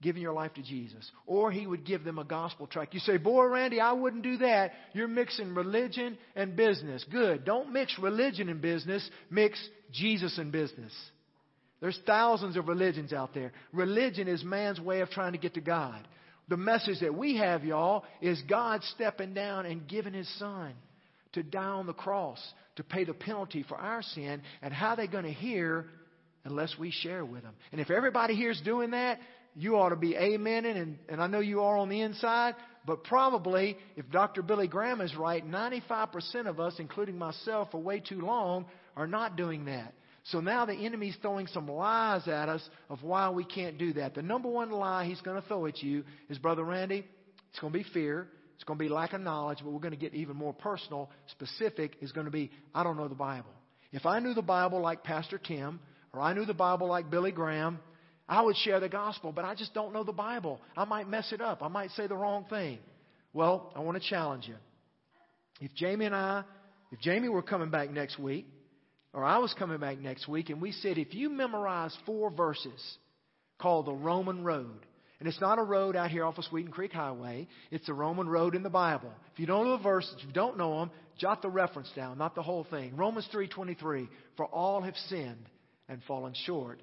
Giving 0.02 0.20
your 0.20 0.34
life 0.34 0.52
to 0.54 0.62
Jesus. 0.62 1.10
Or 1.26 1.50
he 1.50 1.66
would 1.66 1.86
give 1.86 2.04
them 2.04 2.18
a 2.18 2.24
gospel 2.24 2.66
tract. 2.66 2.92
You 2.92 3.00
say, 3.00 3.16
Boy, 3.16 3.46
Randy, 3.46 3.80
I 3.80 3.92
wouldn't 3.92 4.24
do 4.24 4.36
that. 4.38 4.72
You're 4.92 5.08
mixing 5.08 5.54
religion 5.54 6.18
and 6.34 6.54
business. 6.54 7.04
Good. 7.10 7.44
Don't 7.44 7.72
mix 7.72 7.98
religion 7.98 8.50
and 8.50 8.60
business, 8.60 9.08
mix 9.30 9.58
Jesus 9.92 10.36
and 10.36 10.52
business. 10.52 10.92
There's 11.80 11.98
thousands 12.06 12.56
of 12.56 12.68
religions 12.68 13.12
out 13.12 13.32
there. 13.32 13.52
Religion 13.72 14.28
is 14.28 14.42
man's 14.42 14.80
way 14.80 15.00
of 15.00 15.10
trying 15.10 15.32
to 15.32 15.38
get 15.38 15.54
to 15.54 15.60
God. 15.60 16.06
The 16.48 16.56
message 16.56 17.00
that 17.00 17.14
we 17.14 17.36
have, 17.36 17.64
y'all, 17.64 18.04
is 18.20 18.40
God 18.48 18.82
stepping 18.94 19.34
down 19.34 19.66
and 19.66 19.86
giving 19.88 20.14
his 20.14 20.28
son 20.38 20.74
to 21.36 21.42
die 21.42 21.62
on 21.62 21.86
the 21.86 21.94
cross 21.94 22.40
to 22.76 22.82
pay 22.82 23.04
the 23.04 23.14
penalty 23.14 23.64
for 23.68 23.76
our 23.76 24.02
sin. 24.02 24.42
And 24.60 24.74
how 24.74 24.90
are 24.90 24.96
they 24.96 25.06
going 25.06 25.24
to 25.24 25.32
hear 25.32 25.86
unless 26.44 26.74
we 26.78 26.90
share 26.90 27.24
with 27.24 27.42
them? 27.42 27.54
And 27.72 27.80
if 27.80 27.90
everybody 27.90 28.34
here 28.34 28.50
is 28.50 28.60
doing 28.62 28.90
that, 28.90 29.18
you 29.54 29.76
ought 29.76 29.88
to 29.88 29.96
be 29.96 30.12
amening, 30.12 30.76
and, 30.76 30.98
and 31.08 31.22
I 31.22 31.26
know 31.28 31.40
you 31.40 31.62
are 31.62 31.78
on 31.78 31.88
the 31.88 32.02
inside, 32.02 32.54
but 32.84 33.04
probably, 33.04 33.78
if 33.96 34.10
Dr. 34.10 34.42
Billy 34.42 34.68
Graham 34.68 35.00
is 35.00 35.16
right, 35.16 35.44
95% 35.46 36.46
of 36.46 36.60
us, 36.60 36.74
including 36.78 37.16
myself, 37.16 37.70
for 37.70 37.80
way 37.80 38.00
too 38.00 38.20
long, 38.20 38.66
are 38.96 39.06
not 39.06 39.36
doing 39.36 39.64
that. 39.64 39.94
So 40.24 40.40
now 40.40 40.66
the 40.66 40.74
enemy's 40.74 41.16
throwing 41.22 41.46
some 41.46 41.68
lies 41.68 42.26
at 42.28 42.48
us 42.48 42.68
of 42.90 43.02
why 43.02 43.30
we 43.30 43.44
can't 43.44 43.78
do 43.78 43.94
that. 43.94 44.14
The 44.14 44.22
number 44.22 44.48
one 44.48 44.70
lie 44.70 45.06
he's 45.06 45.20
going 45.20 45.40
to 45.40 45.48
throw 45.48 45.66
at 45.66 45.82
you 45.82 46.04
is, 46.28 46.36
Brother 46.38 46.64
Randy, 46.64 47.06
it's 47.50 47.60
going 47.60 47.72
to 47.72 47.78
be 47.78 47.84
fear. 47.94 48.28
It's 48.56 48.64
going 48.64 48.78
to 48.78 48.84
be 48.84 48.88
lack 48.88 49.12
of 49.12 49.20
knowledge, 49.20 49.58
but 49.62 49.70
we're 49.70 49.80
going 49.80 49.94
to 49.94 50.00
get 50.00 50.14
even 50.14 50.36
more 50.36 50.52
personal. 50.52 51.10
Specific 51.30 51.96
is 52.00 52.12
going 52.12 52.24
to 52.24 52.30
be, 52.30 52.50
I 52.74 52.82
don't 52.82 52.96
know 52.96 53.08
the 53.08 53.14
Bible. 53.14 53.50
If 53.92 54.06
I 54.06 54.18
knew 54.18 54.34
the 54.34 54.42
Bible 54.42 54.80
like 54.80 55.04
Pastor 55.04 55.38
Tim, 55.38 55.78
or 56.12 56.20
I 56.20 56.32
knew 56.32 56.44
the 56.44 56.54
Bible 56.54 56.88
like 56.88 57.10
Billy 57.10 57.32
Graham, 57.32 57.78
I 58.28 58.42
would 58.42 58.56
share 58.56 58.80
the 58.80 58.88
gospel, 58.88 59.30
but 59.30 59.44
I 59.44 59.54
just 59.54 59.74
don't 59.74 59.92
know 59.92 60.02
the 60.02 60.12
Bible. 60.12 60.60
I 60.76 60.84
might 60.84 61.08
mess 61.08 61.32
it 61.32 61.40
up. 61.40 61.62
I 61.62 61.68
might 61.68 61.90
say 61.90 62.06
the 62.06 62.16
wrong 62.16 62.46
thing. 62.48 62.78
Well, 63.32 63.72
I 63.76 63.80
want 63.80 64.02
to 64.02 64.08
challenge 64.08 64.48
you. 64.48 64.56
If 65.60 65.74
Jamie 65.74 66.06
and 66.06 66.14
I, 66.14 66.42
if 66.90 67.00
Jamie 67.00 67.28
were 67.28 67.42
coming 67.42 67.70
back 67.70 67.90
next 67.90 68.18
week, 68.18 68.46
or 69.12 69.22
I 69.22 69.38
was 69.38 69.54
coming 69.58 69.78
back 69.78 69.98
next 69.98 70.26
week, 70.26 70.48
and 70.48 70.60
we 70.60 70.72
said, 70.72 70.96
if 70.96 71.14
you 71.14 71.28
memorize 71.28 71.96
four 72.06 72.30
verses 72.30 72.98
called 73.58 73.86
the 73.86 73.92
Roman 73.92 74.42
Road, 74.42 74.85
and 75.18 75.28
it's 75.28 75.40
not 75.40 75.58
a 75.58 75.62
road 75.62 75.96
out 75.96 76.10
here 76.10 76.24
off 76.24 76.38
of 76.38 76.44
Sweeten 76.44 76.70
Creek 76.70 76.92
Highway. 76.92 77.48
It's 77.70 77.88
a 77.88 77.94
Roman 77.94 78.28
road 78.28 78.54
in 78.54 78.62
the 78.62 78.70
Bible. 78.70 79.12
If 79.32 79.40
you 79.40 79.46
don't 79.46 79.64
know 79.64 79.76
the 79.76 79.82
verses, 79.82 80.14
if 80.18 80.26
you 80.26 80.32
don't 80.32 80.58
know 80.58 80.80
them, 80.80 80.90
jot 81.18 81.40
the 81.40 81.48
reference 81.48 81.90
down, 81.96 82.18
not 82.18 82.34
the 82.34 82.42
whole 82.42 82.64
thing. 82.68 82.96
Romans 82.96 83.26
3.23, 83.32 84.08
for 84.36 84.46
all 84.46 84.82
have 84.82 84.96
sinned 85.08 85.46
and 85.88 86.02
fallen 86.06 86.34
short 86.44 86.80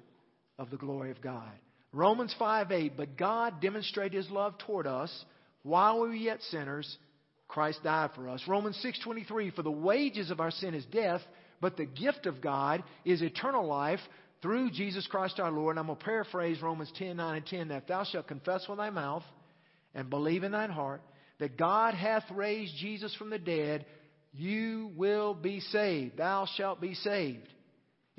of 0.58 0.70
the 0.70 0.76
glory 0.76 1.10
of 1.12 1.20
God. 1.20 1.50
Romans 1.92 2.34
5.8, 2.40 2.92
but 2.96 3.16
God 3.16 3.60
demonstrated 3.60 4.14
His 4.14 4.30
love 4.30 4.58
toward 4.58 4.88
us 4.88 5.24
while 5.62 6.00
we 6.00 6.08
were 6.08 6.14
yet 6.14 6.42
sinners. 6.50 6.98
Christ 7.46 7.84
died 7.84 8.10
for 8.16 8.28
us. 8.28 8.42
Romans 8.48 8.84
6.23, 8.84 9.54
for 9.54 9.62
the 9.62 9.70
wages 9.70 10.32
of 10.32 10.40
our 10.40 10.50
sin 10.50 10.74
is 10.74 10.84
death, 10.86 11.20
but 11.60 11.76
the 11.76 11.86
gift 11.86 12.26
of 12.26 12.40
God 12.40 12.82
is 13.04 13.22
eternal 13.22 13.64
life 13.64 14.00
through 14.44 14.70
Jesus 14.70 15.06
Christ 15.06 15.40
our 15.40 15.50
Lord. 15.50 15.72
And 15.72 15.80
I'm 15.80 15.86
going 15.86 15.98
to 15.98 16.04
paraphrase 16.04 16.60
Romans 16.60 16.92
10, 16.98 17.16
9, 17.16 17.36
and 17.36 17.46
10 17.46 17.68
that 17.68 17.78
if 17.78 17.86
thou 17.86 18.04
shalt 18.04 18.28
confess 18.28 18.66
with 18.68 18.76
thy 18.76 18.90
mouth 18.90 19.22
and 19.94 20.10
believe 20.10 20.44
in 20.44 20.52
thine 20.52 20.68
heart 20.68 21.00
that 21.40 21.56
God 21.56 21.94
hath 21.94 22.24
raised 22.30 22.76
Jesus 22.76 23.14
from 23.14 23.30
the 23.30 23.38
dead, 23.38 23.86
you 24.34 24.92
will 24.96 25.32
be 25.32 25.60
saved. 25.60 26.18
Thou 26.18 26.46
shalt 26.56 26.78
be 26.78 26.92
saved. 26.94 27.48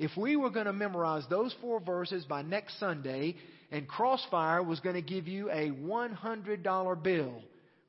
If 0.00 0.10
we 0.16 0.34
were 0.34 0.50
going 0.50 0.66
to 0.66 0.72
memorize 0.72 1.22
those 1.30 1.54
four 1.60 1.78
verses 1.78 2.24
by 2.24 2.42
next 2.42 2.78
Sunday, 2.80 3.36
and 3.70 3.86
Crossfire 3.86 4.64
was 4.64 4.80
going 4.80 4.96
to 4.96 5.02
give 5.02 5.28
you 5.28 5.48
a 5.50 5.70
$100 5.70 7.02
bill, 7.04 7.34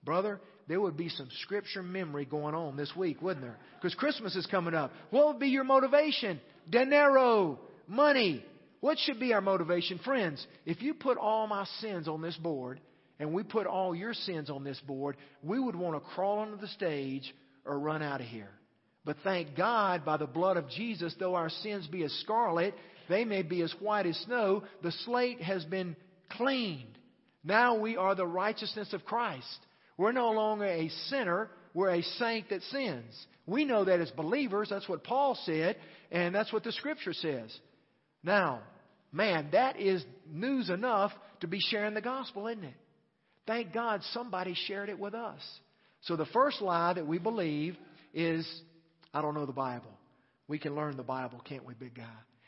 brother, 0.03 0.39
there 0.67 0.79
would 0.79 0.95
be 0.95 1.09
some 1.09 1.27
scripture 1.41 1.81
memory 1.81 2.25
going 2.25 2.53
on 2.53 2.77
this 2.77 2.95
week, 2.95 3.19
wouldn't 3.19 3.43
there? 3.43 3.57
Because 3.81 3.95
Christmas 3.95 4.35
is 4.35 4.45
coming 4.45 4.75
up. 4.75 4.91
What 5.09 5.27
would 5.27 5.39
be 5.39 5.47
your 5.47 5.63
motivation? 5.63 6.39
Dinero 6.69 7.59
money. 7.87 8.43
What 8.79 8.97
should 8.99 9.19
be 9.19 9.33
our 9.33 9.41
motivation? 9.41 9.99
Friends, 9.99 10.45
if 10.65 10.81
you 10.81 10.93
put 10.93 11.17
all 11.17 11.47
my 11.47 11.65
sins 11.79 12.07
on 12.07 12.21
this 12.21 12.37
board 12.37 12.79
and 13.19 13.33
we 13.33 13.43
put 13.43 13.65
all 13.65 13.95
your 13.95 14.13
sins 14.13 14.49
on 14.49 14.63
this 14.63 14.79
board, 14.81 15.17
we 15.41 15.59
would 15.59 15.75
want 15.75 15.95
to 15.95 16.09
crawl 16.11 16.39
under 16.39 16.57
the 16.57 16.67
stage 16.67 17.33
or 17.65 17.79
run 17.79 18.01
out 18.01 18.21
of 18.21 18.27
here. 18.27 18.51
But 19.03 19.17
thank 19.23 19.55
God, 19.55 20.05
by 20.05 20.17
the 20.17 20.27
blood 20.27 20.57
of 20.57 20.69
Jesus, 20.69 21.15
though 21.17 21.35
our 21.35 21.49
sins 21.49 21.87
be 21.87 22.03
as 22.03 22.11
scarlet, 22.23 22.75
they 23.09 23.23
may 23.23 23.41
be 23.41 23.61
as 23.61 23.73
white 23.79 24.05
as 24.05 24.17
snow. 24.17 24.63
The 24.83 24.91
slate 24.91 25.41
has 25.41 25.63
been 25.65 25.95
cleaned. 26.31 26.97
Now 27.43 27.77
we 27.77 27.95
are 27.95 28.15
the 28.15 28.27
righteousness 28.27 28.91
of 28.93 29.05
Christ. 29.05 29.59
We're 29.97 30.11
no 30.11 30.31
longer 30.31 30.65
a 30.65 30.89
sinner, 31.07 31.49
we're 31.73 31.95
a 31.95 32.01
saint 32.03 32.49
that 32.49 32.61
sins. 32.63 33.13
We 33.45 33.63
know 33.63 33.85
that 33.85 34.01
as 34.01 34.11
believers. 34.11 34.67
That's 34.69 34.89
what 34.89 35.03
Paul 35.05 35.39
said, 35.45 35.77
and 36.11 36.35
that's 36.35 36.51
what 36.51 36.63
the 36.63 36.73
Scripture 36.73 37.13
says. 37.13 37.57
Now, 38.27 38.59
man, 39.13 39.47
that 39.53 39.79
is 39.79 40.03
news 40.29 40.69
enough 40.69 41.13
to 41.39 41.47
be 41.47 41.61
sharing 41.61 41.93
the 41.93 42.01
gospel, 42.01 42.47
isn't 42.47 42.65
it? 42.65 42.73
Thank 43.47 43.73
God 43.73 44.01
somebody 44.11 44.53
shared 44.67 44.89
it 44.89 44.99
with 44.99 45.15
us. 45.15 45.39
So 46.01 46.17
the 46.17 46.25
first 46.25 46.61
lie 46.61 46.91
that 46.91 47.07
we 47.07 47.19
believe 47.19 47.77
is, 48.13 48.45
I 49.13 49.21
don't 49.21 49.33
know 49.33 49.45
the 49.45 49.53
Bible. 49.53 49.91
We 50.49 50.59
can 50.59 50.75
learn 50.75 50.97
the 50.97 51.03
Bible, 51.03 51.41
can't 51.47 51.65
we, 51.65 51.73
big 51.73 51.95
guy? 51.95 52.03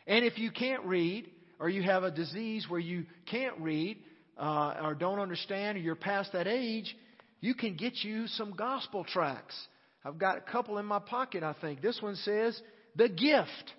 And 0.05 0.25
if 0.25 0.37
you 0.37 0.51
can't 0.51 0.83
read, 0.83 1.31
or 1.59 1.69
you 1.69 1.81
have 1.83 2.03
a 2.03 2.11
disease 2.11 2.65
where 2.67 2.79
you 2.81 3.05
can't 3.31 3.57
read, 3.59 3.99
uh, 4.37 4.75
or 4.83 4.95
don't 4.95 5.19
understand, 5.19 5.77
or 5.77 5.81
you're 5.81 5.95
past 5.95 6.33
that 6.33 6.47
age, 6.47 6.93
you 7.39 7.53
can 7.53 7.77
get 7.77 7.93
you 8.03 8.27
some 8.27 8.51
gospel 8.51 9.05
tracts. 9.05 9.55
I've 10.03 10.17
got 10.17 10.37
a 10.37 10.41
couple 10.41 10.77
in 10.77 10.85
my 10.85 10.99
pocket, 10.99 11.41
I 11.41 11.55
think. 11.61 11.81
This 11.81 12.01
one 12.01 12.15
says, 12.15 12.61
The 12.97 13.07
Gift. 13.07 13.73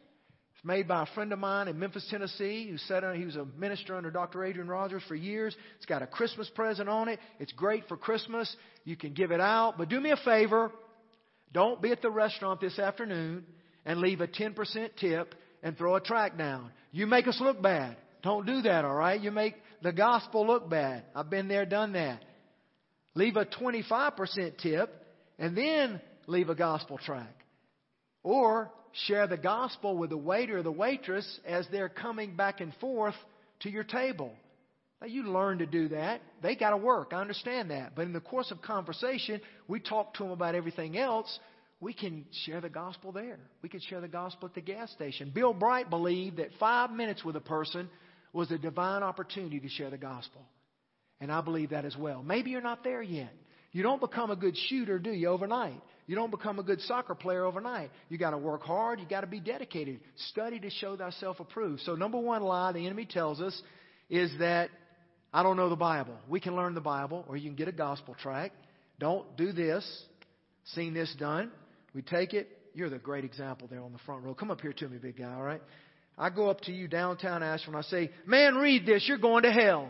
It's 0.60 0.66
made 0.66 0.86
by 0.86 1.04
a 1.04 1.14
friend 1.14 1.32
of 1.32 1.38
mine 1.38 1.68
in 1.68 1.78
Memphis, 1.78 2.06
Tennessee, 2.10 2.68
who 2.70 2.76
said 2.76 3.02
he 3.16 3.24
was 3.24 3.36
a 3.36 3.46
minister 3.56 3.96
under 3.96 4.10
Dr. 4.10 4.44
Adrian 4.44 4.68
Rogers 4.68 5.02
for 5.08 5.14
years. 5.14 5.56
It's 5.78 5.86
got 5.86 6.02
a 6.02 6.06
Christmas 6.06 6.50
present 6.50 6.86
on 6.86 7.08
it. 7.08 7.18
It's 7.38 7.52
great 7.52 7.88
for 7.88 7.96
Christmas. 7.96 8.54
You 8.84 8.94
can 8.94 9.14
give 9.14 9.30
it 9.30 9.40
out. 9.40 9.78
But 9.78 9.88
do 9.88 9.98
me 9.98 10.10
a 10.10 10.18
favor. 10.18 10.70
Don't 11.54 11.80
be 11.80 11.92
at 11.92 12.02
the 12.02 12.10
restaurant 12.10 12.60
this 12.60 12.78
afternoon 12.78 13.46
and 13.86 14.00
leave 14.00 14.20
a 14.20 14.26
10% 14.26 14.54
tip 14.96 15.34
and 15.62 15.78
throw 15.78 15.96
a 15.96 16.00
tract 16.00 16.36
down. 16.36 16.70
You 16.92 17.06
make 17.06 17.26
us 17.26 17.38
look 17.40 17.62
bad. 17.62 17.96
Don't 18.22 18.44
do 18.44 18.60
that, 18.60 18.84
all 18.84 18.94
right? 18.94 19.18
You 19.18 19.30
make 19.30 19.54
the 19.80 19.92
gospel 19.92 20.46
look 20.46 20.68
bad. 20.68 21.04
I've 21.16 21.30
been 21.30 21.48
there, 21.48 21.64
done 21.64 21.94
that. 21.94 22.22
Leave 23.14 23.36
a 23.36 23.46
25% 23.46 24.58
tip 24.58 25.06
and 25.38 25.56
then 25.56 26.02
leave 26.26 26.50
a 26.50 26.54
gospel 26.54 26.98
tract. 26.98 27.40
Or 28.22 28.70
share 29.06 29.26
the 29.26 29.36
gospel 29.36 29.96
with 29.96 30.10
the 30.10 30.16
waiter 30.16 30.58
or 30.58 30.62
the 30.62 30.72
waitress 30.72 31.40
as 31.46 31.66
they're 31.70 31.88
coming 31.88 32.36
back 32.36 32.60
and 32.60 32.74
forth 32.80 33.14
to 33.60 33.70
your 33.70 33.84
table. 33.84 34.32
Now, 35.00 35.06
you 35.06 35.22
learn 35.24 35.58
to 35.58 35.66
do 35.66 35.88
that. 35.88 36.20
They 36.42 36.54
got 36.54 36.70
to 36.70 36.76
work. 36.76 37.12
I 37.12 37.20
understand 37.20 37.70
that. 37.70 37.94
But 37.94 38.02
in 38.02 38.12
the 38.12 38.20
course 38.20 38.50
of 38.50 38.60
conversation, 38.60 39.40
we 39.66 39.80
talk 39.80 40.14
to 40.14 40.24
them 40.24 40.32
about 40.32 40.54
everything 40.54 40.98
else. 40.98 41.38
We 41.80 41.94
can 41.94 42.26
share 42.44 42.60
the 42.60 42.68
gospel 42.68 43.10
there. 43.10 43.38
We 43.62 43.70
can 43.70 43.80
share 43.80 44.02
the 44.02 44.08
gospel 44.08 44.48
at 44.48 44.54
the 44.54 44.60
gas 44.60 44.90
station. 44.92 45.32
Bill 45.34 45.54
Bright 45.54 45.88
believed 45.88 46.36
that 46.36 46.50
five 46.58 46.90
minutes 46.90 47.24
with 47.24 47.36
a 47.36 47.40
person 47.40 47.88
was 48.34 48.50
a 48.50 48.58
divine 48.58 49.02
opportunity 49.02 49.58
to 49.60 49.68
share 49.68 49.88
the 49.88 49.96
gospel. 49.96 50.42
And 51.20 51.32
I 51.32 51.40
believe 51.40 51.70
that 51.70 51.86
as 51.86 51.96
well. 51.96 52.22
Maybe 52.22 52.50
you're 52.50 52.60
not 52.60 52.84
there 52.84 53.02
yet. 53.02 53.32
You 53.72 53.82
don't 53.82 54.00
become 54.00 54.30
a 54.30 54.36
good 54.36 54.56
shooter, 54.68 54.98
do 54.98 55.10
you, 55.10 55.28
overnight? 55.28 55.80
You 56.10 56.16
don't 56.16 56.32
become 56.32 56.58
a 56.58 56.64
good 56.64 56.80
soccer 56.80 57.14
player 57.14 57.44
overnight. 57.44 57.92
You 58.08 58.18
got 58.18 58.30
to 58.30 58.36
work 58.36 58.64
hard. 58.64 58.98
You 58.98 59.06
got 59.06 59.20
to 59.20 59.28
be 59.28 59.38
dedicated. 59.38 60.00
Study 60.30 60.58
to 60.58 60.68
show 60.68 60.96
thyself 60.96 61.38
approved. 61.38 61.82
So, 61.82 61.94
number 61.94 62.18
one 62.18 62.42
lie 62.42 62.72
the 62.72 62.84
enemy 62.84 63.04
tells 63.04 63.40
us 63.40 63.62
is 64.08 64.28
that 64.40 64.70
I 65.32 65.44
don't 65.44 65.56
know 65.56 65.68
the 65.68 65.76
Bible. 65.76 66.16
We 66.28 66.40
can 66.40 66.56
learn 66.56 66.74
the 66.74 66.80
Bible, 66.80 67.24
or 67.28 67.36
you 67.36 67.48
can 67.48 67.54
get 67.54 67.68
a 67.68 67.72
gospel 67.72 68.16
tract. 68.20 68.56
Don't 68.98 69.36
do 69.36 69.52
this. 69.52 69.88
Seen 70.74 70.94
this 70.94 71.14
done. 71.16 71.52
We 71.94 72.02
take 72.02 72.34
it. 72.34 72.48
You're 72.74 72.90
the 72.90 72.98
great 72.98 73.24
example 73.24 73.68
there 73.70 73.80
on 73.80 73.92
the 73.92 74.00
front 74.00 74.24
row. 74.24 74.34
Come 74.34 74.50
up 74.50 74.60
here 74.60 74.72
to 74.72 74.88
me, 74.88 74.98
big 74.98 75.16
guy, 75.16 75.32
all 75.32 75.44
right? 75.44 75.62
I 76.18 76.30
go 76.30 76.50
up 76.50 76.62
to 76.62 76.72
you 76.72 76.88
downtown 76.88 77.44
Asheville 77.44 77.76
and 77.76 77.84
I 77.86 77.88
say, 77.88 78.10
Man, 78.26 78.56
read 78.56 78.84
this. 78.84 79.04
You're 79.06 79.18
going 79.18 79.44
to 79.44 79.52
hell. 79.52 79.88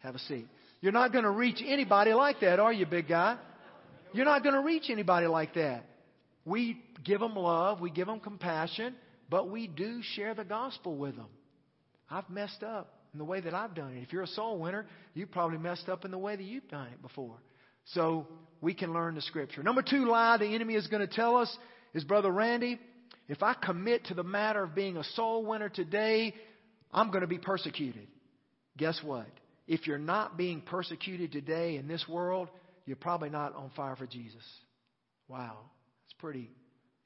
Have 0.00 0.16
a 0.16 0.18
seat. 0.18 0.48
You're 0.82 0.92
not 0.92 1.12
going 1.12 1.24
to 1.24 1.30
reach 1.30 1.62
anybody 1.66 2.12
like 2.12 2.40
that, 2.40 2.60
are 2.60 2.74
you, 2.74 2.84
big 2.84 3.08
guy? 3.08 3.38
You're 4.16 4.24
not 4.24 4.42
going 4.42 4.54
to 4.54 4.62
reach 4.62 4.88
anybody 4.88 5.26
like 5.26 5.54
that. 5.54 5.84
We 6.46 6.80
give 7.04 7.20
them 7.20 7.34
love, 7.36 7.80
we 7.80 7.90
give 7.90 8.06
them 8.06 8.20
compassion, 8.20 8.94
but 9.28 9.50
we 9.50 9.66
do 9.66 10.00
share 10.14 10.34
the 10.34 10.44
gospel 10.44 10.96
with 10.96 11.16
them. 11.16 11.26
I've 12.10 12.30
messed 12.30 12.62
up 12.62 12.94
in 13.12 13.18
the 13.18 13.24
way 13.24 13.40
that 13.40 13.52
I've 13.52 13.74
done 13.74 13.94
it. 13.94 14.02
If 14.02 14.12
you're 14.14 14.22
a 14.22 14.28
soul 14.28 14.58
winner, 14.58 14.86
you 15.12 15.26
probably 15.26 15.58
messed 15.58 15.90
up 15.90 16.06
in 16.06 16.10
the 16.10 16.18
way 16.18 16.34
that 16.34 16.42
you've 16.42 16.68
done 16.68 16.86
it 16.86 17.02
before. 17.02 17.36
So 17.92 18.26
we 18.62 18.72
can 18.72 18.94
learn 18.94 19.16
the 19.16 19.20
scripture. 19.20 19.62
Number 19.62 19.82
two 19.82 20.06
lie 20.06 20.38
the 20.38 20.46
enemy 20.46 20.76
is 20.76 20.86
going 20.86 21.06
to 21.06 21.14
tell 21.14 21.36
us 21.36 21.54
is, 21.92 22.02
Brother 22.02 22.30
Randy, 22.30 22.78
if 23.28 23.42
I 23.42 23.52
commit 23.52 24.06
to 24.06 24.14
the 24.14 24.24
matter 24.24 24.62
of 24.62 24.74
being 24.74 24.96
a 24.96 25.04
soul 25.04 25.44
winner 25.44 25.68
today, 25.68 26.32
I'm 26.90 27.08
going 27.08 27.20
to 27.20 27.26
be 27.26 27.38
persecuted. 27.38 28.06
Guess 28.78 29.00
what? 29.02 29.26
If 29.66 29.86
you're 29.86 29.98
not 29.98 30.38
being 30.38 30.62
persecuted 30.62 31.32
today 31.32 31.76
in 31.76 31.86
this 31.86 32.06
world, 32.08 32.48
you're 32.86 32.96
probably 32.96 33.30
not 33.30 33.54
on 33.54 33.70
fire 33.76 33.96
for 33.96 34.06
Jesus. 34.06 34.42
Wow. 35.28 35.58
That's 36.04 36.14
a 36.18 36.20
pretty 36.20 36.50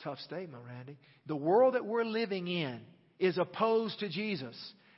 tough 0.03 0.18
statement, 0.20 0.62
Randy. 0.66 0.99
The 1.26 1.37
world 1.37 1.74
that 1.74 1.85
we're 1.85 2.05
living 2.05 2.49
in 2.49 2.81
is 3.18 3.39
opposed 3.39 4.01
to 4.01 4.09
Jesus. 4.09 4.57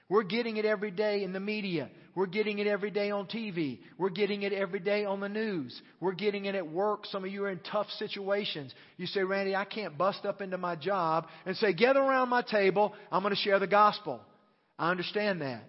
We're 0.08 0.24
getting 0.24 0.58
it 0.58 0.64
every 0.64 0.90
day 0.90 1.22
in 1.22 1.32
the 1.32 1.40
media. 1.40 1.88
We're 2.14 2.26
getting 2.26 2.58
it 2.58 2.66
every 2.66 2.90
day 2.90 3.10
on 3.10 3.26
TV. 3.26 3.78
We're 3.96 4.10
getting 4.10 4.42
it 4.42 4.52
every 4.52 4.80
day 4.80 5.06
on 5.06 5.20
the 5.20 5.28
news. 5.28 5.80
We're 6.00 6.12
getting 6.12 6.44
it 6.44 6.54
at 6.54 6.68
work. 6.68 7.06
Some 7.06 7.24
of 7.24 7.30
you 7.30 7.44
are 7.44 7.50
in 7.50 7.60
tough 7.60 7.86
situations. 7.98 8.74
You 8.98 9.06
say, 9.06 9.22
Randy, 9.22 9.56
I 9.56 9.64
can't 9.64 9.96
bust 9.96 10.26
up 10.26 10.42
into 10.42 10.58
my 10.58 10.76
job 10.76 11.28
and 11.46 11.56
say, 11.56 11.72
gather 11.72 12.00
around 12.00 12.28
my 12.28 12.42
table. 12.42 12.92
I'm 13.10 13.22
going 13.22 13.34
to 13.34 13.40
share 13.40 13.58
the 13.58 13.66
gospel. 13.66 14.20
I 14.78 14.90
understand 14.90 15.40
that. 15.40 15.64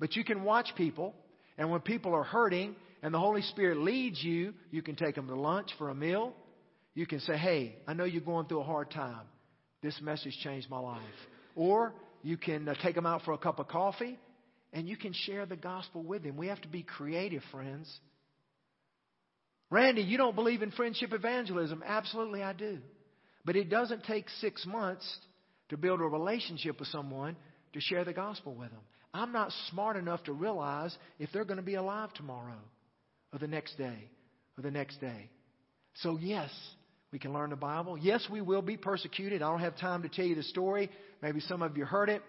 But 0.00 0.16
you 0.16 0.24
can 0.24 0.42
watch 0.42 0.70
people, 0.76 1.14
and 1.56 1.70
when 1.70 1.80
people 1.80 2.14
are 2.14 2.24
hurting 2.24 2.74
and 3.04 3.12
the 3.12 3.18
Holy 3.18 3.42
Spirit 3.42 3.76
leads 3.76 4.24
you, 4.24 4.54
you 4.70 4.80
can 4.80 4.96
take 4.96 5.14
them 5.14 5.28
to 5.28 5.34
lunch 5.34 5.68
for 5.76 5.90
a 5.90 5.94
meal. 5.94 6.32
You 6.94 7.06
can 7.06 7.20
say, 7.20 7.36
hey, 7.36 7.76
I 7.86 7.92
know 7.92 8.04
you're 8.04 8.22
going 8.22 8.46
through 8.46 8.60
a 8.60 8.64
hard 8.64 8.90
time. 8.90 9.26
This 9.82 10.00
message 10.00 10.34
changed 10.42 10.70
my 10.70 10.78
life. 10.78 11.02
Or 11.54 11.92
you 12.22 12.38
can 12.38 12.66
uh, 12.66 12.74
take 12.82 12.94
them 12.94 13.04
out 13.04 13.20
for 13.26 13.34
a 13.34 13.38
cup 13.38 13.58
of 13.58 13.68
coffee 13.68 14.18
and 14.72 14.88
you 14.88 14.96
can 14.96 15.12
share 15.12 15.44
the 15.44 15.54
gospel 15.54 16.02
with 16.02 16.22
them. 16.22 16.38
We 16.38 16.46
have 16.46 16.62
to 16.62 16.68
be 16.68 16.82
creative, 16.82 17.42
friends. 17.52 17.94
Randy, 19.70 20.00
you 20.00 20.16
don't 20.16 20.34
believe 20.34 20.62
in 20.62 20.70
friendship 20.70 21.12
evangelism. 21.12 21.84
Absolutely, 21.86 22.42
I 22.42 22.54
do. 22.54 22.78
But 23.44 23.54
it 23.54 23.68
doesn't 23.68 24.04
take 24.04 24.30
six 24.40 24.64
months 24.64 25.06
to 25.68 25.76
build 25.76 26.00
a 26.00 26.04
relationship 26.04 26.80
with 26.80 26.88
someone 26.88 27.36
to 27.74 27.80
share 27.82 28.06
the 28.06 28.14
gospel 28.14 28.54
with 28.54 28.70
them. 28.70 28.80
I'm 29.12 29.30
not 29.30 29.52
smart 29.70 29.98
enough 29.98 30.24
to 30.24 30.32
realize 30.32 30.96
if 31.18 31.28
they're 31.34 31.44
going 31.44 31.58
to 31.58 31.62
be 31.62 31.74
alive 31.74 32.10
tomorrow 32.14 32.56
or 33.34 33.38
the 33.38 33.48
next 33.48 33.76
day 33.76 34.08
or 34.56 34.62
the 34.62 34.70
next 34.70 35.00
day. 35.00 35.28
So, 35.94 36.16
yes, 36.20 36.50
we 37.12 37.18
can 37.18 37.32
learn 37.32 37.50
the 37.50 37.56
Bible. 37.56 37.98
Yes, 37.98 38.26
we 38.30 38.40
will 38.40 38.62
be 38.62 38.76
persecuted. 38.76 39.42
I 39.42 39.50
don't 39.50 39.60
have 39.60 39.76
time 39.76 40.02
to 40.02 40.08
tell 40.08 40.24
you 40.24 40.36
the 40.36 40.42
story. 40.44 40.90
Maybe 41.20 41.40
some 41.40 41.60
of 41.60 41.76
you 41.76 41.84
heard 41.84 42.08
it. 42.08 42.22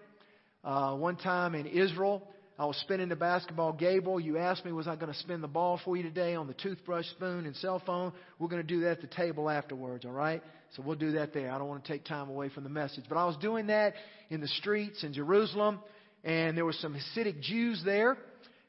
Uh, 0.62 0.96
one 0.96 1.16
time 1.16 1.54
in 1.54 1.66
Israel, 1.66 2.26
I 2.58 2.64
was 2.64 2.76
spinning 2.78 3.08
the 3.08 3.16
basketball 3.16 3.72
gable. 3.72 4.18
You 4.18 4.38
asked 4.38 4.64
me, 4.64 4.72
was 4.72 4.88
I 4.88 4.96
going 4.96 5.12
to 5.12 5.18
spin 5.18 5.40
the 5.40 5.48
ball 5.48 5.80
for 5.84 5.96
you 5.96 6.02
today 6.02 6.34
on 6.34 6.46
the 6.46 6.54
toothbrush, 6.54 7.06
spoon, 7.10 7.46
and 7.46 7.54
cell 7.56 7.80
phone? 7.84 8.12
We're 8.38 8.48
going 8.48 8.62
to 8.62 8.66
do 8.66 8.80
that 8.80 8.92
at 8.92 9.00
the 9.00 9.06
table 9.08 9.48
afterwards, 9.48 10.04
all 10.04 10.12
right? 10.12 10.42
So 10.74 10.82
we'll 10.84 10.96
do 10.96 11.12
that 11.12 11.32
there. 11.32 11.52
I 11.52 11.58
don't 11.58 11.68
want 11.68 11.84
to 11.84 11.92
take 11.92 12.04
time 12.04 12.28
away 12.28 12.48
from 12.48 12.64
the 12.64 12.70
message. 12.70 13.04
But 13.08 13.18
I 13.18 13.26
was 13.26 13.36
doing 13.36 13.68
that 13.68 13.94
in 14.30 14.40
the 14.40 14.48
streets 14.48 15.04
in 15.04 15.12
Jerusalem, 15.12 15.80
and 16.24 16.56
there 16.56 16.64
were 16.64 16.72
some 16.72 16.96
Hasidic 16.96 17.40
Jews 17.40 17.82
there, 17.84 18.16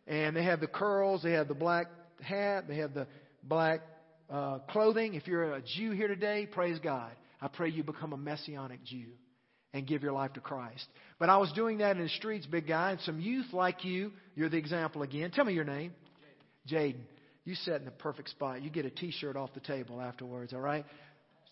and 0.05 0.35
they 0.35 0.43
have 0.43 0.59
the 0.59 0.67
curls, 0.67 1.23
they 1.23 1.31
have 1.33 1.47
the 1.47 1.55
black 1.55 1.87
hat, 2.21 2.67
they 2.67 2.77
have 2.77 2.93
the 2.93 3.07
black 3.43 3.81
uh, 4.29 4.59
clothing. 4.69 5.13
If 5.13 5.27
you're 5.27 5.55
a 5.55 5.61
Jew 5.61 5.91
here 5.91 6.07
today, 6.07 6.47
praise 6.51 6.79
God. 6.79 7.11
I 7.41 7.47
pray 7.47 7.69
you 7.69 7.83
become 7.83 8.13
a 8.13 8.17
messianic 8.17 8.83
Jew 8.83 9.07
and 9.73 9.85
give 9.85 10.01
your 10.01 10.11
life 10.11 10.33
to 10.33 10.39
Christ. 10.39 10.85
But 11.19 11.29
I 11.29 11.37
was 11.37 11.51
doing 11.53 11.79
that 11.79 11.97
in 11.97 12.03
the 12.03 12.09
streets, 12.09 12.45
big 12.45 12.67
guy, 12.67 12.91
and 12.91 13.01
some 13.01 13.19
youth 13.19 13.53
like 13.53 13.85
you, 13.85 14.11
you're 14.35 14.49
the 14.49 14.57
example 14.57 15.03
again. 15.03 15.31
Tell 15.31 15.45
me 15.45 15.53
your 15.53 15.65
name. 15.65 15.93
Jaden. 16.69 17.01
You 17.45 17.55
sat 17.55 17.75
in 17.79 17.85
the 17.85 17.91
perfect 17.91 18.29
spot. 18.29 18.61
You 18.61 18.69
get 18.69 18.85
a 18.85 18.89
t 18.89 19.11
shirt 19.11 19.37
off 19.37 19.53
the 19.53 19.61
table 19.61 20.01
afterwards, 20.01 20.51
all 20.53 20.59
right? 20.59 20.83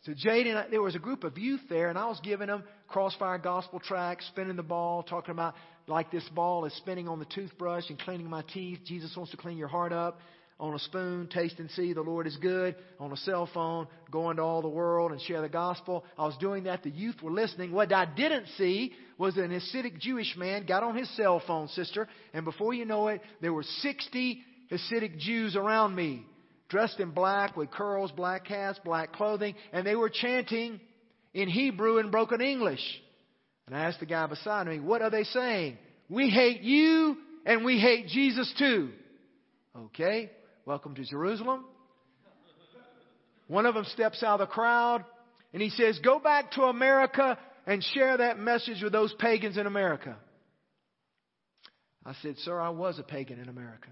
So 0.06 0.12
Jaden, 0.12 0.70
there 0.70 0.82
was 0.82 0.94
a 0.94 1.00
group 1.00 1.24
of 1.24 1.38
youth 1.38 1.62
there, 1.70 1.90
and 1.90 1.98
I 1.98 2.08
was 2.08 2.20
giving 2.22 2.48
them 2.48 2.64
crossfire 2.88 3.38
gospel 3.38 3.80
tracts, 3.80 4.28
spinning 4.28 4.58
the 4.58 4.64
ball, 4.64 5.04
talking 5.04 5.32
about 5.32 5.56
like 5.88 6.12
this 6.12 6.28
ball 6.30 6.66
is 6.66 6.76
spinning 6.78 7.08
on 7.08 7.20
the 7.20 7.26
toothbrush 7.26 7.90
and 7.90 7.98
cleaning 8.00 8.30
my 8.30 8.44
teeth. 8.54 8.80
Jesus 8.86 9.16
wants 9.16 9.32
to 9.32 9.38
clean 9.38 9.58
your 9.58 9.68
heart 9.68 9.94
up 9.94 10.20
on 10.60 10.74
a 10.74 10.80
spoon, 10.80 11.28
taste 11.28 11.60
and 11.60 11.70
see 11.72 11.92
the 11.92 12.02
Lord 12.02 12.28
is 12.28 12.38
good, 12.38 12.76
on 13.00 13.12
a 13.12 13.18
cell 13.18 13.50
phone, 13.54 13.88
go 14.10 14.30
into 14.30 14.42
all 14.42 14.62
the 14.62 14.70
world 14.70 15.12
and 15.12 15.20
share 15.22 15.42
the 15.42 15.50
gospel. 15.50 16.06
I 16.18 16.26
was 16.26 16.38
doing 16.38 16.64
that. 16.64 16.84
The 16.84 16.92
youth 16.92 17.22
were 17.22 17.32
listening. 17.32 17.74
What 17.74 17.92
I 17.92 18.06
didn't 18.06 18.48
see 18.58 18.94
was 19.18 19.36
an 19.36 19.50
Hasidic 19.50 20.00
Jewish 20.00 20.34
man 20.38 20.66
got 20.66 20.84
on 20.84 20.96
his 20.96 21.14
cell 21.18 21.42
phone, 21.46 21.68
sister, 21.70 22.08
and 22.34 22.46
before 22.46 22.74
you 22.74 22.86
know 22.86 23.10
it, 23.10 23.22
there 23.42 23.54
were 23.54 23.64
60 23.64 24.44
Hasidic 24.72 25.18
Jews 25.20 25.58
around 25.58 25.94
me, 25.94 26.26
dressed 26.70 27.02
in 27.02 27.12
black 27.12 27.58
with 27.58 27.70
curls, 27.70 28.12
black 28.12 28.48
hats, 28.48 28.80
black 28.86 29.12
clothing, 29.12 29.56
and 29.74 29.86
they 29.86 29.96
were 29.96 30.10
chanting 30.10 30.80
in 31.34 31.50
Hebrew 31.50 31.98
and 31.98 32.12
broken 32.12 32.40
English. 32.40 32.82
And 33.68 33.76
I 33.76 33.86
asked 33.86 34.00
the 34.00 34.06
guy 34.06 34.26
beside 34.28 34.68
me, 34.68 34.80
what 34.80 35.02
are 35.02 35.10
they 35.10 35.24
saying? 35.24 35.78
We 36.10 36.30
hate 36.30 36.62
you 36.62 37.18
and 37.46 37.66
we 37.66 37.78
hate 37.78 38.08
Jesus 38.08 38.52
too. 38.58 38.92
Okay. 39.76 40.32
Welcome 40.66 40.96
to 40.96 41.06
Jerusalem. 41.06 41.64
One 43.48 43.68
of 43.68 43.76
them 43.76 43.86
steps 43.86 44.24
out 44.24 44.42
of 44.42 44.48
the 44.48 44.52
crowd 44.52 45.06
and 45.54 45.62
he 45.62 45.70
says, 45.70 46.00
Go 46.04 46.18
back 46.18 46.52
to 46.54 46.64
America 46.64 47.38
and 47.68 47.84
share 47.94 48.18
that 48.18 48.40
message 48.40 48.82
with 48.82 48.92
those 48.92 49.14
pagans 49.20 49.58
in 49.58 49.68
America. 49.68 50.18
I 52.04 52.14
said, 52.24 52.38
Sir, 52.40 52.60
I 52.60 52.70
was 52.70 52.98
a 52.98 53.04
pagan 53.04 53.40
in 53.40 53.48
America. 53.48 53.90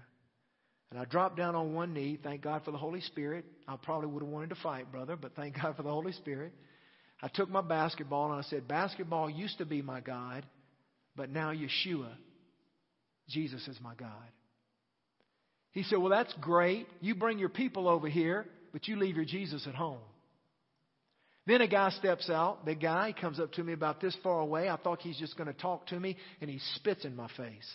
And 0.90 0.98
I 0.98 1.04
dropped 1.04 1.36
down 1.36 1.54
on 1.54 1.74
one 1.74 1.94
knee. 1.94 2.18
Thank 2.20 2.42
God 2.42 2.62
for 2.64 2.72
the 2.72 2.78
Holy 2.78 3.00
Spirit. 3.02 3.44
I 3.68 3.76
probably 3.76 4.08
would 4.08 4.22
have 4.22 4.30
wanted 4.30 4.50
to 4.50 4.56
fight, 4.56 4.90
brother, 4.90 5.14
but 5.14 5.36
thank 5.36 5.60
God 5.60 5.76
for 5.76 5.82
the 5.84 5.90
Holy 5.90 6.12
Spirit. 6.12 6.52
I 7.22 7.28
took 7.28 7.48
my 7.48 7.62
basketball 7.62 8.32
and 8.32 8.40
I 8.40 8.48
said, 8.48 8.66
Basketball 8.66 9.30
used 9.30 9.58
to 9.58 9.64
be 9.64 9.80
my 9.80 10.00
God, 10.00 10.44
but 11.14 11.30
now 11.30 11.52
Yeshua, 11.52 12.10
Jesus 13.28 13.66
is 13.68 13.78
my 13.80 13.94
God. 13.94 14.10
He 15.74 15.82
said, 15.82 15.98
Well, 15.98 16.10
that's 16.10 16.32
great. 16.40 16.86
You 17.00 17.14
bring 17.14 17.38
your 17.38 17.48
people 17.50 17.88
over 17.88 18.08
here, 18.08 18.46
but 18.72 18.88
you 18.88 18.96
leave 18.96 19.16
your 19.16 19.24
Jesus 19.24 19.66
at 19.66 19.74
home. 19.74 19.98
Then 21.46 21.60
a 21.60 21.68
guy 21.68 21.90
steps 21.90 22.30
out, 22.30 22.64
big 22.64 22.80
guy, 22.80 23.08
he 23.08 23.12
comes 23.12 23.38
up 23.38 23.52
to 23.52 23.62
me 23.62 23.74
about 23.74 24.00
this 24.00 24.16
far 24.22 24.40
away. 24.40 24.70
I 24.70 24.76
thought 24.76 25.02
he's 25.02 25.18
just 25.18 25.36
going 25.36 25.48
to 25.48 25.52
talk 25.52 25.86
to 25.88 26.00
me, 26.00 26.16
and 26.40 26.48
he 26.48 26.58
spits 26.76 27.04
in 27.04 27.14
my 27.14 27.28
face. 27.36 27.68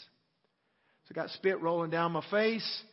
So 1.06 1.12
I 1.12 1.14
got 1.14 1.30
spit 1.32 1.62
rolling 1.62 1.92
down 1.92 2.14
my 2.14 2.24
face. 2.32 2.84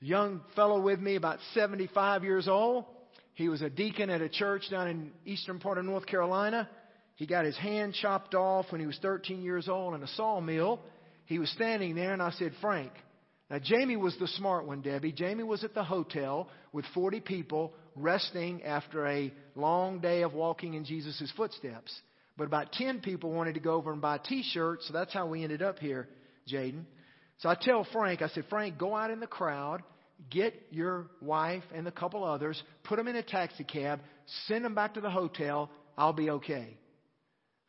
Young 0.00 0.42
fellow 0.54 0.80
with 0.80 1.00
me, 1.00 1.14
about 1.14 1.38
75 1.54 2.24
years 2.24 2.46
old. 2.46 2.84
He 3.34 3.48
was 3.48 3.62
a 3.62 3.70
deacon 3.70 4.10
at 4.10 4.20
a 4.20 4.28
church 4.28 4.64
down 4.70 4.88
in 4.88 5.12
eastern 5.24 5.60
part 5.60 5.78
of 5.78 5.86
North 5.86 6.04
Carolina. 6.04 6.68
He 7.16 7.26
got 7.26 7.46
his 7.46 7.56
hand 7.56 7.94
chopped 7.94 8.34
off 8.34 8.66
when 8.70 8.80
he 8.82 8.86
was 8.86 8.98
13 9.00 9.42
years 9.42 9.68
old 9.68 9.94
in 9.94 10.02
a 10.02 10.08
sawmill. 10.08 10.80
he 11.24 11.38
was 11.38 11.50
standing 11.50 11.94
there, 11.94 12.12
and 12.12 12.20
I 12.20 12.32
said, 12.32 12.52
Frank. 12.60 12.92
Now, 13.50 13.58
Jamie 13.58 13.96
was 13.96 14.16
the 14.18 14.28
smart 14.28 14.64
one, 14.64 14.80
Debbie. 14.80 15.10
Jamie 15.10 15.42
was 15.42 15.64
at 15.64 15.74
the 15.74 15.82
hotel 15.82 16.48
with 16.72 16.84
40 16.94 17.20
people 17.20 17.72
resting 17.96 18.62
after 18.62 19.06
a 19.08 19.32
long 19.56 19.98
day 19.98 20.22
of 20.22 20.32
walking 20.34 20.74
in 20.74 20.84
Jesus' 20.84 21.32
footsteps. 21.36 21.92
But 22.36 22.44
about 22.44 22.72
10 22.72 23.00
people 23.00 23.32
wanted 23.32 23.54
to 23.54 23.60
go 23.60 23.74
over 23.74 23.92
and 23.92 24.00
buy 24.00 24.18
t 24.18 24.44
shirts, 24.52 24.86
so 24.86 24.92
that's 24.92 25.12
how 25.12 25.26
we 25.26 25.42
ended 25.42 25.62
up 25.62 25.80
here, 25.80 26.08
Jaden. 26.48 26.84
So 27.38 27.48
I 27.48 27.56
tell 27.60 27.84
Frank, 27.92 28.22
I 28.22 28.28
said, 28.28 28.44
Frank, 28.48 28.78
go 28.78 28.94
out 28.94 29.10
in 29.10 29.18
the 29.18 29.26
crowd, 29.26 29.82
get 30.30 30.54
your 30.70 31.06
wife 31.20 31.64
and 31.74 31.88
a 31.88 31.92
couple 31.92 32.22
others, 32.22 32.62
put 32.84 32.96
them 32.96 33.08
in 33.08 33.16
a 33.16 33.22
taxi 33.22 33.64
cab, 33.64 34.00
send 34.46 34.64
them 34.64 34.76
back 34.76 34.94
to 34.94 35.00
the 35.00 35.10
hotel. 35.10 35.70
I'll 35.98 36.12
be 36.12 36.30
okay. 36.30 36.76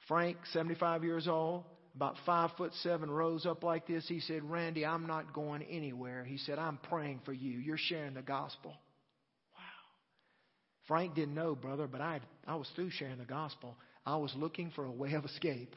Frank, 0.07 0.37
75 0.53 1.03
years 1.03 1.27
old, 1.27 1.63
about 1.95 2.15
five 2.25 2.51
foot 2.57 2.73
seven, 2.81 3.09
rose 3.11 3.45
up 3.45 3.63
like 3.63 3.87
this. 3.87 4.05
He 4.07 4.19
said, 4.21 4.43
Randy, 4.43 4.85
I'm 4.85 5.07
not 5.07 5.33
going 5.33 5.61
anywhere. 5.63 6.23
He 6.23 6.37
said, 6.37 6.57
I'm 6.57 6.77
praying 6.77 7.21
for 7.25 7.33
you. 7.33 7.59
You're 7.59 7.77
sharing 7.77 8.13
the 8.13 8.21
gospel. 8.21 8.71
Wow. 8.71 9.89
Frank 10.87 11.15
didn't 11.15 11.35
know, 11.35 11.55
brother, 11.55 11.87
but 11.87 12.01
I, 12.01 12.21
I 12.47 12.55
was 12.55 12.69
through 12.75 12.91
sharing 12.91 13.17
the 13.17 13.25
gospel. 13.25 13.75
I 14.05 14.15
was 14.15 14.33
looking 14.35 14.71
for 14.75 14.85
a 14.85 14.91
way 14.91 15.13
of 15.13 15.25
escape. 15.25 15.75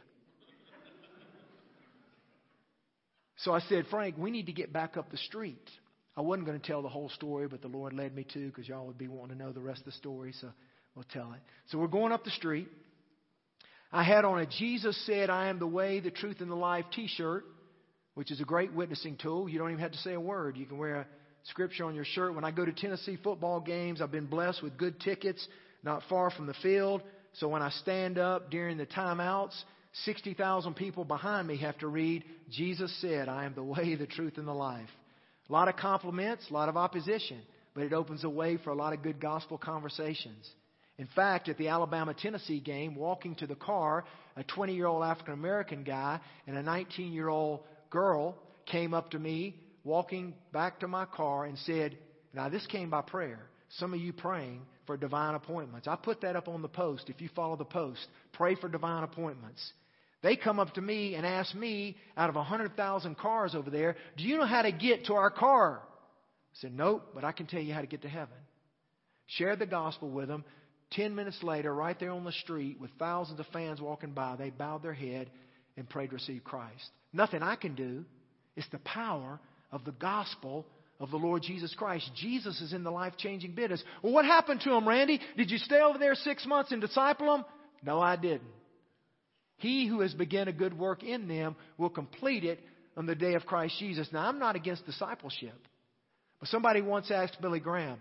So 3.38 3.52
I 3.52 3.60
said, 3.60 3.84
Frank, 3.90 4.16
we 4.16 4.30
need 4.30 4.46
to 4.46 4.52
get 4.52 4.72
back 4.72 4.96
up 4.96 5.10
the 5.10 5.18
street. 5.18 5.68
I 6.16 6.20
wasn't 6.20 6.46
going 6.46 6.58
to 6.58 6.66
tell 6.66 6.80
the 6.80 6.88
whole 6.88 7.10
story, 7.10 7.48
but 7.48 7.60
the 7.60 7.68
Lord 7.68 7.92
led 7.92 8.14
me 8.14 8.24
to 8.32 8.46
because 8.46 8.68
y'all 8.68 8.86
would 8.86 8.96
be 8.96 9.08
wanting 9.08 9.36
to 9.36 9.44
know 9.44 9.52
the 9.52 9.60
rest 9.60 9.80
of 9.80 9.86
the 9.86 9.92
story, 9.92 10.32
so 10.40 10.48
we'll 10.94 11.04
tell 11.12 11.32
it. 11.32 11.40
So 11.66 11.78
we're 11.78 11.88
going 11.88 12.12
up 12.12 12.24
the 12.24 12.30
street. 12.30 12.68
I 13.94 14.02
had 14.02 14.24
on 14.24 14.40
a 14.40 14.46
Jesus 14.46 15.00
said, 15.06 15.30
I 15.30 15.46
am 15.46 15.60
the 15.60 15.68
way, 15.68 16.00
the 16.00 16.10
truth, 16.10 16.40
and 16.40 16.50
the 16.50 16.56
life 16.56 16.84
t 16.92 17.06
shirt, 17.06 17.44
which 18.14 18.32
is 18.32 18.40
a 18.40 18.44
great 18.44 18.72
witnessing 18.72 19.16
tool. 19.16 19.48
You 19.48 19.60
don't 19.60 19.70
even 19.70 19.82
have 19.82 19.92
to 19.92 19.98
say 19.98 20.14
a 20.14 20.20
word. 20.20 20.56
You 20.56 20.66
can 20.66 20.78
wear 20.78 20.96
a 20.96 21.06
scripture 21.44 21.84
on 21.84 21.94
your 21.94 22.04
shirt. 22.04 22.34
When 22.34 22.44
I 22.44 22.50
go 22.50 22.64
to 22.64 22.72
Tennessee 22.72 23.16
football 23.22 23.60
games, 23.60 24.02
I've 24.02 24.10
been 24.10 24.26
blessed 24.26 24.64
with 24.64 24.76
good 24.76 24.98
tickets 24.98 25.46
not 25.84 26.02
far 26.08 26.32
from 26.32 26.46
the 26.46 26.54
field. 26.54 27.02
So 27.34 27.46
when 27.46 27.62
I 27.62 27.70
stand 27.70 28.18
up 28.18 28.50
during 28.50 28.78
the 28.78 28.86
timeouts, 28.86 29.54
60,000 30.02 30.74
people 30.74 31.04
behind 31.04 31.46
me 31.46 31.56
have 31.58 31.78
to 31.78 31.86
read, 31.86 32.24
Jesus 32.50 32.92
said, 33.00 33.28
I 33.28 33.44
am 33.44 33.54
the 33.54 33.62
way, 33.62 33.94
the 33.94 34.08
truth, 34.08 34.38
and 34.38 34.48
the 34.48 34.52
life. 34.52 34.90
A 35.48 35.52
lot 35.52 35.68
of 35.68 35.76
compliments, 35.76 36.46
a 36.50 36.52
lot 36.52 36.68
of 36.68 36.76
opposition, 36.76 37.40
but 37.74 37.84
it 37.84 37.92
opens 37.92 38.24
a 38.24 38.28
way 38.28 38.56
for 38.56 38.70
a 38.70 38.74
lot 38.74 38.92
of 38.92 39.04
good 39.04 39.20
gospel 39.20 39.56
conversations. 39.56 40.50
In 40.98 41.08
fact, 41.14 41.48
at 41.48 41.58
the 41.58 41.68
Alabama 41.68 42.14
Tennessee 42.14 42.60
game, 42.60 42.94
walking 42.94 43.34
to 43.36 43.46
the 43.46 43.56
car, 43.56 44.04
a 44.36 44.44
20 44.44 44.74
year 44.74 44.86
old 44.86 45.02
African 45.02 45.34
American 45.34 45.82
guy 45.82 46.20
and 46.46 46.56
a 46.56 46.62
19 46.62 47.12
year 47.12 47.28
old 47.28 47.60
girl 47.90 48.36
came 48.66 48.94
up 48.94 49.10
to 49.10 49.18
me, 49.18 49.56
walking 49.82 50.34
back 50.52 50.80
to 50.80 50.88
my 50.88 51.04
car, 51.04 51.44
and 51.44 51.58
said, 51.58 51.98
Now, 52.32 52.48
this 52.48 52.66
came 52.66 52.90
by 52.90 53.02
prayer. 53.02 53.40
Some 53.78 53.92
of 53.92 54.00
you 54.00 54.12
praying 54.12 54.62
for 54.86 54.96
divine 54.96 55.34
appointments. 55.34 55.88
I 55.88 55.96
put 55.96 56.20
that 56.20 56.36
up 56.36 56.48
on 56.48 56.62
the 56.62 56.68
post. 56.68 57.10
If 57.10 57.20
you 57.20 57.28
follow 57.34 57.56
the 57.56 57.64
post, 57.64 58.06
pray 58.32 58.54
for 58.54 58.68
divine 58.68 59.02
appointments. 59.02 59.72
They 60.22 60.36
come 60.36 60.58
up 60.58 60.74
to 60.74 60.80
me 60.80 61.16
and 61.16 61.26
ask 61.26 61.54
me, 61.54 61.96
out 62.16 62.30
of 62.30 62.36
100,000 62.36 63.18
cars 63.18 63.54
over 63.54 63.68
there, 63.68 63.96
do 64.16 64.24
you 64.24 64.38
know 64.38 64.46
how 64.46 64.62
to 64.62 64.72
get 64.72 65.06
to 65.06 65.14
our 65.14 65.30
car? 65.30 65.82
I 65.84 66.56
said, 66.60 66.72
nope, 66.72 67.10
but 67.14 67.24
I 67.24 67.32
can 67.32 67.46
tell 67.46 67.60
you 67.60 67.74
how 67.74 67.82
to 67.82 67.86
get 67.86 68.02
to 68.02 68.08
heaven. 68.08 68.36
Shared 69.26 69.58
the 69.58 69.66
gospel 69.66 70.08
with 70.08 70.28
them. 70.28 70.44
Ten 70.96 71.14
minutes 71.14 71.42
later, 71.42 71.74
right 71.74 71.98
there 71.98 72.10
on 72.10 72.24
the 72.24 72.32
street 72.32 72.80
with 72.80 72.90
thousands 72.98 73.40
of 73.40 73.46
fans 73.52 73.80
walking 73.80 74.12
by, 74.12 74.36
they 74.36 74.50
bowed 74.50 74.82
their 74.82 74.94
head 74.94 75.30
and 75.76 75.88
prayed 75.88 76.10
to 76.10 76.14
receive 76.14 76.44
Christ. 76.44 76.90
Nothing 77.12 77.42
I 77.42 77.56
can 77.56 77.74
do. 77.74 78.04
It's 78.56 78.68
the 78.70 78.78
power 78.78 79.40
of 79.72 79.84
the 79.84 79.92
gospel 79.92 80.66
of 81.00 81.10
the 81.10 81.16
Lord 81.16 81.42
Jesus 81.42 81.74
Christ. 81.74 82.10
Jesus 82.14 82.60
is 82.60 82.72
in 82.72 82.84
the 82.84 82.90
life 82.90 83.14
changing 83.18 83.54
business. 83.54 83.82
Well, 84.02 84.12
what 84.12 84.24
happened 84.24 84.60
to 84.62 84.72
him, 84.72 84.88
Randy? 84.88 85.20
Did 85.36 85.50
you 85.50 85.58
stay 85.58 85.80
over 85.80 85.98
there 85.98 86.14
six 86.14 86.46
months 86.46 86.70
and 86.70 86.80
disciple 86.80 87.34
him? 87.34 87.44
No, 87.82 88.00
I 88.00 88.16
didn't. 88.16 88.42
He 89.56 89.86
who 89.86 90.00
has 90.00 90.14
begun 90.14 90.48
a 90.48 90.52
good 90.52 90.78
work 90.78 91.02
in 91.02 91.26
them 91.26 91.56
will 91.78 91.90
complete 91.90 92.44
it 92.44 92.60
on 92.96 93.06
the 93.06 93.14
day 93.14 93.34
of 93.34 93.46
Christ 93.46 93.76
Jesus. 93.78 94.08
Now, 94.12 94.28
I'm 94.28 94.38
not 94.38 94.56
against 94.56 94.86
discipleship. 94.86 95.58
But 96.38 96.48
somebody 96.48 96.80
once 96.80 97.10
asked 97.10 97.40
Billy 97.40 97.60
Graham, 97.60 97.98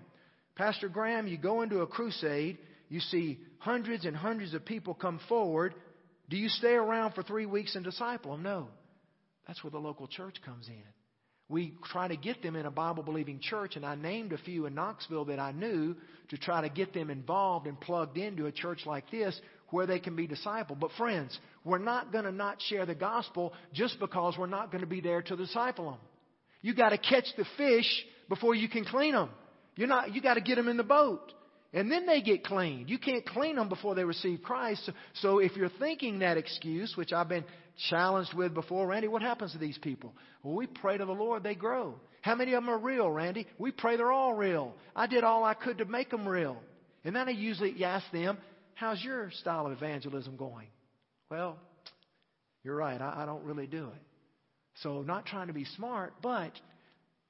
Pastor 0.56 0.88
Graham, 0.88 1.28
you 1.28 1.38
go 1.38 1.64
into 1.64 1.80
a 1.80 1.88
crusade, 1.88 2.58
you 2.90 3.00
see 3.00 3.40
hundreds 3.60 4.06
and 4.06 4.16
hundreds 4.16 4.54
of 4.54 4.66
people 4.66 4.94
come 4.94 5.20
forward. 5.28 5.74
Do 6.30 6.38
you 6.38 6.50
stay 6.50 6.74
around 6.74 7.14
for 7.14 7.24
three 7.24 7.46
weeks 7.46 7.76
and 7.76 7.84
disciple 7.84 8.32
them? 8.32 8.44
No. 8.44 8.68
That's 9.48 9.64
where 9.64 9.72
the 9.72 9.80
local 9.80 10.08
church 10.08 10.38
comes 10.46 10.68
in. 10.68 10.84
We 11.50 11.74
try 11.92 12.08
to 12.08 12.16
get 12.16 12.42
them 12.42 12.56
in 12.56 12.66
a 12.66 12.72
Bible 12.72 13.04
believing 13.04 13.40
church, 13.40 13.76
and 13.76 13.86
I 13.86 13.96
named 13.96 14.32
a 14.32 14.38
few 14.38 14.66
in 14.66 14.74
Knoxville 14.74 15.26
that 15.26 15.40
I 15.40 15.52
knew 15.52 15.96
to 16.30 16.38
try 16.38 16.62
to 16.62 16.70
get 16.70 16.94
them 16.94 17.10
involved 17.10 17.68
and 17.68 17.80
plugged 17.80 18.18
into 18.18 18.46
a 18.46 18.52
church 18.52 18.86
like 18.86 19.12
this 19.12 19.40
where 19.70 19.86
they 19.86 20.00
can 20.00 20.16
be 20.16 20.28
discipled. 20.28 20.80
But 20.80 20.92
friends, 20.98 21.38
we're 21.66 21.80
not 21.80 22.12
going 22.12 22.24
to 22.24 22.32
not 22.32 22.62
share 22.62 22.86
the 22.86 22.96
gospel 22.96 23.54
just 23.74 24.00
because 24.00 24.36
we're 24.38 24.48
not 24.48 24.72
going 24.72 24.82
to 24.82 24.88
be 24.88 25.02
there 25.02 25.22
to 25.22 25.36
disciple 25.36 25.92
them. 25.92 26.00
You 26.62 26.74
got 26.74 26.90
to 26.90 26.98
catch 26.98 27.26
the 27.38 27.46
fish 27.58 28.06
before 28.30 28.56
you 28.56 28.70
can 28.70 28.86
clean 28.86 29.14
them. 29.14 29.30
You're 29.76 29.88
not. 29.88 30.14
You 30.16 30.22
got 30.22 30.36
to 30.36 30.42
get 30.42 30.56
them 30.56 30.70
in 30.70 30.78
the 30.78 30.84
boat, 30.84 31.34
and 31.74 31.92
then 31.92 32.06
they 32.06 32.22
get 32.22 32.44
cleaned. 32.44 32.90
You 32.90 33.00
can't 33.00 33.26
clean 33.26 33.56
them 33.56 33.68
before 33.68 33.96
they 33.96 34.04
receive 34.04 34.44
Christ. 34.44 34.90
So, 35.16 35.40
if 35.40 35.56
you're 35.56 35.72
thinking 35.80 36.20
that 36.20 36.38
excuse, 36.38 36.94
which 36.96 37.12
I've 37.12 37.30
been 37.30 37.46
challenged 37.90 38.34
with 38.36 38.54
before, 38.54 38.88
Randy, 38.88 39.08
what 39.08 39.24
happens 39.24 39.54
to 39.54 39.58
these 39.58 39.78
people? 39.80 40.14
Well, 40.44 40.56
we 40.56 40.68
pray 40.68 40.98
to 40.98 41.06
the 41.06 41.12
Lord, 41.12 41.42
they 41.42 41.56
grow. 41.56 41.96
How 42.22 42.36
many 42.36 42.54
of 42.54 42.64
them 42.64 42.70
are 42.70 42.78
real, 42.78 43.10
Randy? 43.10 43.48
We 43.58 43.72
pray 43.72 43.98
they're 43.98 44.12
all 44.12 44.36
real. 44.36 44.76
I 44.96 45.08
did 45.08 45.24
all 45.24 45.44
I 45.44 45.56
could 45.56 45.80
to 45.80 45.86
make 45.86 46.12
them 46.12 46.28
real. 46.28 46.58
And 47.04 47.16
then 47.16 47.28
I 47.28 47.32
usually 47.32 47.84
ask 47.84 48.06
them, 48.12 48.38
How's 48.76 49.04
your 49.04 49.32
style 49.32 49.66
of 49.66 49.72
evangelism 49.72 50.36
going? 50.36 50.68
Well, 51.30 51.58
you're 52.64 52.76
right. 52.76 53.00
I, 53.00 53.24
I 53.24 53.26
don't 53.26 53.44
really 53.44 53.68
do 53.68 53.88
it. 53.88 54.02
So, 54.82 55.02
not 55.02 55.26
trying 55.26 55.48
to 55.48 55.54
be 55.54 55.66
smart, 55.76 56.14
but 56.22 56.52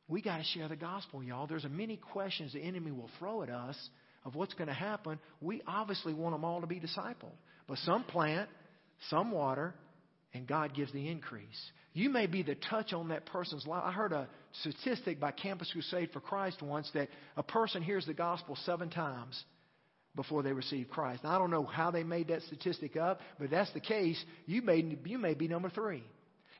we 0.09 0.21
got 0.21 0.37
to 0.37 0.43
share 0.43 0.67
the 0.67 0.75
gospel, 0.75 1.23
y'all. 1.23 1.47
There's 1.47 1.65
a 1.65 1.69
many 1.69 1.95
questions 1.97 2.53
the 2.53 2.59
enemy 2.59 2.91
will 2.91 3.09
throw 3.19 3.41
at 3.43 3.49
us 3.49 3.77
of 4.25 4.35
what's 4.35 4.53
going 4.53 4.67
to 4.67 4.73
happen. 4.73 5.19
We 5.41 5.61
obviously 5.67 6.13
want 6.13 6.35
them 6.35 6.43
all 6.43 6.61
to 6.61 6.67
be 6.67 6.79
discipled. 6.79 7.35
But 7.67 7.77
some 7.79 8.03
plant, 8.03 8.49
some 9.09 9.31
water, 9.31 9.73
and 10.33 10.47
God 10.47 10.73
gives 10.73 10.91
the 10.91 11.09
increase. 11.09 11.71
You 11.93 12.09
may 12.09 12.25
be 12.25 12.41
the 12.41 12.55
touch 12.55 12.91
on 12.93 13.09
that 13.09 13.25
person's 13.27 13.67
life. 13.67 13.83
I 13.85 13.91
heard 13.91 14.13
a 14.13 14.27
statistic 14.61 15.19
by 15.19 15.31
Campus 15.31 15.71
Crusade 15.71 16.09
for 16.11 16.19
Christ 16.19 16.61
once 16.61 16.89
that 16.93 17.09
a 17.37 17.43
person 17.43 17.83
hears 17.83 18.05
the 18.05 18.13
gospel 18.13 18.57
seven 18.65 18.89
times 18.89 19.41
before 20.15 20.43
they 20.43 20.53
receive 20.53 20.89
Christ. 20.89 21.23
Now, 21.23 21.35
I 21.35 21.37
don't 21.37 21.51
know 21.51 21.65
how 21.65 21.91
they 21.91 22.03
made 22.03 22.27
that 22.29 22.41
statistic 22.43 22.97
up, 22.97 23.19
but 23.39 23.51
that's 23.51 23.71
the 23.73 23.79
case, 23.79 24.23
you 24.45 24.61
may, 24.61 24.97
you 25.05 25.17
may 25.17 25.33
be 25.33 25.47
number 25.47 25.69
three. 25.69 26.03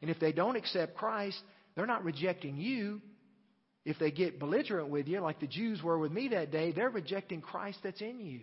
And 0.02 0.10
if 0.12 0.20
they 0.20 0.32
don't 0.32 0.56
accept 0.56 0.96
Christ, 0.96 1.40
they're 1.76 1.88
not 1.88 2.04
rejecting 2.04 2.58
you. 2.58 3.02
If 3.86 4.00
they 4.00 4.12
get 4.12 4.40
belligerent 4.40 4.90
with 4.90 5.08
you, 5.08 5.20
like 5.20 5.40
the 5.40 5.48
Jews 5.48 5.84
were 5.84 5.98
with 5.98 6.12
me 6.12 6.30
that 6.30 6.52
day, 6.52 6.72
they're 6.72 6.90
rejecting 6.90 7.42
Christ 7.42 7.80
that's 7.84 8.02
in 8.02 8.20
you. 8.20 8.42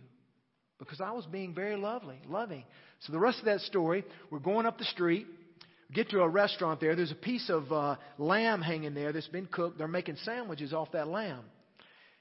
Because 0.78 1.00
I 1.00 1.12
was 1.12 1.26
being 1.26 1.54
very 1.54 1.76
lovely, 1.76 2.18
loving. 2.28 2.64
So 3.00 3.12
the 3.12 3.18
rest 3.18 3.38
of 3.38 3.46
that 3.46 3.60
story, 3.60 4.04
we're 4.30 4.38
going 4.38 4.66
up 4.66 4.78
the 4.78 4.84
street, 4.84 5.26
get 5.92 6.10
to 6.10 6.20
a 6.20 6.28
restaurant 6.28 6.80
there. 6.80 6.94
There's 6.94 7.12
a 7.12 7.16
piece 7.16 7.48
of 7.50 7.70
uh, 7.72 7.96
lamb 8.18 8.62
hanging 8.62 8.94
there 8.94 9.12
that's 9.12 9.28
been 9.28 9.46
cooked. 9.46 9.78
They're 9.78 9.88
making 9.88 10.16
sandwiches 10.24 10.72
off 10.72 10.92
that 10.92 11.08
lamb. 11.08 11.44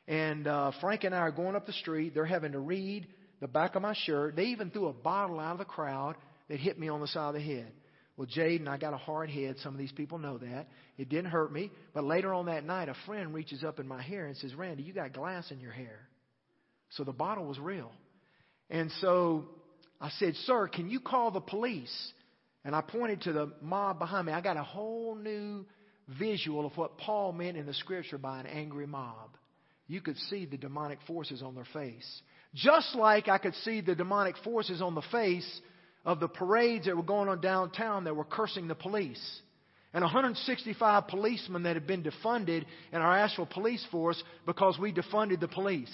And 0.07 0.47
uh, 0.47 0.72
Frank 0.82 1.03
and 1.03 1.13
I 1.13 1.20
are 1.20 1.32
going 1.32 1.55
up 1.55 1.65
the 1.65 1.74
street. 1.74 2.13
They're 2.13 2.26
having 2.26 2.53
to 2.53 2.59
read 2.59 3.07
the 3.41 3.47
back 3.47 3.76
of 3.76 3.82
my 3.82 3.93
shirt. 4.05 4.36
They 4.36 4.45
even 4.45 4.72
threw 4.72 4.88
a 4.88 4.93
bottle 4.93 5.39
out 5.39 5.53
of 5.53 5.59
the 5.59 5.65
crowd 5.65 6.15
that 6.49 6.59
hit 6.59 6.80
me 6.80 6.89
on 6.89 6.99
the 6.99 7.07
side 7.07 7.30
of 7.30 7.34
the 7.36 7.41
head. 7.41 7.72
Well, 8.20 8.28
Jaden, 8.28 8.67
I 8.67 8.78
got 8.78 8.93
a 8.93 8.97
hard 8.97 9.30
head. 9.30 9.55
Some 9.63 9.74
of 9.74 9.80
these 9.80 9.93
people 9.93 10.17
know 10.17 10.38
that. 10.39 10.67
It 10.97 11.07
didn't 11.07 11.32
hurt 11.32 11.53
me. 11.53 11.72
But 11.93 12.03
later 12.03 12.34
on 12.34 12.47
that 12.47 12.65
night, 12.65 12.89
a 12.89 12.95
friend 13.05 13.34
reaches 13.34 13.63
up 13.63 13.80
in 13.80 13.88
my 13.88 14.01
hair 14.01 14.26
and 14.26 14.36
says, 14.36 14.53
Randy, 14.53 14.84
you 14.84 14.91
got 14.91 15.13
glass 15.13 15.51
in 15.51 15.61
your 15.61 15.72
hair. 15.72 16.01
So 16.89 17.05
the 17.05 17.13
bottle 17.13 17.45
was 17.45 17.57
real. 17.59 17.93
And 18.70 18.91
so 18.99 19.45
I 20.01 20.09
said, 20.20 20.36
Sir, 20.45 20.67
can 20.67 20.89
you 20.89 20.99
call 20.99 21.32
the 21.32 21.39
police? 21.39 22.11
And 22.65 22.76
I 22.76 22.82
pointed 22.82 23.22
to 23.22 23.32
the 23.32 23.53
mob 23.61 23.99
behind 23.99 24.28
me. 24.28 24.34
I 24.34 24.41
got 24.41 24.57
a 24.57 24.63
whole 24.63 25.15
new 25.15 25.65
visual 26.20 26.65
of 26.65 26.76
what 26.76 26.97
Paul 26.97 27.32
meant 27.32 27.55
in 27.55 27.65
the 27.65 27.74
scripture 27.74 28.17
by 28.17 28.41
an 28.41 28.47
angry 28.47 28.86
mob 28.86 29.30
you 29.89 30.01
could 30.01 30.17
see 30.30 30.45
the 30.45 30.55
demonic 30.55 30.99
forces 31.07 31.41
on 31.41 31.55
their 31.55 31.67
face. 31.74 32.22
Just 32.53 32.95
like 32.95 33.28
I 33.28 33.39
could 33.39 33.55
see 33.63 33.82
the 33.82 33.95
demonic 33.95 34.36
forces 34.43 34.84
on 34.84 34.93
the 34.93 35.01
face 35.11 35.61
of 36.06 36.20
the 36.20 36.28
parades 36.28 36.86
that 36.86 36.95
were 36.95 37.04
going 37.04 37.30
on 37.30 37.41
downtown 37.41 38.06
that 38.06 38.16
were 38.16 38.24
cursing 38.24 38.68
the 38.68 38.76
police. 38.76 39.41
And 39.93 40.04
165 40.04 41.08
policemen 41.08 41.64
that 41.64 41.76
had 41.76 41.88
been 41.88 42.04
defunded 42.04 42.66
in 42.91 43.02
our 43.02 43.18
Asheville 43.18 43.47
police 43.47 43.86
force 43.91 44.22
because 44.45 44.78
we 44.78 44.93
defunded 44.93 45.39
the 45.39 45.47
police. 45.47 45.91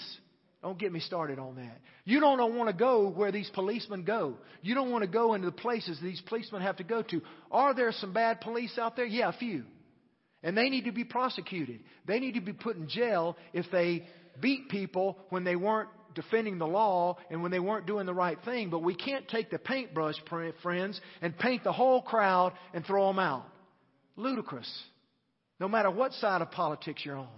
Don't 0.62 0.78
get 0.78 0.92
me 0.92 1.00
started 1.00 1.38
on 1.38 1.56
that. 1.56 1.80
You 2.04 2.20
don't 2.20 2.56
want 2.56 2.68
to 2.68 2.76
go 2.76 3.08
where 3.08 3.32
these 3.32 3.50
policemen 3.54 4.04
go. 4.04 4.34
You 4.62 4.74
don't 4.74 4.90
want 4.90 5.02
to 5.02 5.08
go 5.08 5.34
into 5.34 5.46
the 5.46 5.52
places 5.52 5.98
these 6.02 6.20
policemen 6.22 6.62
have 6.62 6.76
to 6.76 6.84
go 6.84 7.02
to. 7.02 7.22
Are 7.50 7.72
there 7.72 7.92
some 7.92 8.12
bad 8.12 8.40
police 8.40 8.76
out 8.78 8.96
there? 8.96 9.06
Yeah, 9.06 9.28
a 9.28 9.32
few. 9.32 9.64
And 10.42 10.56
they 10.56 10.68
need 10.68 10.84
to 10.84 10.92
be 10.92 11.04
prosecuted. 11.04 11.80
They 12.06 12.18
need 12.18 12.34
to 12.34 12.40
be 12.40 12.52
put 12.52 12.76
in 12.76 12.88
jail 12.88 13.36
if 13.52 13.66
they 13.70 14.06
beat 14.40 14.68
people 14.68 15.18
when 15.30 15.44
they 15.44 15.56
weren't 15.56 15.88
defending 16.16 16.58
the 16.58 16.66
law 16.66 17.16
and 17.30 17.42
when 17.42 17.52
they 17.52 17.60
weren't 17.60 17.86
doing 17.86 18.06
the 18.06 18.14
right 18.14 18.38
thing. 18.44 18.70
But 18.70 18.82
we 18.82 18.96
can't 18.96 19.28
take 19.28 19.50
the 19.50 19.58
paintbrush, 19.58 20.16
friends, 20.62 21.00
and 21.22 21.38
paint 21.38 21.62
the 21.62 21.72
whole 21.72 22.02
crowd 22.02 22.52
and 22.74 22.84
throw 22.84 23.06
them 23.06 23.20
out. 23.20 23.46
Ludicrous. 24.16 24.68
No 25.60 25.68
matter 25.68 25.90
what 25.90 26.12
side 26.14 26.42
of 26.42 26.50
politics 26.50 27.02
you're 27.04 27.16
on. 27.16 27.28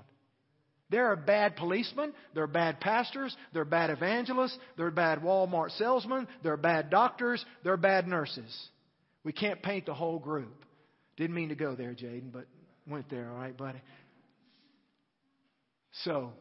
There 0.90 1.08
are 1.08 1.16
bad 1.16 1.56
policemen, 1.56 2.14
there 2.34 2.44
are 2.44 2.46
bad 2.46 2.80
pastors, 2.80 3.36
there 3.52 3.60
are 3.60 3.66
bad 3.66 3.90
evangelists, 3.90 4.56
there 4.78 4.86
are 4.86 4.90
bad 4.90 5.20
Walmart 5.20 5.76
salesmen, 5.76 6.26
there 6.42 6.54
are 6.54 6.56
bad 6.56 6.88
doctors, 6.88 7.44
there 7.62 7.74
are 7.74 7.76
bad 7.76 8.08
nurses. 8.08 8.68
We 9.22 9.32
can't 9.32 9.62
paint 9.62 9.84
the 9.84 9.92
whole 9.92 10.18
group. 10.18 10.64
Didn't 11.18 11.34
mean 11.36 11.50
to 11.50 11.54
go 11.54 11.74
there, 11.74 11.92
Jaden, 11.92 12.32
but 12.32 12.46
went 12.86 13.10
there, 13.10 13.30
all 13.30 13.36
right, 13.36 13.54
buddy? 13.54 13.82
So, 16.04 16.32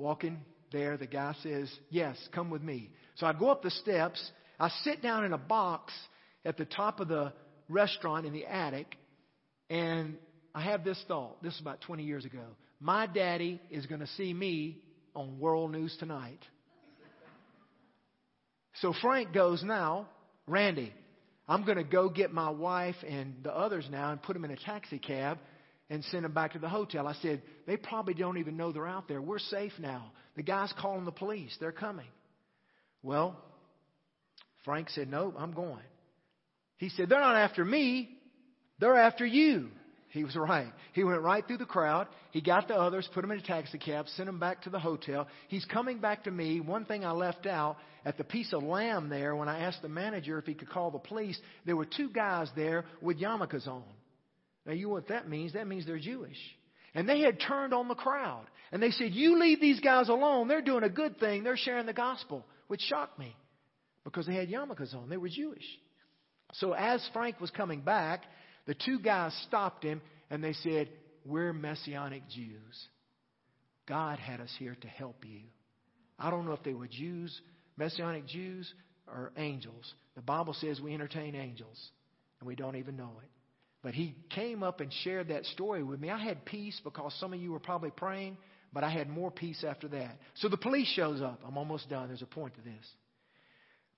walking 0.00 0.40
there, 0.72 0.96
the 0.96 1.06
guy 1.06 1.34
says, 1.42 1.70
Yes, 1.90 2.16
come 2.32 2.50
with 2.50 2.62
me. 2.62 2.90
So 3.16 3.26
I 3.26 3.32
go 3.32 3.50
up 3.50 3.62
the 3.62 3.70
steps. 3.70 4.22
I 4.58 4.68
sit 4.82 5.02
down 5.02 5.24
in 5.24 5.32
a 5.32 5.38
box 5.38 5.92
at 6.44 6.56
the 6.56 6.64
top 6.64 7.00
of 7.00 7.08
the 7.08 7.32
restaurant 7.68 8.26
in 8.26 8.32
the 8.32 8.46
attic, 8.46 8.96
and 9.68 10.16
I 10.54 10.62
have 10.62 10.84
this 10.84 11.02
thought. 11.06 11.42
This 11.42 11.54
is 11.54 11.60
about 11.60 11.80
20 11.82 12.02
years 12.02 12.24
ago. 12.24 12.44
My 12.80 13.06
daddy 13.06 13.60
is 13.70 13.86
going 13.86 14.00
to 14.00 14.06
see 14.08 14.32
me 14.32 14.78
on 15.14 15.38
World 15.38 15.70
News 15.70 15.94
Tonight. 15.98 16.40
So 18.80 18.94
Frank 19.02 19.32
goes 19.32 19.62
now, 19.62 20.08
Randy, 20.46 20.92
I'm 21.48 21.64
going 21.64 21.76
to 21.76 21.84
go 21.84 22.08
get 22.08 22.32
my 22.32 22.50
wife 22.50 22.96
and 23.06 23.34
the 23.42 23.54
others 23.54 23.86
now 23.90 24.12
and 24.12 24.22
put 24.22 24.32
them 24.34 24.44
in 24.44 24.50
a 24.50 24.56
taxi 24.56 24.98
cab 24.98 25.38
and 25.90 26.04
sent 26.04 26.22
them 26.22 26.32
back 26.32 26.52
to 26.52 26.58
the 26.60 26.68
hotel. 26.68 27.06
I 27.06 27.14
said, 27.20 27.42
they 27.66 27.76
probably 27.76 28.14
don't 28.14 28.38
even 28.38 28.56
know 28.56 28.72
they're 28.72 28.86
out 28.86 29.08
there. 29.08 29.20
We're 29.20 29.40
safe 29.40 29.72
now. 29.78 30.12
The 30.36 30.42
guy's 30.42 30.72
calling 30.78 31.04
the 31.04 31.10
police. 31.10 31.54
They're 31.60 31.72
coming. 31.72 32.06
Well, 33.02 33.36
Frank 34.64 34.88
said, 34.90 35.10
no, 35.10 35.34
I'm 35.36 35.52
going. 35.52 35.82
He 36.76 36.90
said, 36.90 37.08
they're 37.08 37.20
not 37.20 37.36
after 37.36 37.64
me. 37.64 38.08
They're 38.78 38.96
after 38.96 39.26
you. 39.26 39.68
He 40.10 40.24
was 40.24 40.34
right. 40.34 40.72
He 40.92 41.04
went 41.04 41.20
right 41.20 41.46
through 41.46 41.58
the 41.58 41.66
crowd. 41.66 42.08
He 42.32 42.40
got 42.40 42.68
the 42.68 42.74
others, 42.74 43.08
put 43.12 43.20
them 43.22 43.30
in 43.30 43.38
a 43.38 43.42
taxi 43.42 43.78
cab, 43.78 44.08
sent 44.08 44.26
them 44.26 44.40
back 44.40 44.62
to 44.62 44.70
the 44.70 44.78
hotel. 44.78 45.28
He's 45.48 45.64
coming 45.64 45.98
back 45.98 46.24
to 46.24 46.30
me. 46.30 46.60
One 46.60 46.84
thing 46.84 47.04
I 47.04 47.12
left 47.12 47.46
out 47.46 47.76
at 48.04 48.16
the 48.16 48.24
piece 48.24 48.52
of 48.52 48.62
lamb 48.62 49.08
there, 49.08 49.36
when 49.36 49.48
I 49.48 49.60
asked 49.60 49.82
the 49.82 49.88
manager 49.88 50.38
if 50.38 50.46
he 50.46 50.54
could 50.54 50.70
call 50.70 50.90
the 50.90 50.98
police, 50.98 51.38
there 51.64 51.76
were 51.76 51.86
two 51.86 52.10
guys 52.10 52.48
there 52.56 52.84
with 53.00 53.20
yarmulkes 53.20 53.68
on. 53.68 53.84
Now, 54.70 54.76
you 54.76 54.86
know 54.86 54.92
what 54.92 55.08
that 55.08 55.28
means? 55.28 55.54
That 55.54 55.66
means 55.66 55.84
they're 55.84 55.98
Jewish. 55.98 56.36
And 56.94 57.08
they 57.08 57.22
had 57.22 57.40
turned 57.40 57.74
on 57.74 57.88
the 57.88 57.96
crowd. 57.96 58.46
And 58.70 58.80
they 58.80 58.92
said, 58.92 59.10
You 59.10 59.36
leave 59.36 59.60
these 59.60 59.80
guys 59.80 60.08
alone. 60.08 60.46
They're 60.46 60.62
doing 60.62 60.84
a 60.84 60.88
good 60.88 61.18
thing. 61.18 61.42
They're 61.42 61.56
sharing 61.56 61.86
the 61.86 61.92
gospel, 61.92 62.46
which 62.68 62.80
shocked 62.82 63.18
me 63.18 63.34
because 64.04 64.28
they 64.28 64.36
had 64.36 64.48
yarmulkes 64.48 64.94
on. 64.94 65.08
They 65.08 65.16
were 65.16 65.28
Jewish. 65.28 65.64
So 66.52 66.72
as 66.72 67.04
Frank 67.12 67.40
was 67.40 67.50
coming 67.50 67.80
back, 67.80 68.22
the 68.66 68.76
two 68.76 69.00
guys 69.00 69.36
stopped 69.48 69.82
him 69.82 70.02
and 70.30 70.42
they 70.42 70.52
said, 70.52 70.88
We're 71.24 71.52
Messianic 71.52 72.28
Jews. 72.28 72.86
God 73.88 74.20
had 74.20 74.40
us 74.40 74.54
here 74.56 74.76
to 74.82 74.86
help 74.86 75.24
you. 75.26 75.40
I 76.16 76.30
don't 76.30 76.46
know 76.46 76.52
if 76.52 76.62
they 76.62 76.74
were 76.74 76.86
Jews, 76.86 77.40
Messianic 77.76 78.28
Jews, 78.28 78.72
or 79.08 79.32
angels. 79.36 79.92
The 80.14 80.22
Bible 80.22 80.54
says 80.54 80.80
we 80.80 80.94
entertain 80.94 81.34
angels, 81.34 81.76
and 82.38 82.46
we 82.46 82.54
don't 82.54 82.76
even 82.76 82.96
know 82.96 83.10
it. 83.20 83.30
But 83.82 83.94
he 83.94 84.14
came 84.28 84.62
up 84.62 84.80
and 84.80 84.92
shared 85.04 85.28
that 85.28 85.46
story 85.46 85.82
with 85.82 86.00
me. 86.00 86.10
I 86.10 86.18
had 86.18 86.44
peace 86.44 86.78
because 86.84 87.14
some 87.18 87.32
of 87.32 87.40
you 87.40 87.52
were 87.52 87.58
probably 87.58 87.90
praying, 87.90 88.36
but 88.72 88.84
I 88.84 88.90
had 88.90 89.08
more 89.08 89.30
peace 89.30 89.64
after 89.66 89.88
that. 89.88 90.18
So 90.34 90.48
the 90.48 90.58
police 90.58 90.88
shows 90.88 91.22
up. 91.22 91.40
I'm 91.46 91.56
almost 91.56 91.88
done. 91.88 92.08
There's 92.08 92.22
a 92.22 92.26
point 92.26 92.54
to 92.56 92.60
this. 92.60 92.86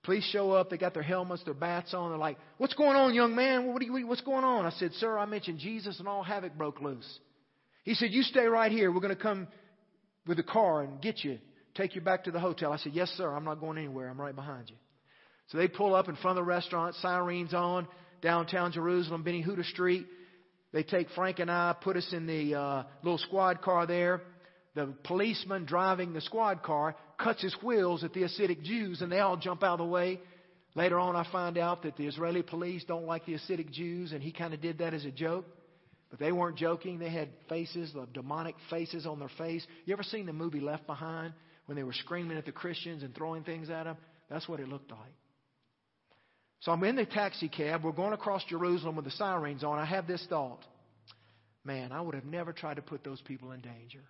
Police 0.03 0.25
show 0.31 0.51
up. 0.51 0.69
They 0.69 0.77
got 0.77 0.93
their 0.93 1.03
helmets, 1.03 1.43
their 1.43 1.53
bats 1.53 1.93
on. 1.93 2.09
They're 2.09 2.17
like, 2.17 2.37
"What's 2.57 2.73
going 2.73 2.95
on, 2.95 3.13
young 3.13 3.35
man? 3.35 3.71
What 3.71 3.81
you, 3.81 4.07
what's 4.07 4.21
going 4.21 4.43
on?" 4.43 4.65
I 4.65 4.71
said, 4.71 4.93
"Sir, 4.95 5.17
I 5.17 5.25
mentioned 5.25 5.59
Jesus, 5.59 5.99
and 5.99 6.07
all 6.07 6.23
havoc 6.23 6.57
broke 6.57 6.81
loose." 6.81 7.19
He 7.83 7.93
said, 7.93 8.11
"You 8.11 8.23
stay 8.23 8.45
right 8.45 8.71
here. 8.71 8.91
We're 8.91 9.01
going 9.01 9.15
to 9.15 9.21
come 9.21 9.47
with 10.27 10.39
a 10.39 10.43
car 10.43 10.81
and 10.81 11.01
get 11.01 11.23
you, 11.23 11.39
take 11.75 11.95
you 11.95 12.01
back 12.01 12.25
to 12.25 12.31
the 12.31 12.39
hotel." 12.39 12.73
I 12.73 12.77
said, 12.77 12.93
"Yes, 12.93 13.09
sir. 13.11 13.33
I'm 13.33 13.45
not 13.45 13.61
going 13.61 13.77
anywhere. 13.77 14.09
I'm 14.09 14.19
right 14.19 14.35
behind 14.35 14.69
you." 14.69 14.75
So 15.47 15.57
they 15.57 15.69
pull 15.69 15.95
up 15.95 16.09
in 16.09 16.15
front 16.17 16.37
of 16.37 16.45
the 16.45 16.49
restaurant, 16.49 16.95
sirens 16.95 17.53
on, 17.53 17.87
downtown 18.23 18.71
Jerusalem, 18.71 19.21
Ben 19.21 19.35
Yehuda 19.35 19.65
Street. 19.65 20.07
They 20.71 20.81
take 20.81 21.09
Frank 21.11 21.37
and 21.37 21.51
I, 21.51 21.75
put 21.79 21.97
us 21.97 22.07
in 22.11 22.25
the 22.25 22.55
uh, 22.55 22.83
little 23.03 23.19
squad 23.19 23.61
car 23.61 23.85
there. 23.85 24.21
The 24.73 24.91
policeman 25.03 25.65
driving 25.65 26.13
the 26.13 26.21
squad 26.21 26.63
car 26.63 26.95
cuts 27.19 27.43
his 27.43 27.55
wheels 27.61 28.03
at 28.03 28.13
the 28.13 28.21
Hasidic 28.21 28.63
Jews, 28.63 29.01
and 29.01 29.11
they 29.11 29.19
all 29.19 29.37
jump 29.37 29.61
out 29.61 29.73
of 29.73 29.79
the 29.79 29.85
way. 29.85 30.19
Later 30.73 30.97
on, 30.97 31.15
I 31.15 31.27
find 31.31 31.59
out 31.59 31.83
that 31.83 31.95
the 31.97 32.07
Israeli 32.07 32.41
police 32.41 32.83
don't 32.85 33.05
like 33.05 33.27
the 33.27 33.33
Hasidic 33.33 33.69
Jews, 33.69 34.13
and 34.13 34.23
he 34.23 34.31
kind 34.31 34.55
of 34.55 34.61
did 34.61 34.79
that 34.79 34.95
as 34.95 35.05
a 35.05 35.11
joke. 35.11 35.45
But 36.09 36.19
they 36.19 36.31
weren't 36.31 36.57
joking. 36.57 36.97
They 36.97 37.09
had 37.09 37.29
faces, 37.49 37.91
the 37.93 38.07
demonic 38.11 38.55
faces 38.71 39.05
on 39.05 39.19
their 39.19 39.31
face. 39.37 39.65
You 39.85 39.93
ever 39.93 40.03
seen 40.03 40.25
the 40.25 40.33
movie 40.33 40.59
Left 40.59 40.87
Behind 40.87 41.33
when 41.67 41.75
they 41.75 41.83
were 41.83 41.93
screaming 41.93 42.37
at 42.37 42.45
the 42.45 42.51
Christians 42.51 43.03
and 43.03 43.13
throwing 43.13 43.43
things 43.43 43.69
at 43.69 43.83
them? 43.83 43.97
That's 44.29 44.47
what 44.47 44.59
it 44.59 44.67
looked 44.67 44.91
like. 44.91 45.13
So 46.63 46.71
I'm 46.71 46.83
in 46.83 46.95
the 46.95 47.05
taxi 47.05 47.49
cab. 47.49 47.83
We're 47.83 47.91
going 47.91 48.13
across 48.13 48.43
Jerusalem 48.45 48.95
with 48.95 49.05
the 49.05 49.11
sirens 49.11 49.63
on. 49.63 49.79
I 49.79 49.85
have 49.85 50.07
this 50.07 50.25
thought 50.29 50.63
man, 51.65 51.91
I 51.91 52.01
would 52.01 52.15
have 52.15 52.25
never 52.25 52.51
tried 52.51 52.75
to 52.75 52.81
put 52.81 53.03
those 53.03 53.21
people 53.21 53.51
in 53.51 53.61
danger. 53.61 54.01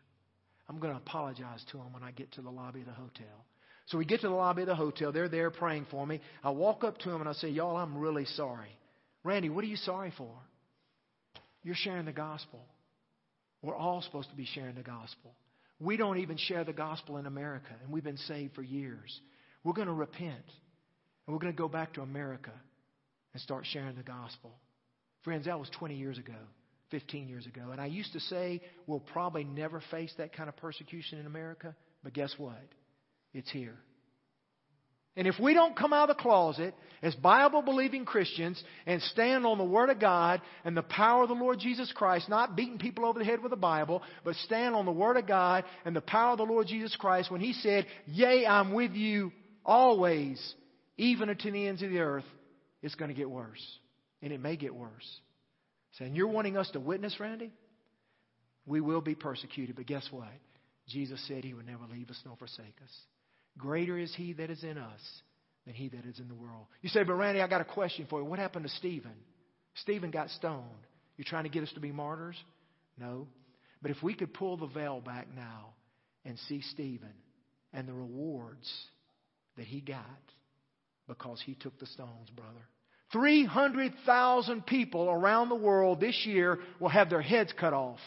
I'm 0.68 0.80
going 0.80 0.94
to 0.94 0.98
apologize 0.98 1.64
to 1.72 1.78
them 1.78 1.94
when 1.94 2.04
I 2.04 2.12
get 2.12 2.32
to 2.34 2.42
the 2.42 2.50
lobby 2.50 2.80
of 2.80 2.88
the 2.88 2.94
hotel. 2.94 3.46
So 3.88 3.98
we 3.98 4.06
get 4.06 4.22
to 4.22 4.28
the 4.28 4.34
lobby 4.34 4.62
of 4.62 4.68
the 4.68 4.76
hotel. 4.76 5.12
They're 5.12 5.30
there 5.30 5.52
praying 5.52 5.88
for 5.92 6.06
me. 6.08 6.22
I 6.44 6.52
walk 6.52 6.84
up 6.84 6.98
to 7.00 7.10
them 7.10 7.20
and 7.20 7.30
I 7.30 7.34
say, 7.34 7.50
Y'all, 7.50 7.76
I'm 7.76 7.98
really 7.98 8.26
sorry. 8.26 8.70
Randy, 9.24 9.50
what 9.50 9.64
are 9.64 9.68
you 9.68 9.76
sorry 9.76 10.14
for? 10.18 10.34
You're 11.64 11.76
sharing 11.76 12.06
the 12.06 12.12
gospel. 12.12 12.60
We're 13.62 13.76
all 13.76 14.02
supposed 14.02 14.30
to 14.30 14.36
be 14.36 14.48
sharing 14.54 14.76
the 14.76 14.82
gospel. 14.82 15.34
We 15.80 15.98
don't 15.98 16.18
even 16.18 16.38
share 16.38 16.64
the 16.64 16.74
gospel 16.74 17.18
in 17.18 17.26
America, 17.26 17.72
and 17.84 17.92
we've 17.92 18.04
been 18.04 18.18
saved 18.18 18.56
for 18.56 18.62
years. 18.62 19.20
We're 19.64 19.74
going 19.74 19.88
to 19.88 19.94
repent, 19.94 20.44
and 21.26 21.34
we're 21.34 21.40
going 21.40 21.54
to 21.54 21.58
go 21.58 21.68
back 21.68 21.94
to 21.94 22.02
America 22.02 22.52
and 23.34 23.42
start 23.42 23.66
sharing 23.66 23.96
the 23.96 24.04
gospel. 24.04 24.52
Friends, 25.24 25.46
that 25.46 25.60
was 25.60 25.70
20 25.78 25.96
years 25.96 26.18
ago. 26.18 26.34
15 26.92 27.28
years 27.28 27.48
ago. 27.48 27.72
And 27.72 27.82
I 27.82 27.88
used 27.88 28.14
to 28.14 28.20
say 28.20 28.62
we'll 28.86 29.00
probably 29.00 29.44
never 29.44 29.82
face 29.90 30.14
that 30.20 30.36
kind 30.36 30.48
of 30.48 30.56
persecution 30.58 31.18
in 31.18 31.26
America, 31.26 31.76
but 32.04 32.14
guess 32.14 32.36
what? 32.38 32.62
It's 33.34 33.50
here. 33.50 33.80
And 35.16 35.28
if 35.28 35.36
we 35.40 35.54
don't 35.54 35.76
come 35.76 35.92
out 35.92 36.10
of 36.10 36.18
the 36.18 36.22
closet 36.22 36.76
as 37.02 37.14
Bible 37.16 37.64
believing 37.64 38.06
Christians 38.06 38.64
and 38.86 39.02
stand 39.02 39.46
on 39.46 39.58
the 39.58 39.64
Word 39.64 39.90
of 39.90 40.00
God 40.00 40.42
and 40.66 40.78
the 40.78 40.84
power 40.84 41.24
of 41.24 41.30
the 41.30 41.36
Lord 41.36 41.60
Jesus 41.60 41.92
Christ, 41.96 42.30
not 42.30 42.56
beating 42.56 42.80
people 42.80 43.06
over 43.06 43.18
the 43.18 43.26
head 43.26 43.42
with 43.42 43.52
the 43.52 43.56
Bible, 43.56 44.02
but 44.24 44.36
stand 44.38 44.76
on 44.76 44.86
the 44.86 44.92
Word 44.92 45.18
of 45.18 45.28
God 45.28 45.66
and 45.86 45.96
the 45.96 46.02
power 46.02 46.32
of 46.32 46.40
the 46.40 46.46
Lord 46.46 46.68
Jesus 46.68 46.96
Christ 46.96 47.32
when 47.32 47.42
He 47.42 47.54
said, 47.54 47.86
Yea, 48.06 48.46
I'm 48.46 48.74
with 48.74 48.92
you 48.94 49.32
always, 49.66 50.40
even 50.98 51.30
unto 51.30 51.52
the 51.52 51.68
ends 51.68 51.82
of 51.82 51.90
the 51.90 52.00
earth, 52.00 52.26
it's 52.82 52.96
going 52.96 53.10
to 53.10 53.16
get 53.16 53.30
worse. 53.30 53.64
And 54.22 54.32
it 54.32 54.40
may 54.40 54.56
get 54.56 54.74
worse. 54.74 55.20
Saying, 55.98 56.16
You're 56.16 56.28
wanting 56.28 56.58
us 56.58 56.70
to 56.72 56.80
witness, 56.80 57.20
Randy? 57.20 57.52
We 58.66 58.80
will 58.80 59.02
be 59.02 59.16
persecuted, 59.16 59.76
but 59.76 59.86
guess 59.86 60.08
what? 60.12 60.30
Jesus 60.88 61.22
said 61.28 61.44
he 61.44 61.54
would 61.54 61.66
never 61.66 61.84
leave 61.92 62.10
us 62.10 62.20
nor 62.26 62.36
forsake 62.38 62.76
us. 62.84 62.92
Greater 63.58 63.98
is 63.98 64.14
he 64.16 64.34
that 64.34 64.50
is 64.50 64.64
in 64.64 64.78
us 64.78 65.02
than 65.66 65.76
he 65.76 65.90
that 65.90 66.06
is 66.06 66.20
in 66.20 66.28
the 66.28 66.34
world. 66.34 66.66
You 66.82 66.90
say, 66.90 67.04
but 67.04 67.14
Randy, 67.14 67.42
I 67.42 67.48
got 67.48 67.62
a 67.62 67.66
question 67.66 68.08
for 68.10 68.20
you. 68.20 68.26
What 68.26 68.40
happened 68.40 68.66
to 68.66 68.72
Stephen? 68.72 69.14
Stephen 69.76 70.12
got 70.12 70.30
stoned. 70.30 70.64
You're 71.18 71.26
trying 71.26 71.44
to 71.44 71.50
get 71.50 71.64
us 71.64 71.72
to 71.74 71.80
be 71.80 71.92
martyrs? 71.92 72.36
No. 72.98 73.28
But 73.82 73.92
if 73.92 74.02
we 74.02 74.14
could 74.14 74.34
pull 74.34 74.58
the 74.58 74.68
veil 74.68 75.02
back 75.02 75.28
now 75.36 75.74
and 76.26 76.38
see 76.48 76.62
Stephen 76.72 77.14
and 77.74 77.88
the 77.88 77.94
rewards 77.94 78.72
that 79.58 79.66
he 79.66 79.82
got 79.82 80.06
because 81.18 81.42
he 81.46 81.54
took 81.56 81.78
the 81.80 81.86
stones, 81.86 82.30
brother. 82.36 82.68
300,000 83.12 84.66
people 84.66 85.10
around 85.10 85.50
the 85.50 85.56
world 85.56 86.00
this 86.00 86.26
year 86.26 86.60
will 86.80 86.90
have 86.90 87.10
their 87.10 87.22
heads 87.22 87.54
cut 87.60 87.74
off 87.74 88.00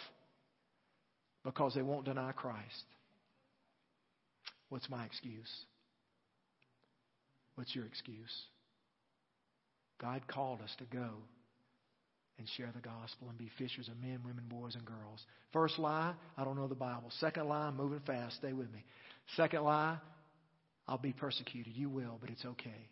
because 1.44 1.74
they 1.74 1.82
won't 1.82 2.04
deny 2.04 2.32
Christ. 2.32 2.84
What's 4.68 4.90
my 4.90 5.04
excuse? 5.04 5.50
What's 7.54 7.74
your 7.74 7.86
excuse? 7.86 8.34
God 10.00 10.22
called 10.26 10.60
us 10.60 10.74
to 10.78 10.84
go 10.84 11.08
and 12.38 12.48
share 12.56 12.70
the 12.74 12.82
gospel 12.82 13.28
and 13.28 13.38
be 13.38 13.50
fishers 13.56 13.88
of 13.88 13.94
men, 14.02 14.20
women, 14.24 14.44
boys, 14.48 14.74
and 14.74 14.84
girls. 14.84 15.24
First 15.52 15.78
lie, 15.78 16.14
I 16.36 16.44
don't 16.44 16.56
know 16.56 16.66
the 16.66 16.74
Bible. 16.74 17.10
Second 17.20 17.48
lie, 17.48 17.68
I'm 17.68 17.76
moving 17.76 18.02
fast. 18.04 18.36
Stay 18.36 18.52
with 18.52 18.70
me. 18.72 18.84
Second 19.36 19.62
lie, 19.62 19.98
I'll 20.88 20.98
be 20.98 21.12
persecuted. 21.12 21.74
You 21.76 21.88
will, 21.88 22.18
but 22.20 22.28
it's 22.28 22.44
okay. 22.44 22.88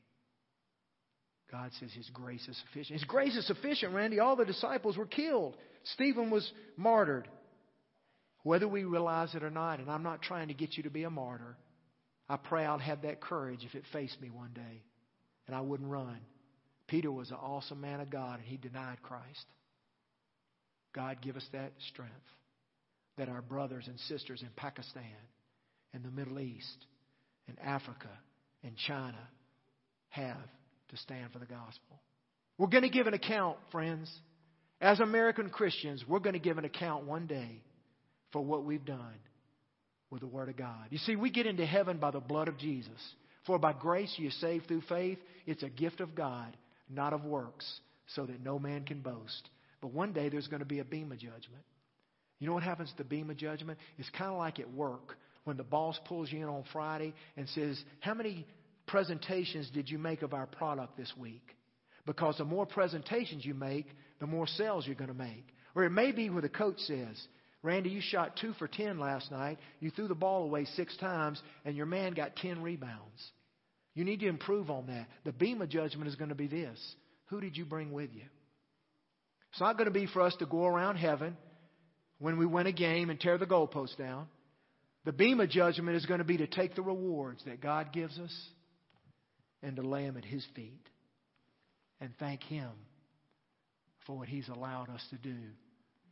God 1.50 1.70
says 1.78 1.92
His 1.92 2.08
grace 2.10 2.46
is 2.48 2.60
sufficient. 2.66 2.98
His 2.98 3.04
grace 3.04 3.36
is 3.36 3.46
sufficient, 3.46 3.94
Randy. 3.94 4.18
All 4.18 4.36
the 4.36 4.44
disciples 4.44 4.96
were 4.96 5.06
killed. 5.06 5.56
Stephen 5.94 6.30
was 6.30 6.50
martyred. 6.76 7.28
Whether 8.42 8.68
we 8.68 8.84
realize 8.84 9.34
it 9.34 9.42
or 9.42 9.50
not, 9.50 9.80
and 9.80 9.90
I'm 9.90 10.02
not 10.02 10.22
trying 10.22 10.48
to 10.48 10.54
get 10.54 10.76
you 10.76 10.82
to 10.82 10.90
be 10.90 11.04
a 11.04 11.10
martyr, 11.10 11.56
I 12.28 12.36
pray 12.36 12.64
I'll 12.64 12.78
have 12.78 13.02
that 13.02 13.20
courage 13.20 13.60
if 13.64 13.74
it 13.74 13.84
faced 13.92 14.20
me 14.20 14.30
one 14.30 14.52
day 14.54 14.82
and 15.46 15.54
I 15.54 15.60
wouldn't 15.60 15.90
run. 15.90 16.18
Peter 16.86 17.10
was 17.10 17.30
an 17.30 17.36
awesome 17.36 17.80
man 17.80 18.00
of 18.00 18.10
God 18.10 18.38
and 18.38 18.46
he 18.46 18.56
denied 18.56 19.02
Christ. 19.02 19.46
God 20.94 21.18
give 21.22 21.36
us 21.36 21.46
that 21.52 21.72
strength 21.88 22.12
that 23.16 23.28
our 23.28 23.42
brothers 23.42 23.86
and 23.86 23.98
sisters 24.00 24.42
in 24.42 24.48
Pakistan, 24.56 25.02
in 25.92 26.02
the 26.02 26.10
Middle 26.10 26.40
East, 26.40 26.86
in 27.48 27.58
Africa, 27.58 28.08
in 28.62 28.74
China 28.86 29.28
have 30.08 30.36
to 30.90 30.96
stand 30.96 31.32
for 31.32 31.38
the 31.38 31.46
gospel. 31.46 32.00
We're 32.58 32.68
going 32.68 32.82
to 32.82 32.88
give 32.88 33.06
an 33.06 33.14
account, 33.14 33.56
friends. 33.72 34.10
As 34.80 35.00
American 35.00 35.50
Christians, 35.50 36.04
we're 36.06 36.18
going 36.20 36.34
to 36.34 36.38
give 36.38 36.58
an 36.58 36.64
account 36.64 37.04
one 37.04 37.26
day 37.26 37.62
for 38.32 38.44
what 38.44 38.64
we've 38.64 38.84
done 38.84 39.18
with 40.10 40.20
the 40.20 40.26
Word 40.26 40.48
of 40.48 40.56
God. 40.56 40.86
You 40.90 40.98
see, 40.98 41.16
we 41.16 41.30
get 41.30 41.46
into 41.46 41.66
heaven 41.66 41.98
by 41.98 42.10
the 42.10 42.20
blood 42.20 42.48
of 42.48 42.58
Jesus. 42.58 43.00
For 43.46 43.58
by 43.58 43.72
grace 43.72 44.14
you 44.16 44.28
are 44.28 44.32
saved 44.32 44.68
through 44.68 44.82
faith. 44.82 45.18
It's 45.46 45.62
a 45.62 45.68
gift 45.68 46.00
of 46.00 46.14
God, 46.14 46.56
not 46.88 47.12
of 47.12 47.24
works, 47.24 47.80
so 48.14 48.24
that 48.26 48.42
no 48.42 48.58
man 48.58 48.84
can 48.84 49.00
boast. 49.00 49.48
But 49.80 49.92
one 49.92 50.12
day 50.12 50.28
there's 50.28 50.48
going 50.48 50.60
to 50.60 50.66
be 50.66 50.78
a 50.78 50.84
bema 50.84 51.16
judgment. 51.16 51.64
You 52.38 52.46
know 52.46 52.54
what 52.54 52.62
happens 52.62 52.92
to 52.96 53.04
bema 53.04 53.34
judgment? 53.34 53.78
It's 53.98 54.10
kind 54.10 54.30
of 54.30 54.38
like 54.38 54.58
at 54.58 54.72
work 54.72 55.16
when 55.44 55.56
the 55.56 55.64
boss 55.64 55.98
pulls 56.06 56.32
you 56.32 56.38
in 56.38 56.48
on 56.48 56.64
Friday 56.72 57.14
and 57.36 57.48
says, 57.50 57.82
How 58.00 58.14
many 58.14 58.46
presentations 58.86 59.70
did 59.70 59.88
you 59.88 59.98
make 59.98 60.22
of 60.22 60.34
our 60.34 60.46
product 60.46 60.96
this 60.96 61.12
week? 61.16 61.54
Because 62.06 62.36
the 62.38 62.44
more 62.44 62.66
presentations 62.66 63.44
you 63.44 63.54
make, 63.54 63.86
the 64.20 64.26
more 64.26 64.46
sales 64.46 64.86
you're 64.86 64.94
going 64.94 65.08
to 65.08 65.14
make. 65.14 65.46
Or 65.74 65.84
it 65.84 65.90
may 65.90 66.12
be 66.12 66.30
where 66.30 66.42
the 66.42 66.48
coach 66.48 66.78
says, 66.80 67.20
Randy, 67.62 67.88
you 67.88 68.00
shot 68.02 68.36
two 68.40 68.52
for 68.54 68.68
10 68.68 68.98
last 68.98 69.30
night. 69.30 69.58
You 69.80 69.90
threw 69.90 70.06
the 70.06 70.14
ball 70.14 70.44
away 70.44 70.66
six 70.76 70.96
times, 70.98 71.42
and 71.64 71.76
your 71.76 71.86
man 71.86 72.12
got 72.12 72.36
10 72.36 72.62
rebounds. 72.62 73.32
You 73.94 74.04
need 74.04 74.20
to 74.20 74.28
improve 74.28 74.70
on 74.70 74.88
that. 74.88 75.06
The 75.24 75.32
bema 75.32 75.66
judgment 75.66 76.08
is 76.08 76.16
going 76.16 76.28
to 76.28 76.34
be 76.34 76.48
this 76.48 76.78
Who 77.26 77.40
did 77.40 77.56
you 77.56 77.64
bring 77.64 77.92
with 77.92 78.10
you? 78.12 78.24
It's 79.50 79.60
not 79.60 79.78
going 79.78 79.86
to 79.86 79.92
be 79.92 80.06
for 80.06 80.20
us 80.20 80.34
to 80.40 80.46
go 80.46 80.66
around 80.66 80.96
heaven 80.96 81.36
when 82.18 82.38
we 82.38 82.44
win 82.44 82.66
a 82.66 82.72
game 82.72 83.08
and 83.08 83.18
tear 83.18 83.38
the 83.38 83.46
goalpost 83.46 83.96
down. 83.96 84.26
The 85.04 85.12
bema 85.12 85.46
judgment 85.46 85.96
is 85.96 86.06
going 86.06 86.18
to 86.18 86.24
be 86.24 86.38
to 86.38 86.46
take 86.46 86.74
the 86.74 86.82
rewards 86.82 87.42
that 87.44 87.60
God 87.60 87.92
gives 87.92 88.18
us 88.18 88.34
and 89.64 89.76
to 89.76 89.82
lay 89.82 90.04
them 90.04 90.16
at 90.16 90.24
His 90.24 90.46
feet 90.54 90.86
and 92.00 92.10
thank 92.18 92.42
Him 92.42 92.70
for 94.06 94.18
what 94.18 94.28
He's 94.28 94.48
allowed 94.48 94.90
us 94.90 95.04
to 95.10 95.16
do 95.16 95.36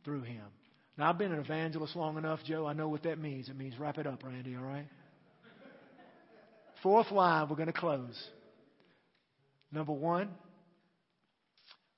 through 0.03 0.23
Him. 0.23 0.45
Now, 0.97 1.09
I've 1.09 1.17
been 1.17 1.31
an 1.31 1.39
evangelist 1.39 1.95
long 1.95 2.17
enough, 2.17 2.39
Joe. 2.45 2.65
I 2.65 2.73
know 2.73 2.87
what 2.87 3.03
that 3.03 3.17
means. 3.17 3.49
It 3.49 3.57
means 3.57 3.79
wrap 3.79 3.97
it 3.97 4.05
up, 4.05 4.23
Randy, 4.23 4.55
all 4.55 4.63
right? 4.63 4.87
Fourth 6.83 7.11
line, 7.11 7.47
we're 7.49 7.55
going 7.55 7.67
to 7.67 7.73
close. 7.73 8.21
Number 9.71 9.93
one, 9.93 10.29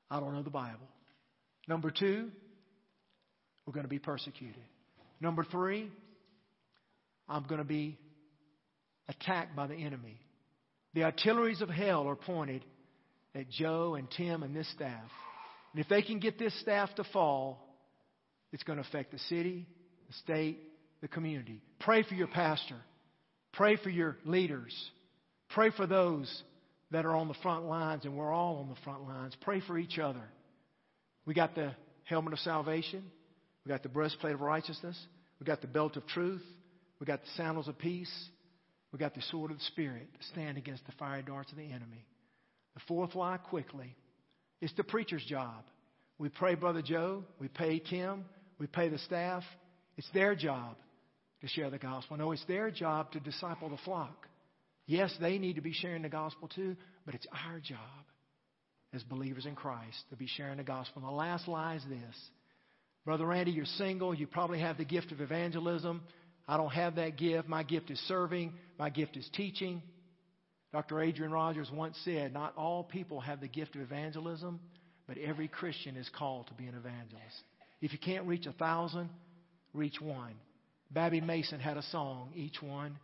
I 0.10 0.20
don't 0.20 0.34
know 0.34 0.44
the 0.44 0.50
Bible. 0.50 0.88
Number 1.68 1.92
two, 1.92 2.30
we're 3.66 3.74
going 3.74 3.86
to 3.86 3.90
be 3.90 4.00
persecuted. 4.00 4.64
Number 5.20 5.44
three, 5.44 5.90
I'm 7.28 7.44
going 7.44 7.58
to 7.58 7.66
be 7.66 7.98
attacked 9.10 9.56
by 9.56 9.68
the 9.68 9.76
enemy. 9.76 10.20
The 10.96 11.04
artilleries 11.04 11.62
of 11.62 11.70
hell 11.70 12.08
are 12.08 12.16
pointed 12.16 12.64
at 13.36 13.50
Joe 13.50 13.96
and 13.96 14.10
Tim 14.10 14.44
and 14.44 14.56
this 14.56 14.72
staff. 14.72 15.12
And 15.74 15.84
if 15.84 15.90
they 15.90 16.02
can 16.02 16.20
get 16.20 16.40
this 16.40 16.58
staff 16.62 16.96
to 16.96 17.04
fall, 17.04 17.62
it's 18.54 18.64
going 18.64 18.82
to 18.82 18.88
affect 18.88 19.12
the 19.12 19.20
city, 19.20 19.68
the 20.08 20.14
state, 20.14 20.58
the 21.02 21.10
community. 21.10 21.62
Pray 21.82 22.04
for 22.04 22.16
your 22.16 22.28
pastor. 22.28 22.78
Pray 23.52 23.76
for 23.76 23.90
your 23.90 24.16
leaders. 24.24 24.74
Pray 25.50 25.70
for 25.76 25.86
those 25.86 26.44
that 26.92 27.06
are 27.06 27.14
on 27.14 27.28
the 27.28 27.36
front 27.44 27.66
lines, 27.66 28.06
and 28.06 28.16
we're 28.16 28.32
all 28.32 28.60
on 28.60 28.70
the 28.70 28.82
front 28.86 29.06
lines. 29.06 29.36
Pray 29.42 29.62
for 29.68 29.78
each 29.78 30.00
other. 30.00 30.24
We 31.26 31.34
got 31.34 31.56
the 31.56 31.74
helmet 32.06 32.32
of 32.32 32.40
salvation. 32.40 33.04
We 33.66 33.70
got 33.70 33.84
the 33.84 33.90
breastplate 33.90 34.34
of 34.34 34.40
righteousness. 34.40 34.98
We 35.42 35.46
got 35.46 35.60
the 35.60 35.68
belt 35.68 35.98
of 35.98 36.08
truth. 36.08 36.44
We 37.02 37.06
got 37.06 37.22
the 37.22 37.30
sandals 37.36 37.68
of 37.68 37.78
peace. 37.78 38.14
We 38.96 39.00
got 39.00 39.14
the 39.14 39.22
sword 39.24 39.52
of 39.52 39.58
the 39.58 39.64
Spirit 39.66 40.08
to 40.18 40.28
stand 40.28 40.58
against 40.58 40.86
the 40.86 40.94
fiery 40.94 41.22
darts 41.22 41.52
of 41.52 41.58
the 41.58 41.66
enemy. 41.66 42.06
The 42.76 42.82
fourth 42.88 43.14
lie, 43.14 43.36
quickly, 43.36 43.94
it's 44.62 44.72
the 44.78 44.86
preacher's 44.86 45.26
job. 45.26 45.66
We 46.18 46.30
pray 46.30 46.56
Brother 46.56 46.82
Joe. 46.82 47.26
We 47.38 47.50
pay 47.50 47.80
Tim. 47.80 48.24
We 48.58 48.68
pay 48.68 48.88
the 48.88 48.98
staff. 49.00 49.44
It's 49.98 50.10
their 50.14 50.34
job 50.34 50.78
to 51.42 51.48
share 51.50 51.70
the 51.70 51.78
gospel. 51.78 52.16
No, 52.16 52.32
it's 52.32 52.46
their 52.46 52.72
job 52.72 53.12
to 53.12 53.20
disciple 53.20 53.68
the 53.68 53.76
flock. 53.84 54.28
Yes, 54.88 55.14
they 55.20 55.40
need 55.40 55.58
to 55.58 55.62
be 55.62 55.74
sharing 55.74 56.04
the 56.04 56.08
gospel 56.08 56.48
too, 56.48 56.78
but 57.06 57.16
it's 57.16 57.28
our 57.50 57.60
job 57.60 58.06
as 58.94 59.04
believers 59.04 59.46
in 59.46 59.56
Christ 59.56 59.98
to 60.12 60.16
be 60.16 60.28
sharing 60.38 60.56
the 60.56 60.64
gospel. 60.64 61.02
And 61.02 61.12
the 61.12 61.18
last 61.18 61.50
lie 61.50 61.76
is 61.76 61.84
this. 61.90 62.16
Brother 63.04 63.26
Randy, 63.26 63.52
you're 63.52 63.66
single. 63.66 64.16
You 64.16 64.26
probably 64.26 64.62
have 64.62 64.78
the 64.78 64.86
gift 64.86 65.12
of 65.12 65.20
evangelism. 65.20 66.02
I 66.48 66.58
don't 66.58 66.72
have 66.72 66.96
that 66.96 67.18
gift. 67.18 67.48
My 67.48 67.64
gift 67.64 67.90
is 67.90 68.00
serving. 68.08 68.54
My 68.78 68.90
gift 68.90 69.18
is 69.18 69.28
teaching. 69.34 69.82
Dr. 70.72 71.02
Adrian 71.02 71.32
Rogers 71.32 71.70
once 71.74 71.98
said, 72.04 72.34
Not 72.34 72.56
all 72.58 72.84
people 72.84 73.20
have 73.22 73.42
the 73.42 73.48
gift 73.48 73.76
of 73.76 73.82
evangelism, 73.82 74.60
but 75.08 75.18
every 75.18 75.48
Christian 75.48 75.96
is 75.96 76.10
called 76.18 76.48
to 76.48 76.54
be 76.54 76.66
an 76.66 76.76
evangelist. 76.76 77.44
If 77.82 77.94
you 77.94 78.00
can't 78.00 78.26
reach 78.26 78.46
a 78.46 78.52
thousand, 78.52 79.10
reach 79.74 80.00
one. 80.02 80.34
Babbie 80.94 81.22
Mason 81.22 81.60
had 81.60 81.78
a 81.78 81.84
song, 81.84 82.32
Each 82.36 82.62
One, 82.62 82.98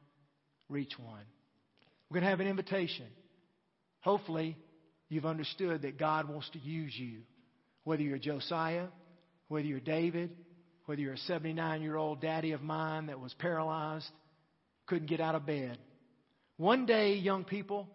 Reach 0.70 0.98
One. 1.00 1.24
We're 2.10 2.16
going 2.16 2.24
to 2.24 2.30
have 2.30 2.39
an 2.39 2.48
invitation. 2.48 3.08
Hopefully, 4.02 4.58
you've 5.10 5.26
understood 5.26 5.84
that 5.84 5.98
God 5.98 6.30
wants 6.30 6.50
to 6.52 6.60
use 6.60 6.94
you. 6.96 7.22
Whether 7.84 8.04
you're 8.04 8.18
Josiah, 8.18 8.88
whether 9.48 9.66
you're 9.66 9.80
David, 9.80 10.32
whether 10.92 11.00
you're 11.00 11.14
a 11.14 11.18
79 11.20 11.82
year 11.82 11.96
old 11.96 12.20
daddy 12.20 12.52
of 12.52 12.62
mine 12.62 13.06
that 13.06 13.18
was 13.18 13.34
paralyzed, 13.36 14.10
couldn't 14.88 15.08
get 15.08 15.22
out 15.22 15.36
of 15.36 15.46
bed. 15.46 15.78
One 16.58 16.86
day, 16.86 17.14
young 17.14 17.46
people, 17.46 17.88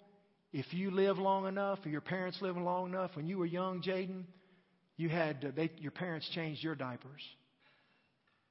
if 0.51 0.73
you 0.73 0.91
live 0.91 1.19
long 1.19 1.47
enough, 1.47 1.79
or 1.85 1.91
your 1.91 2.01
parents 2.01 2.39
live 2.41 2.57
long 2.57 2.89
enough, 2.89 3.11
when 3.13 3.27
you 3.27 3.37
were 3.37 3.45
young, 3.45 3.83
Jaden, 3.83 4.23
you 4.97 5.11
had 5.11 5.45
uh, 5.45 5.51
they, 5.55 5.71
your 5.77 5.91
parents 5.91 6.27
changed 6.35 6.65
your 6.65 6.75
diapers. 6.75 7.21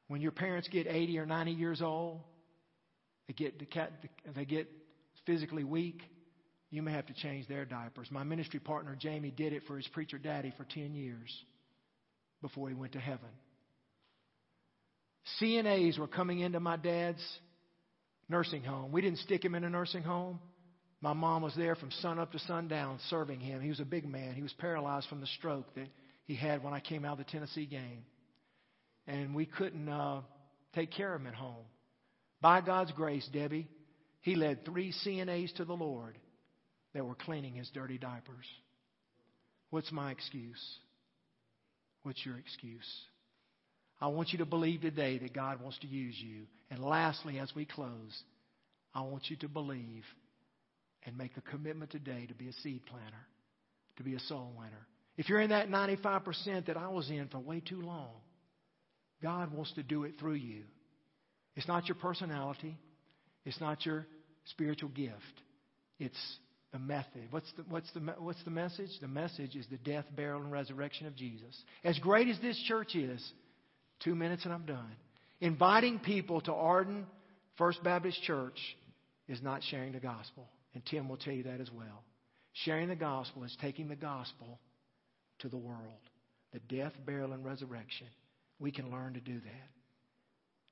When 0.09 0.21
your 0.21 0.31
parents 0.31 0.67
get 0.67 0.85
80 0.85 1.17
or 1.17 1.25
90 1.25 1.51
years 1.51 1.81
old, 1.81 2.21
they 3.27 3.33
get 3.33 3.59
they 4.35 4.45
get 4.45 4.69
physically 5.25 5.63
weak. 5.63 6.03
You 6.69 6.83
may 6.83 6.91
have 6.91 7.07
to 7.07 7.13
change 7.15 7.47
their 7.47 7.65
diapers. 7.65 8.09
My 8.11 8.23
ministry 8.23 8.59
partner 8.59 8.95
Jamie 8.95 9.31
did 9.31 9.53
it 9.53 9.63
for 9.65 9.75
his 9.75 9.87
preacher 9.87 10.19
daddy 10.19 10.53
for 10.55 10.65
10 10.65 10.93
years 10.93 11.35
before 12.43 12.69
he 12.69 12.75
went 12.75 12.91
to 12.91 12.99
heaven. 12.99 13.29
CNAs 15.41 15.97
were 15.97 16.07
coming 16.07 16.39
into 16.39 16.59
my 16.59 16.77
dad's 16.77 17.23
nursing 18.29 18.63
home. 18.63 18.91
We 18.91 19.01
didn't 19.01 19.19
stick 19.19 19.43
him 19.43 19.55
in 19.55 19.63
a 19.63 19.69
nursing 19.69 20.03
home. 20.03 20.39
My 21.01 21.13
mom 21.13 21.41
was 21.41 21.55
there 21.55 21.75
from 21.75 21.91
sun 21.91 22.19
up 22.19 22.31
to 22.31 22.39
sundown 22.39 22.99
serving 23.09 23.39
him. 23.39 23.61
He 23.61 23.69
was 23.69 23.79
a 23.79 23.85
big 23.85 24.07
man. 24.07 24.33
He 24.33 24.41
was 24.41 24.53
paralyzed 24.53 25.07
from 25.07 25.21
the 25.21 25.27
stroke 25.27 25.73
that 25.75 25.87
he 26.25 26.35
had 26.35 26.63
when 26.63 26.73
I 26.73 26.79
came 26.79 27.05
out 27.05 27.19
of 27.19 27.25
the 27.25 27.31
Tennessee 27.31 27.65
game. 27.65 28.05
And 29.07 29.35
we 29.35 29.45
couldn't 29.45 29.87
uh, 29.87 30.21
take 30.73 30.91
care 30.91 31.13
of 31.13 31.21
him 31.21 31.27
at 31.27 31.35
home. 31.35 31.65
By 32.41 32.61
God's 32.61 32.91
grace, 32.91 33.27
Debbie, 33.31 33.67
he 34.21 34.35
led 34.35 34.65
three 34.65 34.93
CNAs 35.05 35.53
to 35.55 35.65
the 35.65 35.73
Lord 35.73 36.17
that 36.93 37.05
were 37.05 37.15
cleaning 37.15 37.53
his 37.53 37.69
dirty 37.71 37.97
diapers. 37.97 38.45
What's 39.69 39.91
my 39.91 40.11
excuse? 40.11 40.63
What's 42.03 42.25
your 42.25 42.37
excuse? 42.37 42.87
I 44.01 44.07
want 44.07 44.31
you 44.31 44.39
to 44.39 44.45
believe 44.45 44.81
today 44.81 45.17
that 45.19 45.33
God 45.33 45.61
wants 45.61 45.77
to 45.79 45.87
use 45.87 46.15
you. 46.17 46.43
And 46.69 46.83
lastly, 46.83 47.39
as 47.39 47.53
we 47.55 47.65
close, 47.65 48.23
I 48.93 49.01
want 49.01 49.29
you 49.29 49.37
to 49.37 49.47
believe 49.47 50.03
and 51.05 51.17
make 51.17 51.37
a 51.37 51.41
commitment 51.41 51.91
today 51.91 52.25
to 52.27 52.33
be 52.33 52.47
a 52.47 52.53
seed 52.53 52.85
planter, 52.85 53.25
to 53.97 54.03
be 54.03 54.15
a 54.15 54.19
soul 54.21 54.51
winner. 54.57 54.87
If 55.17 55.29
you're 55.29 55.41
in 55.41 55.51
that 55.51 55.69
95% 55.69 56.65
that 56.65 56.77
I 56.77 56.89
was 56.89 57.09
in 57.09 57.27
for 57.29 57.39
way 57.39 57.61
too 57.61 57.81
long, 57.81 58.11
God 59.21 59.53
wants 59.53 59.71
to 59.73 59.83
do 59.83 60.03
it 60.03 60.19
through 60.19 60.33
you. 60.33 60.63
It's 61.55 61.67
not 61.67 61.87
your 61.87 61.95
personality, 61.95 62.77
it's 63.45 63.61
not 63.61 63.85
your 63.85 64.05
spiritual 64.45 64.89
gift, 64.89 65.13
it's 65.99 66.37
the 66.73 66.79
method. 66.79 67.27
What's 67.31 67.51
the, 67.55 67.63
what's, 67.69 67.89
the, 67.93 68.01
what's 68.19 68.43
the 68.43 68.51
message? 68.51 68.89
The 68.99 69.07
message 69.07 69.55
is 69.55 69.65
the 69.71 69.77
death, 69.77 70.03
burial, 70.13 70.41
and 70.41 70.51
resurrection 70.51 71.07
of 71.07 71.15
Jesus. 71.15 71.57
As 71.85 71.97
great 71.99 72.27
as 72.27 72.37
this 72.41 72.61
church 72.67 72.95
is, 72.95 73.25
two 74.05 74.15
minutes 74.15 74.45
and 74.45 74.53
I'm 74.53 74.65
done. 74.65 74.95
Inviting 75.41 75.99
people 75.99 76.39
to 76.41 76.53
Arden 76.53 77.05
First 77.57 77.83
Baptist 77.83 78.21
Church 78.23 78.57
is 79.27 79.41
not 79.41 79.61
sharing 79.63 79.91
the 79.91 79.99
gospel. 79.99 80.47
And 80.73 80.85
Tim 80.85 81.09
will 81.09 81.17
tell 81.17 81.33
you 81.33 81.43
that 81.43 81.59
as 81.59 81.71
well. 81.71 82.03
Sharing 82.53 82.87
the 82.87 82.95
gospel 82.95 83.43
is 83.43 83.57
taking 83.59 83.89
the 83.89 83.95
gospel 83.95 84.59
to 85.39 85.49
the 85.49 85.57
world 85.57 85.81
the 86.53 86.59
death, 86.73 86.93
burial, 87.05 87.33
and 87.33 87.43
resurrection. 87.43 88.07
We 88.59 88.71
can 88.71 88.89
learn 88.89 89.15
to 89.15 89.19
do 89.19 89.33
that. 89.33 89.69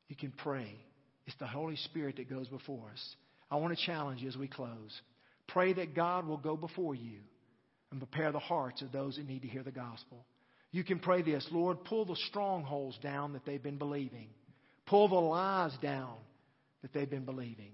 You 0.08 0.16
can 0.16 0.32
pray. 0.32 0.78
It's 1.26 1.36
the 1.40 1.48
Holy 1.48 1.76
Spirit 1.76 2.16
that 2.18 2.30
goes 2.30 2.48
before 2.48 2.90
us. 2.90 3.16
I 3.52 3.58
want 3.58 3.78
to 3.78 3.86
challenge 3.86 4.22
you 4.22 4.30
as 4.30 4.38
we 4.38 4.48
close. 4.48 5.02
Pray 5.50 5.74
that 5.74 5.94
God 5.94 6.26
will 6.26 6.38
go 6.38 6.56
before 6.56 6.96
you 6.96 7.20
and 7.92 8.00
prepare 8.00 8.32
the 8.32 8.40
hearts 8.40 8.82
of 8.82 8.94
those 8.94 9.18
that 9.18 9.28
need 9.28 9.42
to 9.42 9.50
hear 9.50 9.64
the 9.64 9.72
gospel. 9.72 10.26
You 10.74 10.84
can 10.84 10.98
pray 10.98 11.22
this 11.22 11.48
Lord, 11.52 11.86
pull 11.86 12.04
the 12.04 12.18
strongholds 12.28 12.98
down 12.98 13.34
that 13.34 13.46
they've 13.46 13.62
been 13.62 13.78
believing, 13.78 14.28
pull 14.88 15.08
the 15.08 15.16
lies 15.16 15.72
down 15.82 16.16
that 16.82 16.92
they've 16.92 17.10
been 17.10 17.26
believing. 17.26 17.72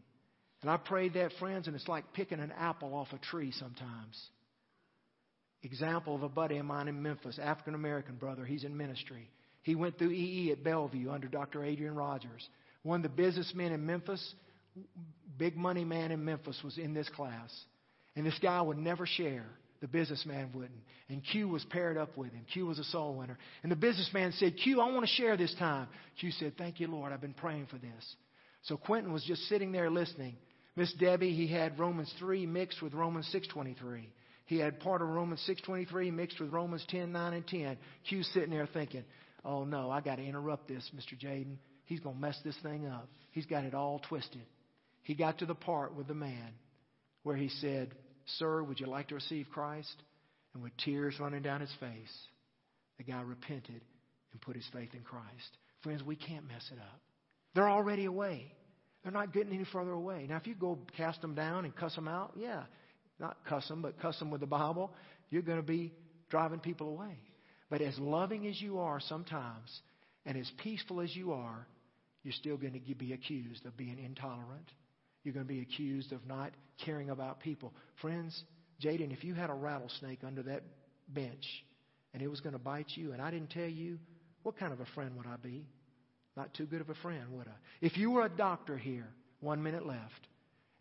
And 0.62 0.70
I 0.70 0.76
prayed 0.76 1.14
that, 1.14 1.32
friends, 1.40 1.68
and 1.68 1.76
it's 1.76 1.88
like 1.88 2.14
picking 2.14 2.40
an 2.40 2.52
apple 2.52 2.94
off 2.94 3.08
a 3.14 3.18
tree 3.18 3.52
sometimes. 3.52 4.22
Example 5.64 6.14
of 6.14 6.24
a 6.24 6.30
buddy 6.30 6.58
of 6.58 6.66
mine 6.66 6.90
in 6.90 7.02
Memphis, 7.02 7.40
African 7.42 7.74
American 7.74 8.16
brother, 8.16 8.44
he's 8.44 8.66
in 8.66 8.76
ministry. 8.76 9.30
He 9.64 9.76
went 9.76 9.98
through 9.98 10.12
EE 10.12 10.52
at 10.52 10.64
Bellevue 10.64 11.10
under 11.10 11.28
Dr. 11.28 11.64
Adrian 11.64 11.96
Rogers. 11.96 12.48
One 12.84 12.98
of 12.98 13.04
the 13.04 13.10
businessmen 13.10 13.72
in 13.72 13.86
Memphis, 13.86 14.34
big 15.38 15.56
money 15.56 15.86
man 15.86 16.12
in 16.12 16.26
Memphis, 16.26 16.60
was 16.66 16.78
in 16.78 16.94
this 16.94 17.08
class. 17.10 17.54
And 18.18 18.26
this 18.26 18.40
guy 18.42 18.62
would 18.62 18.78
never 18.78 19.06
share. 19.06 19.46
The 19.82 19.88
businessman 19.88 20.50
wouldn't. 20.54 20.82
And 21.08 21.22
Q 21.32 21.48
was 21.48 21.64
paired 21.66 21.98
up 21.98 22.18
with 22.18 22.32
him. 22.34 22.46
Q 22.52 22.66
was 22.66 22.80
a 22.80 22.84
soul 22.86 23.16
winner. 23.16 23.38
And 23.64 23.72
the 23.72 23.78
businessman 23.78 24.34
said, 24.34 24.56
Q, 24.62 24.82
I 24.82 24.92
want 24.92 25.06
to 25.06 25.12
share 25.14 25.38
this 25.38 25.56
time. 25.58 25.88
Q 26.20 26.32
said, 26.32 26.58
Thank 26.58 26.80
you, 26.80 26.88
Lord. 26.88 27.14
I've 27.14 27.22
been 27.22 27.34
praying 27.34 27.68
for 27.68 27.78
this. 27.78 28.16
So 28.64 28.76
Quentin 28.76 29.14
was 29.14 29.24
just 29.24 29.44
sitting 29.48 29.72
there 29.72 29.90
listening. 29.90 30.36
Miss 30.76 30.94
Debbie, 30.94 31.34
he 31.34 31.48
had 31.48 31.80
Romans 31.80 32.14
3 32.20 32.46
mixed 32.46 32.82
with 32.82 32.94
Romans 32.94 33.30
6.23. 33.34 34.04
He 34.46 34.58
had 34.58 34.80
part 34.80 35.02
of 35.02 35.10
Romans 35.10 35.44
6.23 35.48 36.12
mixed 36.14 36.40
with 36.40 36.52
Romans 36.52 36.86
10, 36.90 37.12
9, 37.12 37.34
and 37.34 37.48
10. 37.48 37.78
Q's 38.10 38.30
sitting 38.34 38.50
there 38.50 38.68
thinking, 38.68 39.04
oh 39.46 39.64
no, 39.64 39.90
I 39.92 40.02
got 40.02 40.16
to 40.16 40.24
interrupt 40.24 40.68
this, 40.68 40.90
Mr. 40.96 41.20
Jaden. 41.20 41.58
He's 41.86 42.00
going 42.00 42.16
to 42.16 42.22
mess 42.22 42.40
this 42.44 42.56
thing 42.64 42.88
up. 42.88 43.10
He's 43.32 43.46
got 43.46 43.64
it 43.64 43.74
all 43.74 44.02
twisted. 44.08 44.46
He 45.04 45.16
got 45.16 45.40
to 45.40 45.46
the 45.46 45.56
part 45.56 45.96
with 45.96 46.08
the 46.08 46.14
man 46.14 46.52
where 47.24 47.36
he 47.36 47.50
said, 47.50 47.94
Sir, 48.38 48.64
would 48.64 48.80
you 48.80 48.86
like 48.86 49.08
to 49.10 49.16
receive 49.16 49.48
Christ? 49.52 49.96
And 50.54 50.64
with 50.64 50.76
tears 50.78 51.16
running 51.20 51.42
down 51.42 51.62
his 51.62 51.74
face, 51.80 52.14
the 52.98 53.04
guy 53.04 53.22
repented 53.22 53.82
and 54.32 54.42
put 54.42 54.56
his 54.56 54.66
faith 54.74 54.94
in 54.94 55.02
Christ. 55.02 55.58
Friends, 55.84 56.04
we 56.04 56.16
can't 56.16 56.48
mess 56.48 56.68
it 56.72 56.80
up. 56.80 57.00
They're 57.56 57.70
already 57.70 58.06
away. 58.06 58.52
They're 59.04 59.12
not 59.12 59.34
getting 59.34 59.54
any 59.54 59.66
further 59.72 59.92
away. 59.92 60.26
Now, 60.28 60.38
if 60.38 60.48
you 60.48 60.56
go 60.56 60.80
cast 60.98 61.22
them 61.22 61.36
down 61.36 61.66
and 61.66 61.76
cuss 61.76 61.96
them 61.96 62.08
out, 62.08 62.34
yeah, 62.36 62.64
not 63.20 63.38
cuss 63.48 63.68
them, 63.68 63.82
but 63.82 64.00
cuss 64.00 64.18
them 64.20 64.30
with 64.30 64.42
the 64.42 64.48
Bible, 64.48 64.92
you're 65.30 65.42
going 65.42 65.60
to 65.60 65.64
be 65.64 65.94
driving 66.30 66.60
people 66.60 66.90
away. 66.90 67.18
But 67.70 67.82
as 67.82 67.98
loving 68.00 68.48
as 68.48 68.60
you 68.62 68.80
are 68.80 69.00
sometimes, 69.00 69.82
and 70.26 70.38
as 70.38 70.52
peaceful 70.64 71.02
as 71.02 71.16
you 71.16 71.32
are, 71.32 71.68
you're 72.24 72.34
still 72.34 72.58
going 72.58 72.74
to 72.74 72.96
be 72.96 73.14
accused 73.14 73.66
of 73.66 73.78
being 73.78 73.98
intolerant. 73.98 74.70
You're 75.24 75.34
going 75.34 75.46
to 75.46 75.54
be 75.54 75.62
accused 75.62 76.12
of 76.12 76.26
not 76.28 76.52
caring 76.84 77.10
about 77.10 77.40
people. 77.40 77.74
Friends, 78.02 78.44
Jaden, 78.82 79.12
if 79.12 79.24
you 79.24 79.34
had 79.34 79.50
a 79.50 79.54
rattlesnake 79.54 80.20
under 80.26 80.44
that 80.44 80.64
bench 81.08 81.46
and 82.14 82.24
it 82.24 82.28
was 82.28 82.40
going 82.40 82.54
to 82.54 82.60
bite 82.60 82.92
you 82.96 83.12
and 83.12 83.22
I 83.22 83.32
didn't 83.32 83.52
tell 83.52 83.68
you, 83.68 84.00
what 84.44 84.58
kind 84.58 84.72
of 84.72 84.80
a 84.80 84.86
friend 84.96 85.16
would 85.18 85.28
I 85.28 85.36
be? 85.36 85.66
Not 86.38 86.54
too 86.54 86.66
good 86.66 86.82
of 86.82 86.90
a 86.90 86.96
friend, 86.96 87.26
would 87.34 87.48
I? 87.48 87.86
If 87.86 87.98
you 87.98 88.12
were 88.12 88.24
a 88.24 88.30
doctor 88.30 88.78
here, 88.78 89.08
one 89.42 89.62
minute 89.62 89.86
left, 89.86 90.28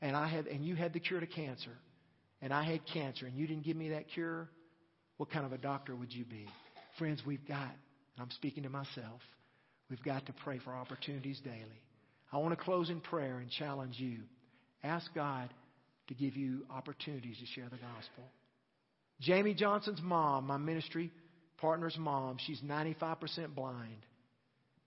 and 0.00 0.16
I 0.16 0.28
had 0.28 0.46
and 0.46 0.64
you 0.64 0.76
had 0.76 0.92
the 0.92 1.00
cure 1.00 1.18
to 1.18 1.26
cancer, 1.26 1.72
and 2.40 2.52
I 2.52 2.62
had 2.62 2.86
cancer 2.86 3.26
and 3.26 3.36
you 3.36 3.46
didn't 3.46 3.64
give 3.64 3.76
me 3.76 3.90
that 3.90 4.08
cure, 4.08 4.48
what 5.16 5.30
kind 5.30 5.44
of 5.44 5.52
a 5.52 5.58
doctor 5.58 5.96
would 5.96 6.12
you 6.12 6.24
be? 6.24 6.46
Friends, 6.98 7.22
we've 7.26 7.46
got, 7.46 7.70
and 7.70 8.20
I'm 8.20 8.30
speaking 8.30 8.62
to 8.62 8.70
myself, 8.70 9.20
we've 9.90 10.02
got 10.02 10.26
to 10.26 10.32
pray 10.44 10.58
for 10.58 10.72
opportunities 10.72 11.40
daily. 11.40 11.82
I 12.32 12.38
want 12.38 12.56
to 12.56 12.62
close 12.62 12.90
in 12.90 13.00
prayer 13.00 13.38
and 13.38 13.50
challenge 13.50 13.96
you. 13.98 14.18
Ask 14.82 15.12
God 15.14 15.52
to 16.08 16.14
give 16.14 16.36
you 16.36 16.64
opportunities 16.70 17.36
to 17.38 17.46
share 17.46 17.68
the 17.68 17.76
gospel. 17.76 18.24
Jamie 19.20 19.54
Johnson's 19.54 20.00
mom, 20.02 20.46
my 20.46 20.56
ministry 20.56 21.10
partner's 21.58 21.96
mom, 21.98 22.36
she's 22.46 22.60
95% 22.60 23.54
blind. 23.54 24.06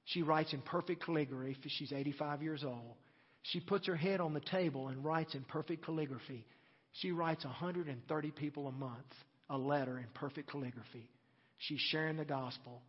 She 0.06 0.22
writes 0.22 0.54
in 0.54 0.62
perfect 0.62 1.04
calligraphy. 1.04 1.70
She's 1.70 1.92
85 1.92 2.42
years 2.42 2.64
old. 2.64 2.96
She 3.44 3.60
puts 3.60 3.88
her 3.88 3.96
head 3.96 4.22
on 4.22 4.34
the 4.34 4.40
table 4.40 4.88
and 4.88 5.04
writes 5.04 5.36
in 5.36 5.44
perfect 5.44 5.86
calligraphy. 5.86 6.46
She 6.94 7.12
writes 7.12 7.44
130 7.44 8.32
people 8.32 8.68
a 8.68 8.72
month 8.72 9.14
a 9.52 9.58
letter 9.58 9.98
in 9.98 10.06
perfect 10.14 10.50
calligraphy. 10.50 11.10
She's 11.58 11.82
sharing 11.92 12.18
the 12.18 12.26
gospel, 12.26 12.82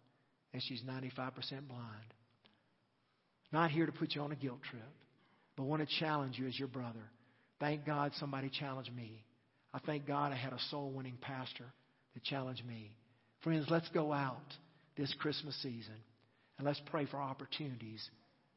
and 0.53 0.63
she's 0.63 0.81
95% 0.83 1.33
blind. 1.69 2.15
Not 3.53 3.71
here 3.71 3.87
to 3.87 3.93
put 3.93 4.15
you 4.15 4.23
on 4.23 4.33
a 4.33 4.37
guilt 4.37 4.61
trip, 4.71 4.83
but 5.57 5.65
want 5.65 5.87
to 5.87 5.99
challenge 5.99 6.39
you 6.39 6.47
as 6.47 6.59
your 6.59 6.69
brother. 6.69 7.03
Thank 7.61 7.85
God 7.85 8.13
somebody 8.19 8.51
challenged 8.51 8.95
me. 8.95 9.23
I 9.75 9.79
thank 9.79 10.07
God 10.07 10.33
I 10.33 10.37
had 10.37 10.53
a 10.53 10.59
soul 10.71 10.91
winning 10.91 11.19
pastor 11.21 11.67
that 12.15 12.25
challenged 12.25 12.67
me. 12.67 12.93
Friends, 13.43 13.67
let's 13.69 13.89
go 13.91 14.13
out 14.13 14.43
this 14.97 15.15
Christmas 15.19 15.55
season 15.63 15.95
and 16.59 16.67
let's 16.67 16.81
pray 16.87 17.07
for 17.07 17.19
opportunities 17.19 18.09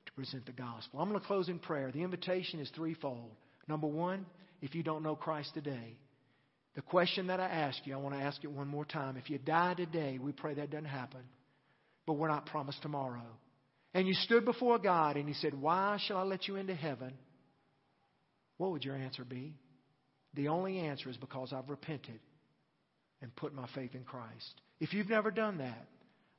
to 0.05 0.11
present 0.13 0.45
the 0.45 0.51
gospel. 0.51 0.99
I'm 0.99 1.09
going 1.09 1.19
to 1.19 1.27
close 1.27 1.49
in 1.49 1.59
prayer. 1.59 1.91
The 1.91 2.03
invitation 2.03 2.59
is 2.59 2.69
threefold. 2.75 3.31
Number 3.67 3.87
one, 3.87 4.25
if 4.61 4.75
you 4.75 4.83
don't 4.83 5.03
know 5.03 5.15
Christ 5.15 5.53
today, 5.53 5.97
the 6.75 6.81
question 6.81 7.27
that 7.27 7.39
I 7.39 7.47
ask 7.47 7.79
you, 7.85 7.93
I 7.93 7.97
want 7.97 8.15
to 8.15 8.21
ask 8.21 8.43
it 8.43 8.51
one 8.51 8.67
more 8.67 8.85
time. 8.85 9.17
If 9.17 9.29
you 9.29 9.37
die 9.37 9.73
today, 9.73 10.19
we 10.21 10.33
pray 10.33 10.55
that 10.55 10.71
doesn't 10.71 10.85
happen, 10.85 11.21
but 12.05 12.13
we're 12.13 12.27
not 12.27 12.45
promised 12.47 12.81
tomorrow. 12.81 13.23
And 13.95 14.05
you 14.09 14.13
stood 14.13 14.43
before 14.43 14.77
God 14.77 15.15
and 15.15 15.27
He 15.27 15.33
said, 15.33 15.59
Why 15.59 15.97
shall 16.05 16.17
I 16.17 16.23
let 16.23 16.49
you 16.49 16.57
into 16.57 16.75
heaven? 16.75 17.13
What 18.57 18.71
would 18.71 18.83
your 18.83 18.95
answer 18.95 19.23
be? 19.23 19.55
The 20.33 20.49
only 20.49 20.79
answer 20.79 21.09
is 21.09 21.15
because 21.15 21.53
I've 21.53 21.69
repented 21.69 22.19
and 23.21 23.33
put 23.37 23.55
my 23.55 23.67
faith 23.73 23.95
in 23.95 24.03
Christ. 24.03 24.61
If 24.81 24.93
you've 24.93 25.09
never 25.09 25.31
done 25.31 25.59
that, 25.59 25.87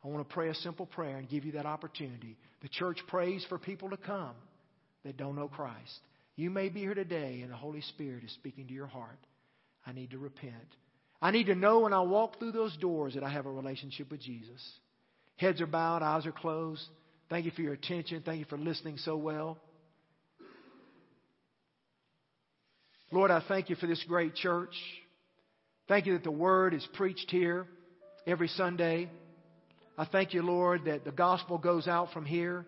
I 0.04 0.09
want 0.09 0.28
to 0.28 0.34
pray 0.34 0.50
a 0.50 0.54
simple 0.54 0.84
prayer 0.84 1.16
and 1.16 1.28
give 1.28 1.46
you 1.46 1.52
that 1.52 1.64
opportunity. 1.64 2.36
The 2.61 2.68
church 2.68 2.98
prays 3.09 3.44
for 3.48 3.59
people 3.59 3.88
to 3.88 3.96
come 3.96 4.34
that 5.04 5.16
don't 5.16 5.34
know 5.34 5.48
Christ. 5.48 6.00
You 6.36 6.50
may 6.50 6.68
be 6.68 6.80
here 6.80 6.94
today 6.94 7.40
and 7.42 7.50
the 7.50 7.57
Holy 7.57 7.80
Spirit 7.80 8.22
is 8.22 8.32
speaking 8.32 8.66
to 8.66 8.74
your 8.74 8.86
heart. 8.86 9.18
I 9.86 9.92
need 9.92 10.11
to 10.11 10.18
repent. 10.18 10.52
I 11.22 11.30
need 11.30 11.46
to 11.46 11.54
know 11.54 11.80
when 11.80 11.94
I 11.94 12.02
walk 12.02 12.38
through 12.38 12.52
those 12.52 12.76
doors 12.76 13.14
that 13.14 13.24
I 13.24 13.30
have 13.30 13.46
a 13.46 13.50
relationship 13.50 14.11
with 14.11 14.20
Jesus. 14.20 14.61
Heads 15.36 15.62
are 15.62 15.66
bowed, 15.66 16.02
eyes 16.02 16.26
are 16.26 16.32
closed. 16.32 16.86
Thank 17.29 17.45
you 17.45 17.51
for 17.51 17.62
your 17.62 17.72
attention. 17.72 18.22
Thank 18.24 18.39
you 18.39 18.45
for 18.45 18.59
listening 18.59 18.99
so 18.99 19.16
well. 19.16 19.59
Lord, 23.11 23.31
I 23.31 23.43
thank 23.47 23.68
you 23.68 23.77
for 23.77 23.87
this 23.87 24.03
great 24.07 24.35
church. 24.35 24.74
Thank 25.89 26.07
you 26.07 26.14
that 26.14 26.24
the 26.24 26.31
word 26.31 26.74
is 26.74 26.87
preached 26.95 27.31
here 27.31 27.66
every 28.27 28.49
Sunday. 28.49 29.11
I 29.99 30.05
thank 30.05 30.35
you, 30.35 30.43
Lord, 30.43 30.85
that 30.87 31.05
the 31.05 31.12
gospel 31.12 31.59
goes 31.59 31.89
out 31.89 32.12
from 32.12 32.24
here. 32.24 32.66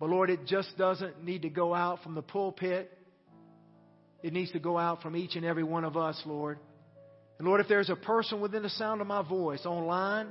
But 0.00 0.10
Lord, 0.10 0.30
it 0.30 0.46
just 0.46 0.76
doesn't 0.76 1.24
need 1.24 1.42
to 1.42 1.48
go 1.48 1.74
out 1.74 2.02
from 2.02 2.14
the 2.14 2.22
pulpit. 2.22 2.90
It 4.22 4.32
needs 4.32 4.52
to 4.52 4.58
go 4.58 4.78
out 4.78 5.02
from 5.02 5.16
each 5.16 5.36
and 5.36 5.44
every 5.44 5.64
one 5.64 5.84
of 5.84 5.96
us, 5.96 6.20
Lord. 6.24 6.58
And 7.38 7.46
Lord, 7.46 7.60
if 7.60 7.68
there's 7.68 7.90
a 7.90 7.96
person 7.96 8.40
within 8.40 8.62
the 8.62 8.70
sound 8.70 9.00
of 9.00 9.06
my 9.06 9.22
voice 9.22 9.64
online 9.66 10.28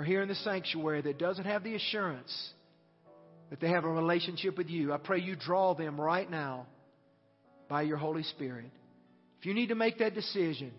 or 0.00 0.02
here 0.02 0.22
in 0.22 0.28
the 0.28 0.34
sanctuary 0.36 1.02
that 1.02 1.18
doesn't 1.18 1.44
have 1.44 1.62
the 1.62 1.74
assurance 1.74 2.52
that 3.50 3.60
they 3.60 3.68
have 3.68 3.84
a 3.84 3.88
relationship 3.88 4.56
with 4.56 4.70
you, 4.70 4.94
I 4.94 4.96
pray 4.96 5.20
you 5.20 5.36
draw 5.36 5.74
them 5.74 6.00
right 6.00 6.28
now 6.30 6.66
by 7.68 7.82
your 7.82 7.98
Holy 7.98 8.22
Spirit. 8.22 8.70
If 9.38 9.44
you 9.44 9.52
need 9.52 9.66
to 9.66 9.74
make 9.74 9.98
that 9.98 10.14
decision, 10.14 10.72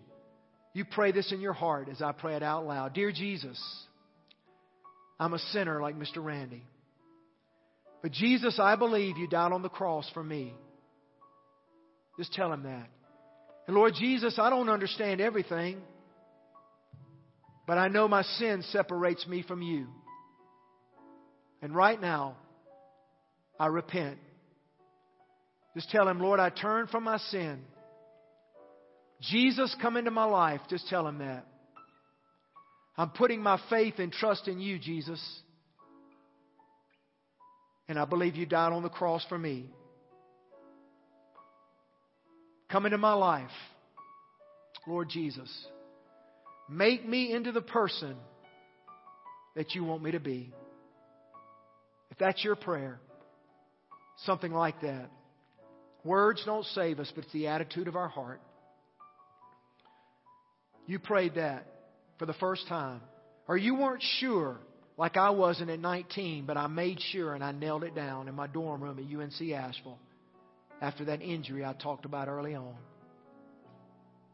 you 0.72 0.84
pray 0.84 1.12
this 1.12 1.30
in 1.30 1.40
your 1.40 1.52
heart 1.52 1.88
as 1.88 2.02
I 2.02 2.10
pray 2.10 2.34
it 2.34 2.42
out 2.42 2.66
loud. 2.66 2.94
Dear 2.94 3.12
Jesus, 3.12 3.62
I'm 5.20 5.34
a 5.34 5.38
sinner 5.38 5.80
like 5.80 5.96
Mr. 5.96 6.16
Randy. 6.16 6.64
But 8.02 8.10
Jesus, 8.10 8.58
I 8.58 8.74
believe 8.74 9.18
you 9.18 9.28
died 9.28 9.52
on 9.52 9.62
the 9.62 9.68
cross 9.68 10.10
for 10.12 10.24
me. 10.24 10.52
Just 12.18 12.32
tell 12.32 12.52
him 12.52 12.64
that. 12.64 12.88
And 13.68 13.76
Lord 13.76 13.94
Jesus, 13.96 14.36
I 14.40 14.50
don't 14.50 14.68
understand 14.68 15.20
everything, 15.20 15.80
but 17.66 17.78
I 17.78 17.88
know 17.88 18.08
my 18.08 18.22
sin 18.22 18.62
separates 18.70 19.26
me 19.26 19.42
from 19.42 19.62
you. 19.62 19.86
And 21.60 21.74
right 21.74 22.00
now, 22.00 22.36
I 23.58 23.66
repent. 23.66 24.18
Just 25.74 25.90
tell 25.90 26.08
him, 26.08 26.20
Lord, 26.20 26.40
I 26.40 26.50
turn 26.50 26.88
from 26.88 27.04
my 27.04 27.18
sin. 27.18 27.60
Jesus, 29.20 29.74
come 29.80 29.96
into 29.96 30.10
my 30.10 30.24
life. 30.24 30.60
Just 30.68 30.88
tell 30.88 31.06
him 31.06 31.18
that. 31.18 31.46
I'm 32.96 33.10
putting 33.10 33.40
my 33.40 33.60
faith 33.70 33.94
and 33.98 34.12
trust 34.12 34.48
in 34.48 34.60
you, 34.60 34.78
Jesus. 34.78 35.22
And 37.88 37.98
I 37.98 38.04
believe 38.04 38.36
you 38.36 38.46
died 38.46 38.72
on 38.72 38.82
the 38.82 38.88
cross 38.88 39.24
for 39.28 39.38
me. 39.38 39.70
Come 42.70 42.86
into 42.86 42.98
my 42.98 43.12
life, 43.12 43.50
Lord 44.86 45.08
Jesus. 45.08 45.50
Make 46.72 47.06
me 47.06 47.34
into 47.34 47.52
the 47.52 47.60
person 47.60 48.16
that 49.54 49.74
you 49.74 49.84
want 49.84 50.02
me 50.02 50.12
to 50.12 50.20
be. 50.20 50.50
If 52.10 52.16
that's 52.16 52.42
your 52.42 52.56
prayer, 52.56 52.98
something 54.24 54.52
like 54.52 54.80
that. 54.80 55.10
Words 56.02 56.42
don't 56.46 56.64
save 56.66 56.98
us, 56.98 57.12
but 57.14 57.24
it's 57.24 57.32
the 57.34 57.48
attitude 57.48 57.88
of 57.88 57.96
our 57.96 58.08
heart. 58.08 58.40
You 60.86 60.98
prayed 60.98 61.34
that 61.34 61.66
for 62.18 62.24
the 62.24 62.32
first 62.34 62.66
time. 62.68 63.02
Or 63.48 63.56
you 63.56 63.74
weren't 63.74 64.02
sure, 64.20 64.56
like 64.96 65.18
I 65.18 65.30
wasn't 65.30 65.70
at 65.70 65.78
19, 65.78 66.46
but 66.46 66.56
I 66.56 66.68
made 66.68 67.00
sure 67.00 67.34
and 67.34 67.44
I 67.44 67.52
nailed 67.52 67.84
it 67.84 67.94
down 67.94 68.28
in 68.28 68.34
my 68.34 68.46
dorm 68.46 68.82
room 68.82 68.98
at 68.98 69.04
UNC 69.04 69.52
Asheville 69.52 69.98
after 70.80 71.04
that 71.04 71.20
injury 71.20 71.66
I 71.66 71.74
talked 71.74 72.06
about 72.06 72.28
early 72.28 72.54
on. 72.54 72.76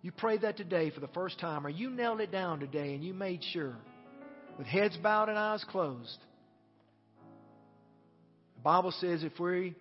You 0.03 0.13
prayed 0.13 0.43
that 0.43 0.57
today 0.57 0.91
for 0.91 1.01
the 1.01 1.09
first 1.09 1.41
time, 1.41 1.67
or 1.67 1.71
you 1.71 1.91
nailed 1.91 2.21
it 2.21 2.31
down 2.31 2.61
today 2.61 2.95
and 2.95 3.03
you 3.03 3.15
made 3.15 3.43
sure, 3.53 3.77
with 4.57 4.67
heads 4.67 4.97
bowed 4.97 5.29
and 5.29 5.39
eyes 5.39 5.65
closed. 5.69 6.19
The 8.57 8.63
Bible 8.63 8.93
says 8.93 9.23
if 9.23 9.39
we 9.39 9.75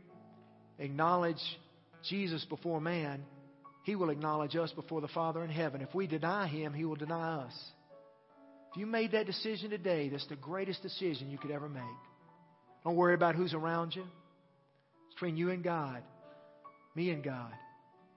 acknowledge 0.80 1.42
Jesus 2.10 2.46
before 2.46 2.82
man, 2.82 3.24
he 3.84 3.96
will 3.96 4.10
acknowledge 4.10 4.56
us 4.56 4.72
before 4.72 5.02
the 5.02 5.08
Father 5.08 5.44
in 5.44 5.50
heaven. 5.50 5.82
If 5.82 5.96
we 5.96 6.08
deny 6.08 6.48
him, 6.48 6.74
he 6.74 6.84
will 6.84 6.96
deny 6.96 7.38
us. 7.38 7.54
If 8.72 8.78
you 8.78 8.86
made 8.86 9.14
that 9.14 9.26
decision 9.26 9.70
today, 9.70 10.10
that's 10.10 10.28
the 10.28 10.36
greatest 10.36 10.82
decision 10.82 11.32
you 11.32 11.38
could 11.38 11.52
ever 11.52 11.70
make. 11.70 11.84
Don't 12.84 12.96
worry 12.96 13.14
about 13.14 13.36
who's 13.36 13.54
around 13.54 13.96
you. 13.96 14.04
It's 14.04 15.16
between 15.16 15.38
you 15.38 15.52
and 15.52 15.64
God, 15.64 16.04
me 16.96 17.12
and 17.12 17.24
God. 17.24 17.52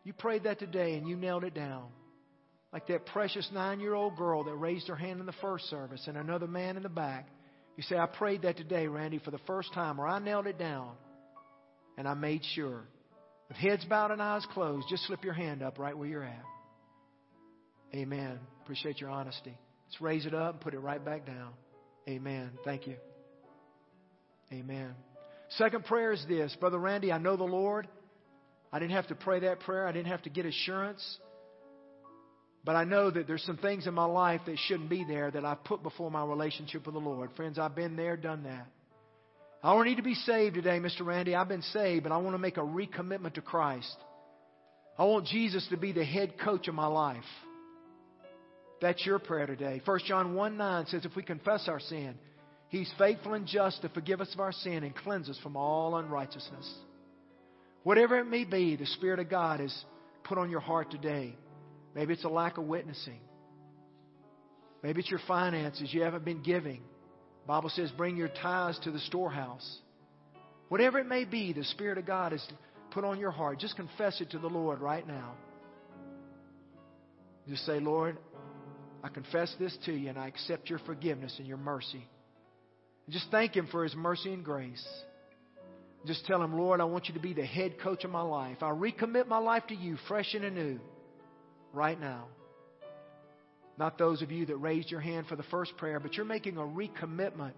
You 0.04 0.12
prayed 0.12 0.44
that 0.44 0.58
today 0.58 0.94
and 0.94 1.08
you 1.08 1.16
nailed 1.16 1.44
it 1.44 1.54
down. 1.54 1.88
Like 2.72 2.86
that 2.86 3.06
precious 3.06 3.48
nine 3.52 3.80
year 3.80 3.94
old 3.94 4.16
girl 4.16 4.44
that 4.44 4.54
raised 4.54 4.88
her 4.88 4.96
hand 4.96 5.20
in 5.20 5.26
the 5.26 5.32
first 5.40 5.68
service 5.68 6.04
and 6.06 6.16
another 6.16 6.46
man 6.46 6.76
in 6.76 6.82
the 6.82 6.88
back. 6.88 7.28
You 7.76 7.82
say, 7.82 7.96
I 7.96 8.06
prayed 8.06 8.42
that 8.42 8.56
today, 8.56 8.86
Randy, 8.86 9.18
for 9.18 9.30
the 9.30 9.40
first 9.46 9.72
time, 9.72 10.00
or 10.00 10.06
I 10.06 10.18
nailed 10.18 10.46
it 10.46 10.58
down 10.58 10.92
and 11.98 12.06
I 12.06 12.14
made 12.14 12.42
sure. 12.54 12.82
With 13.48 13.56
heads 13.56 13.84
bowed 13.84 14.12
and 14.12 14.22
eyes 14.22 14.46
closed, 14.52 14.86
just 14.88 15.06
slip 15.06 15.24
your 15.24 15.32
hand 15.32 15.62
up 15.62 15.78
right 15.78 15.96
where 15.96 16.08
you're 16.08 16.24
at. 16.24 16.44
Amen. 17.94 18.38
Appreciate 18.62 19.00
your 19.00 19.10
honesty. 19.10 19.58
Let's 19.88 20.00
raise 20.00 20.24
it 20.24 20.34
up 20.34 20.54
and 20.54 20.60
put 20.60 20.74
it 20.74 20.78
right 20.78 21.04
back 21.04 21.26
down. 21.26 21.50
Amen. 22.08 22.50
Thank 22.64 22.86
you. 22.86 22.96
Amen. 24.52 24.94
Second 25.50 25.84
prayer 25.84 26.12
is 26.12 26.24
this 26.28 26.56
Brother 26.60 26.78
Randy, 26.78 27.12
I 27.12 27.18
know 27.18 27.36
the 27.36 27.44
Lord. 27.44 27.88
I 28.72 28.78
didn't 28.78 28.92
have 28.92 29.08
to 29.08 29.14
pray 29.14 29.40
that 29.40 29.60
prayer, 29.60 29.86
I 29.86 29.92
didn't 29.92 30.08
have 30.08 30.22
to 30.22 30.30
get 30.30 30.46
assurance. 30.46 31.18
But 32.64 32.76
I 32.76 32.84
know 32.84 33.10
that 33.10 33.26
there's 33.26 33.42
some 33.44 33.56
things 33.56 33.86
in 33.86 33.94
my 33.94 34.04
life 34.04 34.42
that 34.46 34.58
shouldn't 34.66 34.90
be 34.90 35.04
there 35.04 35.30
that 35.30 35.44
I've 35.44 35.64
put 35.64 35.82
before 35.82 36.10
my 36.10 36.24
relationship 36.24 36.84
with 36.84 36.94
the 36.94 37.00
Lord. 37.00 37.30
Friends, 37.36 37.58
I've 37.58 37.74
been 37.74 37.96
there, 37.96 38.16
done 38.16 38.42
that. 38.44 38.66
I 39.62 39.74
don't 39.74 39.86
need 39.86 39.96
to 39.96 40.02
be 40.02 40.14
saved 40.14 40.54
today, 40.54 40.78
Mr. 40.78 41.04
Randy. 41.04 41.34
I've 41.34 41.48
been 41.48 41.62
saved, 41.62 42.02
but 42.02 42.12
I 42.12 42.18
want 42.18 42.34
to 42.34 42.38
make 42.38 42.58
a 42.58 42.60
recommitment 42.60 43.34
to 43.34 43.42
Christ. 43.42 43.96
I 44.98 45.04
want 45.04 45.26
Jesus 45.26 45.66
to 45.70 45.76
be 45.76 45.92
the 45.92 46.04
head 46.04 46.38
coach 46.38 46.68
of 46.68 46.74
my 46.74 46.86
life. 46.86 47.24
That's 48.80 49.04
your 49.04 49.18
prayer 49.18 49.46
today. 49.46 49.80
1 49.84 50.00
John 50.06 50.34
1 50.34 50.56
9 50.56 50.86
says, 50.86 51.04
If 51.04 51.16
we 51.16 51.22
confess 51.22 51.68
our 51.68 51.80
sin, 51.80 52.14
He's 52.68 52.90
faithful 52.98 53.34
and 53.34 53.46
just 53.46 53.82
to 53.82 53.88
forgive 53.90 54.20
us 54.20 54.32
of 54.32 54.40
our 54.40 54.52
sin 54.52 54.84
and 54.84 54.94
cleanse 54.94 55.28
us 55.28 55.38
from 55.42 55.56
all 55.56 55.96
unrighteousness. 55.96 56.74
Whatever 57.82 58.18
it 58.18 58.26
may 58.26 58.44
be, 58.44 58.76
the 58.76 58.86
Spirit 58.86 59.20
of 59.20 59.30
God 59.30 59.60
has 59.60 59.74
put 60.24 60.38
on 60.38 60.50
your 60.50 60.60
heart 60.60 60.90
today. 60.90 61.36
Maybe 61.94 62.12
it's 62.12 62.24
a 62.24 62.28
lack 62.28 62.58
of 62.58 62.64
witnessing. 62.64 63.20
Maybe 64.82 65.00
it's 65.00 65.10
your 65.10 65.20
finances. 65.26 65.92
You 65.92 66.02
haven't 66.02 66.24
been 66.24 66.42
giving. 66.42 66.82
The 67.42 67.48
Bible 67.48 67.70
says, 67.70 67.90
bring 67.96 68.16
your 68.16 68.28
tithes 68.28 68.78
to 68.84 68.90
the 68.90 68.98
storehouse. 69.00 69.78
Whatever 70.68 70.98
it 70.98 71.06
may 71.06 71.24
be, 71.24 71.52
the 71.52 71.64
Spirit 71.64 71.98
of 71.98 72.06
God 72.06 72.32
has 72.32 72.46
put 72.90 73.04
on 73.04 73.18
your 73.18 73.30
heart. 73.30 73.58
Just 73.58 73.76
confess 73.76 74.20
it 74.20 74.30
to 74.30 74.38
the 74.38 74.46
Lord 74.46 74.80
right 74.80 75.06
now. 75.06 75.34
Just 77.48 77.66
say, 77.66 77.80
Lord, 77.80 78.18
I 79.02 79.08
confess 79.08 79.54
this 79.58 79.76
to 79.86 79.92
you 79.92 80.10
and 80.10 80.18
I 80.18 80.28
accept 80.28 80.70
your 80.70 80.78
forgiveness 80.80 81.34
and 81.38 81.46
your 81.46 81.56
mercy. 81.56 82.06
And 83.06 83.12
just 83.12 83.26
thank 83.30 83.56
Him 83.56 83.66
for 83.70 83.82
His 83.82 83.94
mercy 83.94 84.32
and 84.32 84.44
grace. 84.44 84.86
Just 86.06 86.24
tell 86.26 86.42
Him, 86.42 86.56
Lord, 86.56 86.80
I 86.80 86.84
want 86.84 87.08
you 87.08 87.14
to 87.14 87.20
be 87.20 87.34
the 87.34 87.44
head 87.44 87.78
coach 87.80 88.04
of 88.04 88.10
my 88.10 88.22
life. 88.22 88.58
I 88.62 88.70
recommit 88.70 89.26
my 89.26 89.38
life 89.38 89.64
to 89.68 89.74
you 89.74 89.96
fresh 90.08 90.34
and 90.34 90.44
anew 90.44 90.80
right 91.72 92.00
now. 92.00 92.26
Not 93.78 93.98
those 93.98 94.22
of 94.22 94.30
you 94.30 94.46
that 94.46 94.56
raised 94.56 94.90
your 94.90 95.00
hand 95.00 95.26
for 95.26 95.36
the 95.36 95.42
first 95.44 95.76
prayer, 95.76 96.00
but 96.00 96.14
you're 96.14 96.26
making 96.26 96.56
a 96.56 96.60
recommitment 96.60 97.52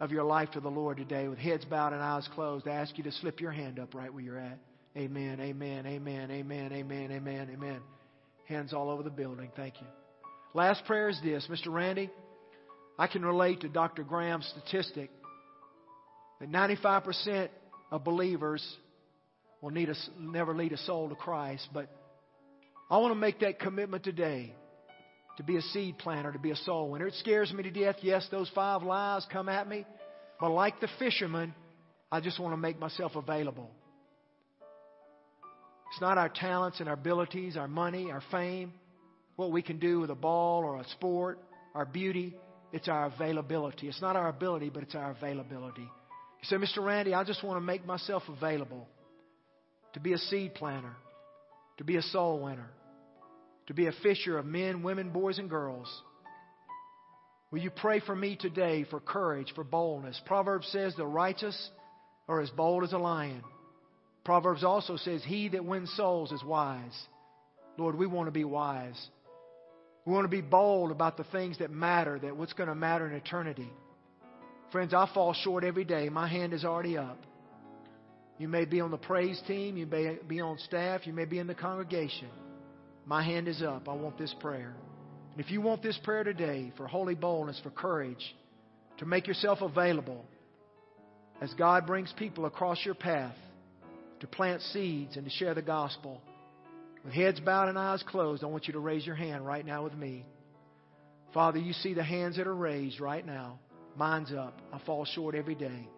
of 0.00 0.12
your 0.12 0.24
life 0.24 0.50
to 0.52 0.60
the 0.60 0.68
Lord 0.68 0.96
today 0.98 1.28
with 1.28 1.38
heads 1.38 1.64
bowed 1.64 1.92
and 1.92 2.02
eyes 2.02 2.28
closed. 2.34 2.68
I 2.68 2.72
ask 2.72 2.96
you 2.96 3.04
to 3.04 3.12
slip 3.12 3.40
your 3.40 3.50
hand 3.50 3.78
up 3.78 3.94
right 3.94 4.12
where 4.12 4.22
you're 4.22 4.38
at. 4.38 4.58
Amen, 4.96 5.40
amen, 5.40 5.86
amen, 5.86 6.30
amen, 6.30 6.72
amen, 6.72 7.12
amen, 7.12 7.50
amen. 7.52 7.80
Hands 8.44 8.72
all 8.72 8.90
over 8.90 9.02
the 9.02 9.10
building. 9.10 9.50
Thank 9.56 9.80
you. 9.80 9.86
Last 10.54 10.84
prayer 10.86 11.08
is 11.08 11.20
this 11.22 11.46
Mr. 11.50 11.72
Randy, 11.72 12.10
I 12.98 13.06
can 13.06 13.24
relate 13.24 13.60
to 13.60 13.68
Dr. 13.68 14.02
Graham's 14.02 14.46
statistic 14.46 15.10
that 16.40 16.50
95% 16.50 17.48
of 17.90 18.04
believers 18.04 18.64
will 19.60 19.70
need 19.70 19.90
never 20.18 20.54
lead 20.54 20.72
a 20.72 20.78
soul 20.78 21.08
to 21.08 21.14
Christ, 21.14 21.68
but 21.72 21.88
I 22.90 22.98
want 22.98 23.12
to 23.12 23.18
make 23.18 23.40
that 23.40 23.58
commitment 23.58 24.04
today 24.04 24.54
to 25.36 25.42
be 25.42 25.56
a 25.56 25.62
seed 25.62 25.98
planter, 25.98 26.32
to 26.32 26.38
be 26.38 26.50
a 26.50 26.56
soul 26.56 26.90
winner. 26.90 27.06
It 27.06 27.14
scares 27.14 27.52
me 27.52 27.62
to 27.62 27.70
death. 27.70 27.96
Yes, 28.02 28.26
those 28.30 28.50
five 28.54 28.82
lies 28.82 29.26
come 29.32 29.48
at 29.48 29.68
me, 29.68 29.84
but 30.40 30.50
like 30.50 30.80
the 30.80 30.88
fisherman, 30.98 31.54
I 32.10 32.20
just 32.20 32.38
want 32.40 32.52
to 32.52 32.56
make 32.56 32.78
myself 32.78 33.14
available. 33.14 33.70
It's 35.90 36.00
not 36.00 36.18
our 36.18 36.28
talents 36.28 36.80
and 36.80 36.88
our 36.88 36.94
abilities, 36.94 37.56
our 37.56 37.68
money, 37.68 38.10
our 38.10 38.22
fame 38.30 38.72
what 39.38 39.52
we 39.52 39.62
can 39.62 39.78
do 39.78 40.00
with 40.00 40.10
a 40.10 40.16
ball 40.16 40.64
or 40.64 40.80
a 40.80 40.88
sport, 40.88 41.38
our 41.72 41.84
beauty. 41.84 42.34
It's 42.72 42.88
our 42.88 43.06
availability. 43.06 43.86
It's 43.86 44.02
not 44.02 44.16
our 44.16 44.28
ability, 44.28 44.68
but 44.68 44.82
it's 44.82 44.96
our 44.96 45.12
availability. 45.12 45.88
You 46.40 46.44
say, 46.44 46.56
Mr. 46.56 46.84
Randy, 46.84 47.14
I 47.14 47.24
just 47.24 47.42
want 47.42 47.56
to 47.56 47.64
make 47.64 47.84
myself 47.86 48.22
available 48.28 48.86
to 49.94 50.00
be 50.00 50.12
a 50.12 50.18
seed 50.18 50.54
planter, 50.54 50.94
to 51.78 51.84
be 51.84 51.96
a 51.96 52.02
soul 52.02 52.40
winner, 52.40 52.70
to 53.66 53.74
be 53.74 53.86
a 53.86 53.92
fisher 54.02 54.38
of 54.38 54.46
men, 54.46 54.82
women, 54.82 55.10
boys, 55.10 55.38
and 55.38 55.50
girls. 55.50 55.88
Will 57.50 57.60
you 57.60 57.70
pray 57.70 58.00
for 58.00 58.14
me 58.14 58.36
today 58.36 58.84
for 58.88 59.00
courage, 59.00 59.52
for 59.54 59.64
boldness? 59.64 60.20
Proverbs 60.26 60.68
says 60.68 60.94
the 60.96 61.06
righteous 61.06 61.70
are 62.28 62.40
as 62.40 62.50
bold 62.50 62.84
as 62.84 62.92
a 62.92 62.98
lion. 62.98 63.42
Proverbs 64.24 64.62
also 64.62 64.96
says, 64.96 65.22
He 65.24 65.48
that 65.48 65.64
wins 65.64 65.92
souls 65.96 66.32
is 66.32 66.44
wise. 66.44 66.96
Lord, 67.78 67.96
we 67.96 68.06
want 68.06 68.26
to 68.26 68.32
be 68.32 68.44
wise. 68.44 69.00
We 70.04 70.12
want 70.12 70.24
to 70.24 70.28
be 70.28 70.42
bold 70.42 70.90
about 70.90 71.16
the 71.16 71.24
things 71.24 71.58
that 71.58 71.70
matter, 71.70 72.18
that 72.18 72.36
what's 72.36 72.52
going 72.52 72.68
to 72.68 72.74
matter 72.74 73.06
in 73.06 73.14
eternity. 73.14 73.70
Friends, 74.70 74.92
I 74.92 75.08
fall 75.14 75.32
short 75.32 75.64
every 75.64 75.84
day. 75.84 76.08
My 76.08 76.28
hand 76.28 76.52
is 76.52 76.64
already 76.64 76.98
up. 76.98 77.18
You 78.38 78.48
may 78.48 78.66
be 78.66 78.80
on 78.80 78.90
the 78.90 78.98
praise 78.98 79.40
team, 79.48 79.76
you 79.76 79.86
may 79.86 80.18
be 80.26 80.40
on 80.40 80.58
staff, 80.58 81.06
you 81.06 81.12
may 81.12 81.24
be 81.24 81.38
in 81.38 81.46
the 81.46 81.54
congregation. 81.54 82.28
My 83.04 83.22
hand 83.22 83.48
is 83.48 83.62
up. 83.62 83.88
I 83.88 83.94
want 83.94 84.18
this 84.18 84.34
prayer. 84.40 84.74
And 85.32 85.44
if 85.44 85.50
you 85.50 85.60
want 85.60 85.82
this 85.82 85.98
prayer 86.04 86.22
today 86.22 86.72
for 86.76 86.86
holy 86.86 87.14
boldness, 87.14 87.60
for 87.64 87.70
courage, 87.70 88.36
to 88.98 89.06
make 89.06 89.26
yourself 89.26 89.60
available 89.60 90.24
as 91.40 91.52
God 91.54 91.86
brings 91.86 92.12
people 92.16 92.44
across 92.46 92.84
your 92.84 92.94
path 92.94 93.34
to 94.20 94.26
plant 94.26 94.62
seeds 94.62 95.16
and 95.16 95.24
to 95.24 95.30
share 95.30 95.54
the 95.54 95.62
gospel, 95.62 96.20
with 97.04 97.14
heads 97.14 97.40
bowed 97.40 97.68
and 97.68 97.78
eyes 97.78 98.04
closed, 98.06 98.44
I 98.44 98.46
want 98.46 98.66
you 98.66 98.74
to 98.74 98.80
raise 98.80 99.06
your 99.06 99.14
hand 99.16 99.46
right 99.46 99.64
now 99.64 99.82
with 99.84 99.94
me. 99.94 100.26
Father, 101.32 101.58
you 101.58 101.72
see 101.72 101.94
the 101.94 102.04
hands 102.04 102.36
that 102.36 102.46
are 102.46 102.54
raised 102.54 103.00
right 103.00 103.24
now. 103.24 103.58
Mine's 103.98 104.32
up. 104.32 104.56
I 104.72 104.78
fall 104.86 105.04
short 105.04 105.34
every 105.34 105.56
day. 105.56 105.88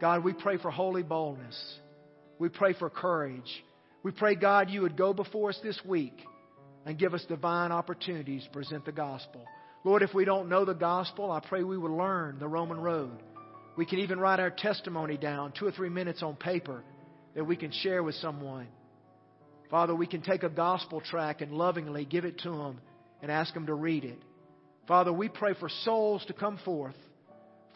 God, 0.00 0.22
we 0.22 0.32
pray 0.32 0.58
for 0.58 0.70
holy 0.70 1.02
boldness. 1.02 1.60
We 2.38 2.48
pray 2.48 2.72
for 2.72 2.88
courage. 2.88 3.64
We 4.04 4.12
pray, 4.12 4.36
God, 4.36 4.70
you 4.70 4.82
would 4.82 4.96
go 4.96 5.12
before 5.12 5.50
us 5.50 5.58
this 5.60 5.78
week 5.84 6.16
and 6.86 6.96
give 6.96 7.14
us 7.14 7.24
divine 7.28 7.72
opportunities 7.72 8.44
to 8.44 8.50
present 8.50 8.84
the 8.84 8.92
gospel. 8.92 9.44
Lord, 9.82 10.04
if 10.04 10.14
we 10.14 10.24
don't 10.24 10.48
know 10.48 10.64
the 10.64 10.72
gospel, 10.72 11.32
I 11.32 11.40
pray 11.40 11.64
we 11.64 11.76
would 11.76 11.90
learn 11.90 12.38
the 12.38 12.46
Roman 12.46 12.78
road. 12.78 13.18
We 13.76 13.86
can 13.86 13.98
even 13.98 14.20
write 14.20 14.38
our 14.38 14.50
testimony 14.50 15.16
down, 15.16 15.52
two 15.58 15.66
or 15.66 15.72
three 15.72 15.88
minutes 15.88 16.22
on 16.22 16.36
paper, 16.36 16.84
that 17.34 17.44
we 17.44 17.56
can 17.56 17.72
share 17.72 18.04
with 18.04 18.14
someone. 18.16 18.68
Father, 19.68 19.96
we 19.96 20.06
can 20.06 20.22
take 20.22 20.44
a 20.44 20.48
gospel 20.48 21.00
tract 21.00 21.42
and 21.42 21.52
lovingly 21.52 22.04
give 22.04 22.24
it 22.24 22.38
to 22.38 22.50
them 22.50 22.80
and 23.20 23.32
ask 23.32 23.52
them 23.52 23.66
to 23.66 23.74
read 23.74 24.04
it. 24.04 24.22
Father, 24.86 25.12
we 25.12 25.28
pray 25.28 25.54
for 25.58 25.68
souls 25.68 26.24
to 26.26 26.32
come 26.32 26.58
forth 26.64 26.94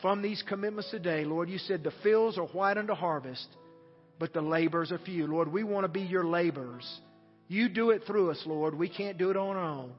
from 0.03 0.21
these 0.21 0.43
commitments 0.47 0.91
today. 0.91 1.25
Lord, 1.25 1.49
you 1.49 1.59
said 1.59 1.83
the 1.83 1.93
fields 2.03 2.37
are 2.37 2.47
white 2.47 2.77
unto 2.77 2.93
harvest, 2.93 3.47
but 4.19 4.35
the 4.35 4.43
labors 4.43 4.93
are 4.93 4.99
few. 4.99 5.27
Lord, 5.27 5.51
we 5.51 5.63
want 5.63 5.85
to 5.85 5.89
be 5.89 6.03
your 6.03 6.25
laborers. 6.25 7.01
You 7.49 7.69
do 7.69 7.91
it 7.91 8.03
through 8.07 8.33
us, 8.33 8.43
Lord. 8.45 8.75
We 8.75 8.89
can't 8.89 9.17
do 9.17 9.31
it 9.31 9.37
on 9.37 9.57
our 9.57 9.65
own. 9.65 9.93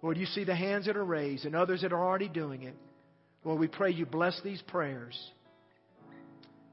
Lord, 0.00 0.16
you 0.16 0.26
see 0.26 0.44
the 0.44 0.56
hands 0.56 0.86
that 0.86 0.96
are 0.96 1.04
raised 1.04 1.44
and 1.44 1.54
others 1.54 1.82
that 1.82 1.92
are 1.92 2.04
already 2.04 2.28
doing 2.28 2.62
it. 2.62 2.74
Lord, 3.44 3.60
we 3.60 3.68
pray 3.68 3.92
you 3.92 4.06
bless 4.06 4.40
these 4.42 4.62
prayers. 4.62 5.18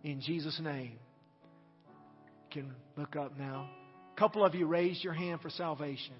In 0.03 0.21
Jesus' 0.21 0.59
name. 0.63 0.93
You 2.51 2.61
can 2.61 2.73
look 2.95 3.15
up 3.15 3.37
now. 3.37 3.69
A 4.15 4.19
couple 4.19 4.43
of 4.45 4.55
you 4.55 4.65
raised 4.65 5.03
your 5.03 5.13
hand 5.13 5.41
for 5.41 5.49
salvation. 5.49 6.15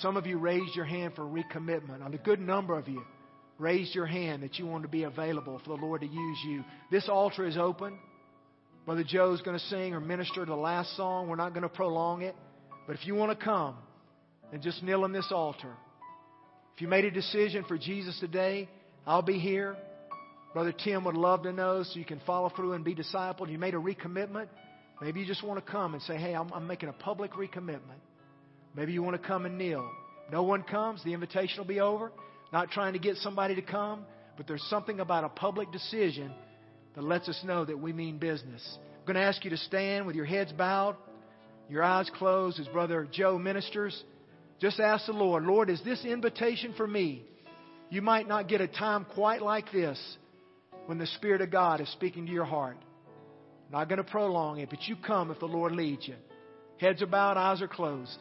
Some 0.00 0.16
of 0.16 0.26
you 0.26 0.38
raised 0.38 0.76
your 0.76 0.84
hand 0.84 1.14
for 1.14 1.22
recommitment. 1.22 2.14
A 2.14 2.18
good 2.18 2.40
number 2.40 2.78
of 2.78 2.88
you 2.88 3.02
raised 3.58 3.94
your 3.94 4.06
hand 4.06 4.42
that 4.42 4.58
you 4.58 4.66
want 4.66 4.82
to 4.82 4.88
be 4.88 5.04
available 5.04 5.60
for 5.64 5.76
the 5.76 5.84
Lord 5.84 6.00
to 6.00 6.06
use 6.06 6.38
you. 6.44 6.64
This 6.90 7.08
altar 7.08 7.46
is 7.46 7.56
open. 7.56 7.98
Brother 8.84 9.04
Joe's 9.04 9.40
going 9.42 9.58
to 9.58 9.64
sing 9.66 9.94
or 9.94 10.00
minister 10.00 10.44
the 10.44 10.56
last 10.56 10.96
song. 10.96 11.28
We're 11.28 11.36
not 11.36 11.50
going 11.50 11.62
to 11.62 11.68
prolong 11.68 12.22
it. 12.22 12.34
But 12.86 12.96
if 12.96 13.06
you 13.06 13.14
want 13.14 13.38
to 13.38 13.44
come 13.44 13.76
and 14.52 14.60
just 14.60 14.82
kneel 14.82 15.04
on 15.04 15.12
this 15.12 15.28
altar, 15.30 15.72
if 16.74 16.82
you 16.82 16.88
made 16.88 17.04
a 17.04 17.10
decision 17.10 17.64
for 17.68 17.78
Jesus 17.78 18.18
today, 18.18 18.68
I'll 19.06 19.22
be 19.22 19.38
here. 19.38 19.76
Brother 20.52 20.72
Tim 20.72 21.04
would 21.04 21.14
love 21.14 21.44
to 21.44 21.52
know 21.52 21.82
so 21.82 21.98
you 21.98 22.04
can 22.04 22.20
follow 22.26 22.50
through 22.50 22.72
and 22.72 22.84
be 22.84 22.94
discipled. 22.94 23.50
You 23.50 23.58
made 23.58 23.74
a 23.74 23.78
recommitment. 23.78 24.48
Maybe 25.00 25.20
you 25.20 25.26
just 25.26 25.42
want 25.42 25.64
to 25.64 25.70
come 25.70 25.94
and 25.94 26.02
say, 26.02 26.16
hey, 26.16 26.34
I'm, 26.34 26.52
I'm 26.52 26.66
making 26.66 26.88
a 26.88 26.92
public 26.92 27.32
recommitment. 27.32 28.00
Maybe 28.74 28.92
you 28.92 29.02
want 29.02 29.20
to 29.20 29.26
come 29.26 29.46
and 29.46 29.58
kneel. 29.58 29.88
No 30.30 30.42
one 30.42 30.62
comes, 30.62 31.02
the 31.04 31.12
invitation 31.12 31.58
will 31.58 31.66
be 31.66 31.80
over. 31.80 32.10
Not 32.52 32.70
trying 32.70 32.92
to 32.92 32.98
get 32.98 33.16
somebody 33.16 33.54
to 33.54 33.62
come, 33.62 34.04
but 34.36 34.46
there's 34.46 34.62
something 34.68 35.00
about 35.00 35.24
a 35.24 35.28
public 35.28 35.72
decision 35.72 36.32
that 36.94 37.02
lets 37.02 37.28
us 37.28 37.40
know 37.44 37.64
that 37.64 37.78
we 37.78 37.92
mean 37.92 38.18
business. 38.18 38.62
I'm 38.98 39.06
going 39.06 39.16
to 39.16 39.22
ask 39.22 39.42
you 39.44 39.50
to 39.50 39.56
stand 39.56 40.06
with 40.06 40.14
your 40.14 40.26
heads 40.26 40.52
bowed, 40.52 40.96
your 41.68 41.82
eyes 41.82 42.10
closed 42.16 42.60
as 42.60 42.68
Brother 42.68 43.08
Joe 43.10 43.38
ministers. 43.38 44.00
Just 44.60 44.78
ask 44.78 45.06
the 45.06 45.12
Lord, 45.12 45.44
Lord, 45.44 45.70
is 45.70 45.80
this 45.84 46.04
invitation 46.04 46.74
for 46.76 46.86
me? 46.86 47.24
You 47.88 48.02
might 48.02 48.28
not 48.28 48.48
get 48.48 48.60
a 48.60 48.68
time 48.68 49.06
quite 49.14 49.42
like 49.42 49.72
this 49.72 49.98
when 50.86 50.98
the 50.98 51.06
Spirit 51.06 51.40
of 51.40 51.50
God 51.50 51.80
is 51.80 51.90
speaking 51.92 52.26
to 52.26 52.32
your 52.32 52.44
heart. 52.44 52.76
I'm 53.66 53.78
not 53.78 53.88
going 53.88 54.02
to 54.02 54.10
prolong 54.10 54.58
it, 54.58 54.70
but 54.70 54.82
you 54.86 54.96
come 54.96 55.30
if 55.30 55.38
the 55.40 55.46
Lord 55.46 55.72
leads 55.72 56.06
you. 56.06 56.14
Heads 56.78 57.00
are 57.00 57.06
bowed, 57.06 57.36
eyes 57.36 57.62
are 57.62 57.68
closed. 57.68 58.18